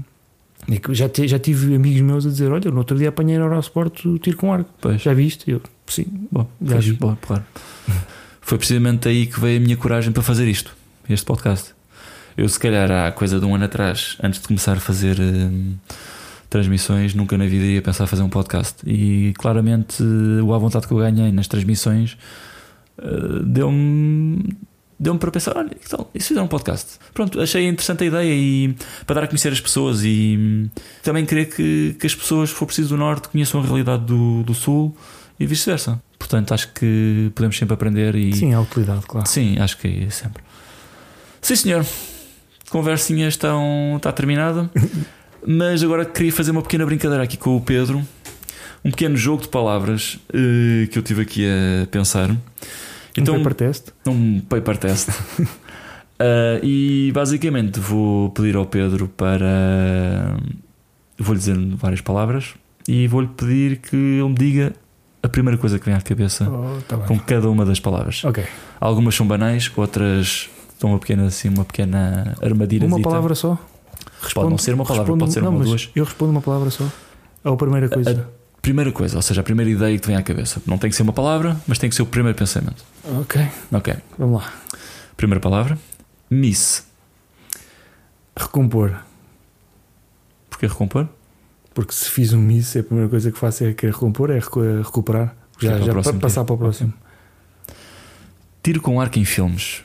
Já, 0.92 1.10
te- 1.10 1.28
já 1.28 1.40
tive 1.40 1.74
amigos 1.74 2.02
meus 2.02 2.26
a 2.26 2.30
dizer: 2.30 2.52
Olha, 2.52 2.70
no 2.70 2.78
outro 2.80 2.96
dia 2.98 3.10
apanhei 3.10 3.38
na 3.40 3.46
Eurosport 3.46 4.06
o 4.06 4.20
tiro 4.20 4.38
com 4.38 4.54
arco. 4.54 4.70
Pois. 4.80 5.02
Já 5.02 5.14
viste? 5.14 5.50
Eu, 5.50 5.62
sim. 5.88 6.06
Bom, 6.32 6.46
Já 6.62 6.78
vi. 6.78 6.92
bom, 6.94 7.18
claro. 7.20 7.44
Foi 8.42 8.58
precisamente 8.58 9.08
aí 9.08 9.26
que 9.26 9.40
veio 9.40 9.58
a 9.58 9.62
minha 9.64 9.78
coragem 9.78 10.12
para 10.12 10.22
fazer 10.22 10.48
isto, 10.48 10.76
este 11.10 11.26
podcast. 11.26 11.74
Eu, 12.38 12.48
se 12.48 12.60
calhar, 12.60 12.90
há 12.92 13.12
coisa 13.12 13.40
de 13.40 13.46
um 13.46 13.56
ano 13.56 13.66
atrás, 13.66 14.18
antes 14.24 14.40
de 14.40 14.48
começar 14.48 14.74
a 14.74 14.80
fazer 14.80 15.20
hum, 15.20 15.76
transmissões, 16.50 17.14
nunca 17.14 17.38
na 17.38 17.46
vida 17.46 17.66
ia 17.66 17.82
pensar 17.82 18.08
fazer 18.08 18.24
um 18.24 18.30
podcast. 18.30 18.78
E 18.86 19.34
claramente, 19.38 20.02
o 20.02 20.54
à 20.54 20.58
vontade 20.58 20.88
que 20.88 20.94
eu 20.94 20.98
ganhei 20.98 21.32
nas 21.32 21.48
transmissões 21.48 22.18
eh, 23.02 23.44
deu-me. 23.44 24.58
Deu-me 25.02 25.18
para 25.18 25.32
pensar, 25.32 25.56
olha, 25.56 25.72
tal? 25.90 26.12
E 26.14 26.22
se 26.22 26.28
fizer 26.28 26.42
um 26.42 26.48
podcast? 26.48 27.00
Pronto, 27.14 27.40
achei 27.40 27.66
interessante 27.66 28.04
a 28.04 28.08
ideia 28.08 28.34
e 28.36 28.76
para 29.08 29.16
dar 29.16 29.24
a 29.24 29.28
conhecer 29.28 29.50
as 29.50 29.62
pessoas 29.62 30.04
e 30.04 30.36
hum, 30.38 30.70
também 31.02 31.26
querer 31.26 31.46
que, 31.46 31.96
que 31.98 32.06
as 32.06 32.14
pessoas, 32.14 32.50
se 32.50 32.56
for 32.56 32.66
preciso 32.66 32.90
do 32.90 32.98
Norte, 32.98 33.30
conheçam 33.30 33.62
a 33.62 33.64
realidade 33.64 34.04
do, 34.04 34.44
do 34.44 34.54
Sul 34.54 34.94
e 35.40 35.46
vice-versa. 35.46 36.02
Portanto, 36.18 36.54
acho 36.54 36.74
que 36.74 37.32
podemos 37.34 37.58
sempre 37.58 37.76
aprender 37.76 38.14
e 38.14 38.36
Sim, 38.36 38.54
a 38.54 38.60
utilidade, 38.60 39.06
claro. 39.08 39.26
Sim, 39.26 39.58
acho 39.58 39.78
que 39.78 39.88
é 39.88 40.10
sempre. 40.10 40.44
Sim, 41.42 41.56
senhor. 41.56 41.86
Conversinha 42.70 43.28
estão, 43.28 43.96
está 43.98 44.12
terminada. 44.12 44.70
Mas 45.46 45.84
agora 45.84 46.06
queria 46.06 46.32
fazer 46.32 46.52
uma 46.52 46.62
pequena 46.62 46.86
brincadeira 46.86 47.24
aqui 47.24 47.38
com 47.38 47.56
o 47.56 47.62
Pedro. 47.62 48.06
Um 48.84 48.92
pequeno 48.92 49.16
jogo 49.18 49.42
de 49.42 49.48
palavras 49.50 50.20
eh, 50.34 50.88
que 50.88 50.98
eu 50.98 51.04
tive 51.04 51.22
aqui 51.22 51.46
a 51.46 51.88
pensar. 51.88 52.30
Então, 53.18 53.36
um 53.36 53.44
paper 53.44 53.54
test. 53.56 53.90
um 54.08 54.40
paper 54.42 54.78
test. 54.78 55.10
Ah, 56.22 56.60
e 56.62 57.12
basicamente 57.14 57.80
vou 57.80 58.30
pedir 58.32 58.56
ao 58.58 58.66
Pedro 58.66 59.08
para. 59.08 60.36
Vou-lhe 61.18 61.40
dizer 61.40 61.58
várias 61.78 62.02
palavras 62.02 62.56
e 62.88 63.08
vou-lhe 63.08 63.28
pedir 63.30 63.78
que 63.78 63.96
ele 63.96 64.28
me 64.28 64.36
diga 64.36 64.74
a 65.24 65.30
primeira 65.30 65.58
coisa 65.58 65.80
que 65.80 65.86
vem 65.86 65.94
à 65.96 66.02
cabeça 66.02 66.50
Oh, 66.50 66.82
tá 66.82 66.98
com 66.98 67.18
cada 67.20 67.50
uma 67.50 67.66
das 67.66 67.80
palavras. 67.80 68.24
Ok. 68.26 68.44
Algumas 68.82 69.16
são 69.16 69.26
banais, 69.26 69.72
outras 69.78 70.50
estão 70.80 70.92
uma 70.92 71.00
pequena, 71.00 71.26
assim, 71.28 71.50
uma 71.50 71.66
pequena 71.66 72.36
armadilha. 72.42 72.88
Uma 72.88 73.02
palavra 73.02 73.36
só? 73.36 73.58
Pode 74.34 74.50
não 74.50 74.58
ser 74.58 74.74
uma 74.74 74.86
palavra, 74.86 75.04
respondo- 75.06 75.26
pode 75.26 75.34
ser 75.34 75.42
não, 75.44 75.50
uma 75.50 75.60
ou 75.60 75.66
duas. 75.66 75.90
Eu 75.94 76.06
respondo 76.06 76.32
uma 76.32 76.42
palavra 76.42 76.70
só. 76.70 76.86
Ou 77.44 77.54
a 77.54 77.58
primeira 77.58 77.90
coisa. 77.90 78.30
Primeira 78.62 78.92
coisa, 78.92 79.16
ou 79.18 79.22
seja, 79.22 79.42
a 79.42 79.44
primeira 79.44 79.70
ideia 79.72 79.96
que 79.96 80.02
te 80.02 80.08
vem 80.08 80.16
à 80.16 80.22
cabeça. 80.24 80.62
Não 80.66 80.78
tem 80.78 80.90
que 80.90 80.96
ser 80.96 81.04
uma 81.04 81.14
palavra, 81.14 81.58
mas 81.68 81.78
tem 81.78 81.90
que 81.90 81.96
ser 81.96 82.02
o 82.02 82.06
primeiro 82.06 82.38
pensamento. 82.38 82.84
Ok, 83.20 83.48
Ok. 83.72 83.94
vamos 84.18 84.42
lá. 84.42 84.54
Primeira 85.16 85.40
palavra. 85.40 85.78
Miss. 86.30 86.86
Recompor. 88.38 88.96
Porquê 90.50 90.68
recompor? 90.68 91.08
Porque 91.74 91.94
se 91.94 92.10
fiz 92.10 92.34
um 92.34 92.40
miss, 92.42 92.76
a 92.76 92.84
primeira 92.84 93.10
coisa 93.10 93.32
que 93.32 93.38
faço 93.40 93.64
é 93.64 93.74
que 93.74 93.86
é 93.86 93.90
recompor, 93.90 94.30
é 94.32 94.36
recu- 94.40 94.82
recuperar. 94.82 95.36
Já, 95.60 95.78
para 95.78 96.02
já 96.02 96.14
passar 96.14 96.44
para 96.46 96.56
o 96.56 96.58
próximo. 96.58 96.94
Tiro 98.64 98.82
com 98.82 99.00
arco 99.00 99.18
em 99.20 99.26
filmes. 99.26 99.84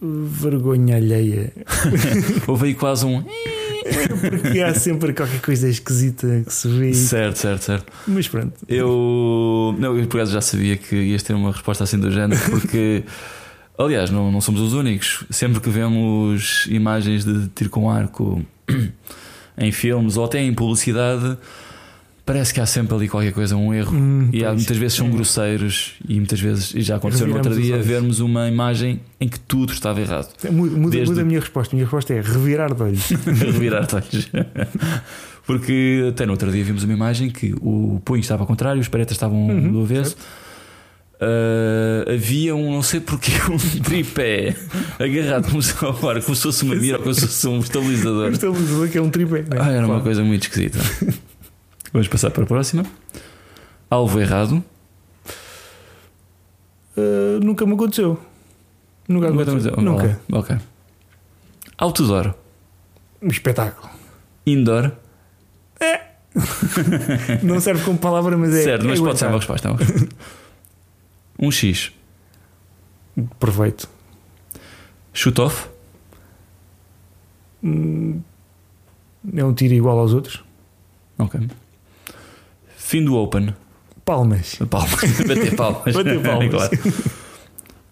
Vergonha 0.00 0.96
alheia. 0.96 1.52
Houve 2.48 2.68
aí 2.68 2.74
quase 2.74 3.04
um. 3.04 3.22
Porque 3.22 4.60
há 4.60 4.74
sempre 4.74 5.12
qualquer 5.12 5.40
coisa 5.40 5.68
esquisita 5.68 6.42
que 6.46 6.52
se 6.52 6.68
vê. 6.68 6.94
certo, 6.94 7.36
certo, 7.36 7.62
certo. 7.62 7.92
Mas 8.06 8.28
pronto. 8.28 8.54
Eu. 8.68 9.74
Não, 9.78 9.96
eu 9.96 10.06
por 10.06 10.18
acaso 10.18 10.32
já 10.32 10.40
sabia 10.40 10.76
que 10.76 10.96
ias 10.96 11.22
ter 11.22 11.34
uma 11.34 11.52
resposta 11.52 11.84
assim 11.84 11.98
do 11.98 12.10
género, 12.10 12.40
porque. 12.50 13.04
Aliás, 13.78 14.10
não, 14.10 14.30
não 14.30 14.42
somos 14.42 14.60
os 14.60 14.74
únicos. 14.74 15.24
Sempre 15.30 15.58
que 15.58 15.70
vemos 15.70 16.66
imagens 16.66 17.24
de 17.24 17.48
tiro 17.48 17.70
com 17.70 17.90
arco 17.90 18.44
em 19.56 19.72
filmes 19.72 20.18
ou 20.18 20.24
até 20.26 20.38
em 20.38 20.52
publicidade, 20.52 21.38
parece 22.32 22.54
que 22.54 22.60
há 22.60 22.66
sempre 22.66 22.94
ali 22.94 23.08
qualquer 23.08 23.32
coisa, 23.32 23.56
um 23.56 23.72
erro. 23.74 23.96
Hum, 23.96 24.28
e 24.32 24.44
há, 24.44 24.52
muitas 24.52 24.76
vezes 24.76 24.96
são 24.96 25.06
É. 25.08 25.10
groseiros 25.10 25.94
e 26.08 26.14
muitas 26.14 26.40
vezes, 26.40 26.74
e 26.74 26.80
já 26.82 26.96
aconteceu 26.96 27.26
no 27.26 27.34
outro 27.36 27.54
dia, 27.60 27.78
vermos 27.78 28.20
uma 28.20 28.48
imagem 28.48 29.00
em 29.20 29.28
que 29.28 29.38
tudo 29.40 29.72
estava 29.72 30.00
errado. 30.00 30.28
Muda, 30.50 30.76
muda, 30.76 30.90
Desde- 30.90 31.10
muda 31.10 31.22
a 31.22 31.24
minha 31.24 31.40
resposta. 31.40 31.74
A 31.74 31.76
minha 31.76 31.84
resposta 31.86 32.14
é 32.14 32.20
revirar 32.20 32.74
de 32.74 32.82
olhos. 32.82 33.08
Revirar 33.26 33.86
olhos. 33.92 34.30
Porque 35.46 36.06
até 36.10 36.24
no 36.26 36.32
outro 36.32 36.50
dia 36.52 36.62
vimos 36.62 36.84
uma 36.84 36.92
imagem 36.92 37.28
que 37.30 37.52
o 37.60 38.00
punho 38.04 38.20
estava 38.20 38.42
ao 38.42 38.46
contrário, 38.46 38.80
os 38.80 38.86
paretas 38.88 39.16
estavam 39.16 39.48
Uhum, 39.48 39.72
do 39.72 39.80
avesso. 39.82 40.16
Ah, 41.20 42.12
havia 42.14 42.54
um, 42.56 42.72
não 42.72 42.82
sei 42.82 43.00
porquê, 43.00 43.32
um 43.50 43.58
tripé 43.82 44.54
agarrado 44.98 45.50
como 45.50 45.62
se, 45.62 45.74
como 45.74 46.22
se 46.34 46.42
fosse 46.42 46.62
uma 46.64 46.74
mira 46.76 46.96
ou 46.96 47.02
como 47.02 47.14
se 47.14 47.22
fosse 47.22 47.46
um 47.48 47.58
estabilizador. 47.58 48.30
estabilizador 48.32 48.88
que 48.88 48.96
é 48.98 49.02
um 49.02 49.10
tripé. 49.10 49.40
né? 49.42 49.58
Ah, 49.58 49.70
era 49.70 49.86
uma 49.86 50.00
coisa 50.00 50.22
muito 50.22 50.42
esquisita. 50.44 50.78
Vamos 51.92 52.08
passar 52.08 52.30
para 52.30 52.44
a 52.44 52.46
próxima. 52.46 52.84
Alvo 53.88 54.20
errado. 54.20 54.62
Uh, 56.96 57.40
nunca 57.42 57.66
me 57.66 57.74
aconteceu. 57.74 58.18
Nunca 59.08 59.28
aconteceu. 59.28 59.56
estamos 59.58 59.78
a- 59.78 59.82
Nunca. 59.82 60.20
Ok. 60.32 60.56
Outdoor. 61.78 62.34
Um 63.22 63.28
espetáculo. 63.28 63.90
Indoor. 64.46 64.92
Não 67.42 67.60
serve 67.60 67.84
como 67.84 67.98
palavra, 67.98 68.36
mas 68.36 68.54
é. 68.54 68.62
certo, 68.62 68.84
é 68.84 68.88
mas 68.88 69.00
pode 69.00 69.18
ser 69.18 69.26
uma 69.26 69.36
resposta. 69.36 69.68
é 69.68 69.70
uma 69.72 69.78
resposta. 69.78 70.08
Um 71.38 71.50
X. 71.50 71.92
Perfeito. 73.40 73.88
Shoot-off. 75.12 75.68
Hum, 77.64 78.20
É 79.36 79.44
um 79.44 79.52
tiro 79.52 79.74
igual 79.74 79.98
aos 79.98 80.12
outros. 80.14 80.42
Ok. 81.18 81.40
Fim 82.90 83.04
do 83.04 83.14
Open. 83.14 83.54
Palmas. 84.04 84.56
Palmas. 84.68 85.00
Bater 85.28 85.54
palmas. 85.54 85.94
Bater 85.94 86.18
palmas. 86.26 86.50
Claro. 86.50 86.70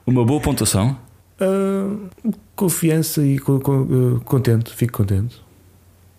Uma 0.05 0.25
boa 0.25 0.41
pontuação. 0.41 0.99
Uh, 1.41 2.09
confiança 2.57 3.25
e 3.25 3.39
co- 3.39 3.61
co- 3.61 3.83
uh, 3.83 4.21
contente. 4.25 4.75
Fico 4.75 4.99
contente. 4.99 5.41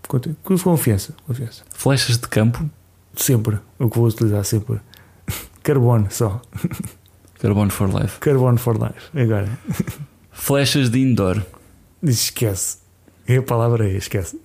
Contente. 0.07 0.37
Confiança. 0.63 1.13
Confiança. 1.27 1.63
Flechas 1.75 2.17
de 2.17 2.25
campo. 2.29 2.69
Sempre. 3.17 3.59
O 3.77 3.89
que 3.89 3.97
vou 3.97 4.07
utilizar 4.07 4.45
sempre. 4.45 4.79
Carbono 5.61 6.07
só. 6.09 6.41
Carbon 7.41 7.69
for 7.69 7.89
life. 7.93 8.17
Carbono 8.19 8.57
for 8.57 8.75
life. 8.81 9.09
Agora. 9.13 9.59
Flechas 10.31 10.89
de 10.89 10.99
indoor. 11.01 11.43
Esquece. 12.01 12.77
É 13.27 13.35
a 13.35 13.43
palavra 13.43 13.83
aí, 13.83 13.97
esquece. 13.97 14.39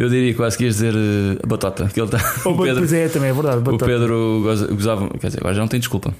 Eu 0.00 0.08
diria 0.08 0.32
quase 0.34 0.56
que 0.56 0.64
ias 0.64 0.76
dizer 0.76 0.94
eh, 0.94 1.46
batata. 1.46 1.86
Que 1.92 2.00
ele 2.00 2.08
tá, 2.08 2.16
o 2.48 2.56
Pedro, 2.56 2.76
Pois 2.78 2.92
é, 2.92 3.08
também 3.08 3.28
é 3.28 3.32
verdade. 3.34 3.58
o 3.58 3.60
batata. 3.60 3.84
Pedro 3.84 4.40
goza- 4.42 4.66
gozava. 4.68 5.08
Quer 5.18 5.26
dizer, 5.26 5.40
agora 5.40 5.54
já 5.54 5.60
não 5.60 5.68
tem 5.68 5.78
desculpa. 5.78 6.14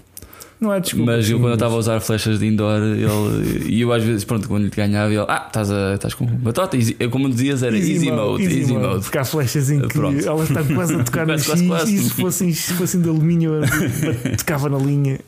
Não 0.60 0.74
é 0.74 0.78
desculpa. 0.80 1.12
mas 1.12 1.30
eu, 1.30 1.36
sim, 1.36 1.42
quando 1.42 1.52
eu 1.52 1.54
estava 1.54 1.74
a 1.74 1.78
usar 1.78 1.98
flechas 2.00 2.38
de 2.38 2.46
indoor, 2.46 2.76
ele, 2.82 3.64
e 3.66 3.80
eu 3.80 3.90
às 3.90 4.04
vezes, 4.04 4.24
pronto, 4.24 4.46
quando 4.46 4.64
lhe 4.64 4.68
ganhava, 4.70 5.10
ele, 5.10 5.24
ah, 5.26 5.44
estás, 5.46 5.70
a, 5.70 5.94
estás 5.94 6.12
com 6.12 6.26
batata. 6.26 6.76
Easy, 6.76 6.94
eu, 7.00 7.08
como 7.08 7.30
dizias, 7.30 7.62
era 7.62 7.74
easy, 7.78 8.12
mode, 8.12 8.44
easy, 8.44 8.70
mode. 8.74 9.04
Porque 9.04 9.16
há 9.16 9.24
flechas 9.24 9.70
em 9.70 9.80
que 9.80 9.94
Pronto. 9.94 10.28
ela 10.28 10.42
está 10.44 10.62
quase 10.62 10.94
a 10.96 11.02
tocar 11.02 11.26
no 11.26 11.32
Quase, 11.42 11.50
X 11.62 11.66
quase, 11.66 11.94
e 11.94 11.98
se 12.00 12.10
fossem, 12.10 12.52
se 12.52 12.74
fossem 12.74 13.00
de 13.00 13.08
alumínio 13.08 13.54
eu 13.54 13.62
tocava 14.36 14.68
na 14.68 14.76
linha. 14.76 15.18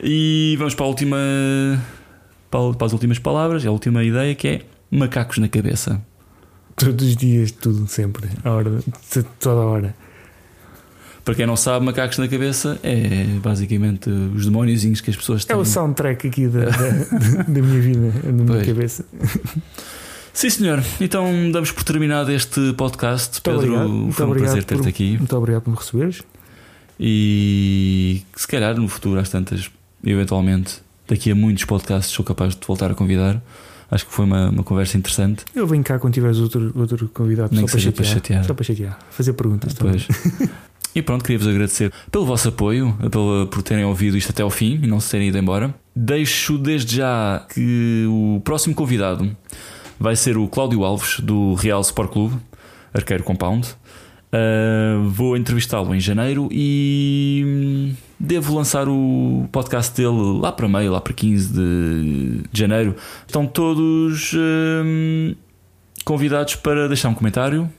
E 0.00 0.54
vamos 0.58 0.76
para 0.76 0.84
a 0.86 0.88
última. 0.88 1.16
Para, 2.50 2.72
para 2.74 2.86
as 2.86 2.92
últimas 2.92 3.18
palavras, 3.18 3.66
a 3.66 3.70
última 3.72 4.04
ideia 4.04 4.32
que 4.36 4.46
é 4.46 4.60
macacos 4.92 5.38
na 5.38 5.48
cabeça. 5.48 6.00
Todos 6.76 7.06
os 7.06 7.16
dias, 7.16 7.50
tudo, 7.52 7.86
sempre. 7.86 8.28
A 8.44 8.50
hora, 8.50 8.80
toda 9.38 9.60
a 9.60 9.64
hora. 9.66 9.94
Para 11.24 11.34
quem 11.34 11.46
não 11.46 11.56
sabe, 11.56 11.86
macacos 11.86 12.18
na 12.18 12.28
cabeça 12.28 12.78
é 12.82 13.24
basicamente 13.42 14.10
os 14.10 14.44
demóniozinhos 14.44 15.00
que 15.00 15.08
as 15.10 15.16
pessoas 15.16 15.44
É 15.44 15.46
têm. 15.48 15.56
o 15.56 15.64
soundtrack 15.64 16.26
aqui 16.28 16.46
da, 16.48 16.66
da, 16.68 17.42
da 17.48 17.62
minha 17.62 17.80
vida, 17.80 18.12
na 18.24 18.32
minha 18.32 18.46
Pois. 18.46 18.66
cabeça. 18.66 19.04
Sim, 20.34 20.50
senhor. 20.50 20.82
Então 21.00 21.50
damos 21.50 21.70
por 21.70 21.82
terminado 21.84 22.30
este 22.30 22.72
podcast. 22.74 23.34
Muito 23.34 23.42
Pedro, 23.42 23.58
obrigado. 23.60 23.88
Muito 23.88 24.12
foi 24.14 24.26
um 24.26 24.28
obrigado 24.30 24.50
prazer 24.52 24.64
ter-te 24.64 24.88
aqui. 24.88 25.16
Muito 25.16 25.36
obrigado 25.36 25.62
por 25.62 25.70
me 25.70 25.76
receberes. 25.76 26.22
E 27.00 28.22
se 28.36 28.46
calhar 28.46 28.76
no 28.78 28.88
futuro, 28.88 29.18
às 29.18 29.28
tantas, 29.28 29.70
eventualmente, 30.04 30.82
daqui 31.08 31.30
a 31.30 31.34
muitos 31.34 31.64
podcasts, 31.64 32.12
sou 32.14 32.24
capaz 32.24 32.54
de 32.54 32.60
te 32.60 32.66
voltar 32.66 32.90
a 32.90 32.94
convidar. 32.94 33.40
Acho 33.90 34.06
que 34.06 34.12
foi 34.12 34.24
uma, 34.24 34.50
uma 34.50 34.62
conversa 34.62 34.96
interessante. 34.96 35.44
Eu 35.54 35.66
venho 35.66 35.84
cá 35.84 35.98
quando 35.98 36.14
tiveres 36.14 36.38
outro, 36.38 36.72
outro 36.74 37.08
convidado 37.08 37.54
Nem 37.54 37.66
só 37.66 37.66
que 37.66 37.72
para 37.72 37.80
chatear. 37.80 37.94
para 37.94 38.04
chatear. 38.04 38.44
Só 38.44 38.54
para 38.54 38.64
chatear. 38.64 38.98
Fazer 39.10 39.32
perguntas 39.34 39.74
também. 39.74 40.00
Pois. 40.06 40.50
E 40.94 41.02
pronto, 41.02 41.24
queria-vos 41.24 41.48
agradecer 41.48 41.92
pelo 42.08 42.24
vosso 42.24 42.48
apoio, 42.48 42.96
pelo, 43.10 43.48
por 43.48 43.62
terem 43.64 43.84
ouvido 43.84 44.16
isto 44.16 44.30
até 44.30 44.44
ao 44.44 44.50
fim 44.50 44.78
e 44.80 44.86
não 44.86 45.00
se 45.00 45.10
terem 45.10 45.26
ido 45.26 45.36
embora. 45.36 45.74
Deixo 45.94 46.56
desde 46.56 46.98
já 46.98 47.44
que 47.52 48.06
o 48.08 48.40
próximo 48.44 48.76
convidado 48.76 49.36
vai 49.98 50.14
ser 50.14 50.36
o 50.36 50.46
Cláudio 50.46 50.84
Alves, 50.84 51.18
do 51.18 51.54
Real 51.54 51.80
Sport 51.80 52.12
Clube, 52.12 52.36
Arqueiro 52.92 53.24
Compound. 53.24 53.66
Uh, 54.34 55.08
vou 55.10 55.36
entrevistá-lo 55.36 55.94
em 55.94 56.00
janeiro 56.00 56.48
e 56.50 57.44
hum, 57.46 57.94
devo 58.18 58.52
lançar 58.56 58.88
o 58.88 59.48
podcast 59.52 59.94
dele 59.96 60.40
lá 60.40 60.50
para 60.50 60.66
meio, 60.66 60.90
lá 60.90 61.00
para 61.00 61.12
15 61.12 61.52
de 61.52 62.42
janeiro. 62.52 62.96
Estão 63.24 63.46
todos 63.46 64.32
hum, 64.34 65.36
convidados 66.04 66.56
para 66.56 66.88
deixar 66.88 67.10
um 67.10 67.14
comentário, 67.14 67.70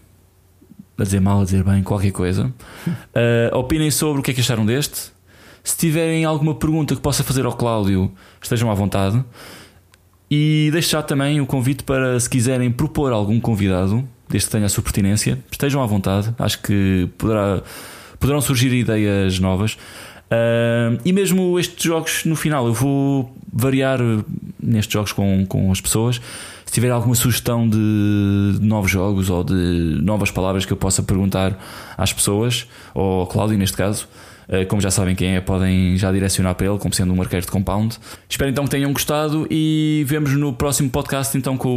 a 0.97 1.03
dizer 1.03 1.19
mal, 1.19 1.41
a 1.41 1.43
dizer 1.43 1.61
bem, 1.61 1.83
qualquer 1.83 2.11
coisa. 2.11 2.45
Uh, 2.87 3.51
opinem 3.57 3.91
sobre 3.91 4.21
o 4.21 4.23
que 4.23 4.31
é 4.31 4.33
que 4.33 4.39
acharam 4.39 4.65
deste. 4.65 5.11
Se 5.61 5.75
tiverem 5.75 6.23
alguma 6.23 6.55
pergunta 6.55 6.95
que 6.95 7.01
possa 7.01 7.21
fazer 7.21 7.45
ao 7.45 7.53
Cláudio, 7.53 8.09
estejam 8.41 8.71
à 8.71 8.73
vontade. 8.73 9.21
E 10.31 10.69
deixo 10.71 10.91
já 10.91 11.03
também 11.03 11.41
o 11.41 11.45
convite 11.45 11.83
para, 11.83 12.17
se 12.17 12.29
quiserem 12.29 12.71
propor 12.71 13.11
algum 13.11 13.41
convidado, 13.41 14.07
desde 14.29 14.47
que 14.47 14.51
tenha 14.51 14.65
a 14.65 14.69
sua 14.69 14.83
pertinência, 14.83 15.39
estejam 15.51 15.81
à 15.81 15.85
vontade. 15.85 16.33
Acho 16.37 16.61
que 16.61 17.09
poderá, 17.17 17.61
poderão 18.19 18.41
surgir 18.41 18.73
ideias 18.73 19.39
novas. 19.39 19.77
Uh, 20.25 20.99
e 21.05 21.13
mesmo 21.13 21.59
estes 21.59 21.83
jogos, 21.83 22.25
no 22.25 22.35
final, 22.35 22.65
eu 22.65 22.73
vou 22.73 23.35
variar 23.51 23.99
nestes 24.61 24.91
jogos 24.91 25.11
com, 25.11 25.45
com 25.45 25.71
as 25.71 25.79
pessoas. 25.79 26.19
Se 26.65 26.73
tiver 26.73 26.89
alguma 26.89 27.15
sugestão 27.15 27.69
de 27.69 27.77
novos 28.59 28.89
jogos 28.89 29.29
ou 29.29 29.43
de 29.43 29.53
novas 30.01 30.31
palavras 30.31 30.65
que 30.65 30.73
eu 30.73 30.77
possa 30.77 31.03
perguntar 31.03 31.57
às 31.95 32.11
pessoas, 32.11 32.67
ou 32.93 33.21
ao 33.21 33.27
Cláudio 33.27 33.57
neste 33.57 33.77
caso, 33.77 34.07
eh, 34.47 34.65
como 34.65 34.81
já 34.81 34.91
sabem 34.91 35.15
quem 35.15 35.35
é, 35.35 35.41
podem 35.41 35.97
já 35.97 36.11
direcionar 36.11 36.55
para 36.55 36.67
ele, 36.67 36.77
como 36.77 36.93
sendo 36.93 37.13
um 37.13 37.21
arqueiro 37.21 37.45
de 37.45 37.51
compound. 37.51 37.97
Espero 38.27 38.49
então 38.49 38.65
que 38.65 38.71
tenham 38.71 38.91
gostado 38.91 39.47
e 39.49 40.03
vemos 40.07 40.33
no 40.33 40.53
próximo 40.53 40.89
podcast 40.89 41.37
então 41.37 41.55
com 41.55 41.69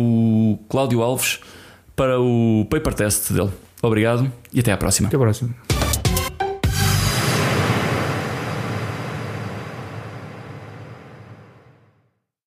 o 0.52 0.58
Cláudio 0.68 1.02
Alves 1.02 1.38
para 1.98 2.20
o 2.20 2.64
paper 2.70 2.94
test 2.94 3.32
dele. 3.32 3.50
Obrigado 3.82 4.30
e 4.54 4.61
até 4.61 4.70
à 4.72 4.76
próxima. 4.76 5.08
Até 5.08 5.16
a 5.16 5.20
próxima. 5.20 5.77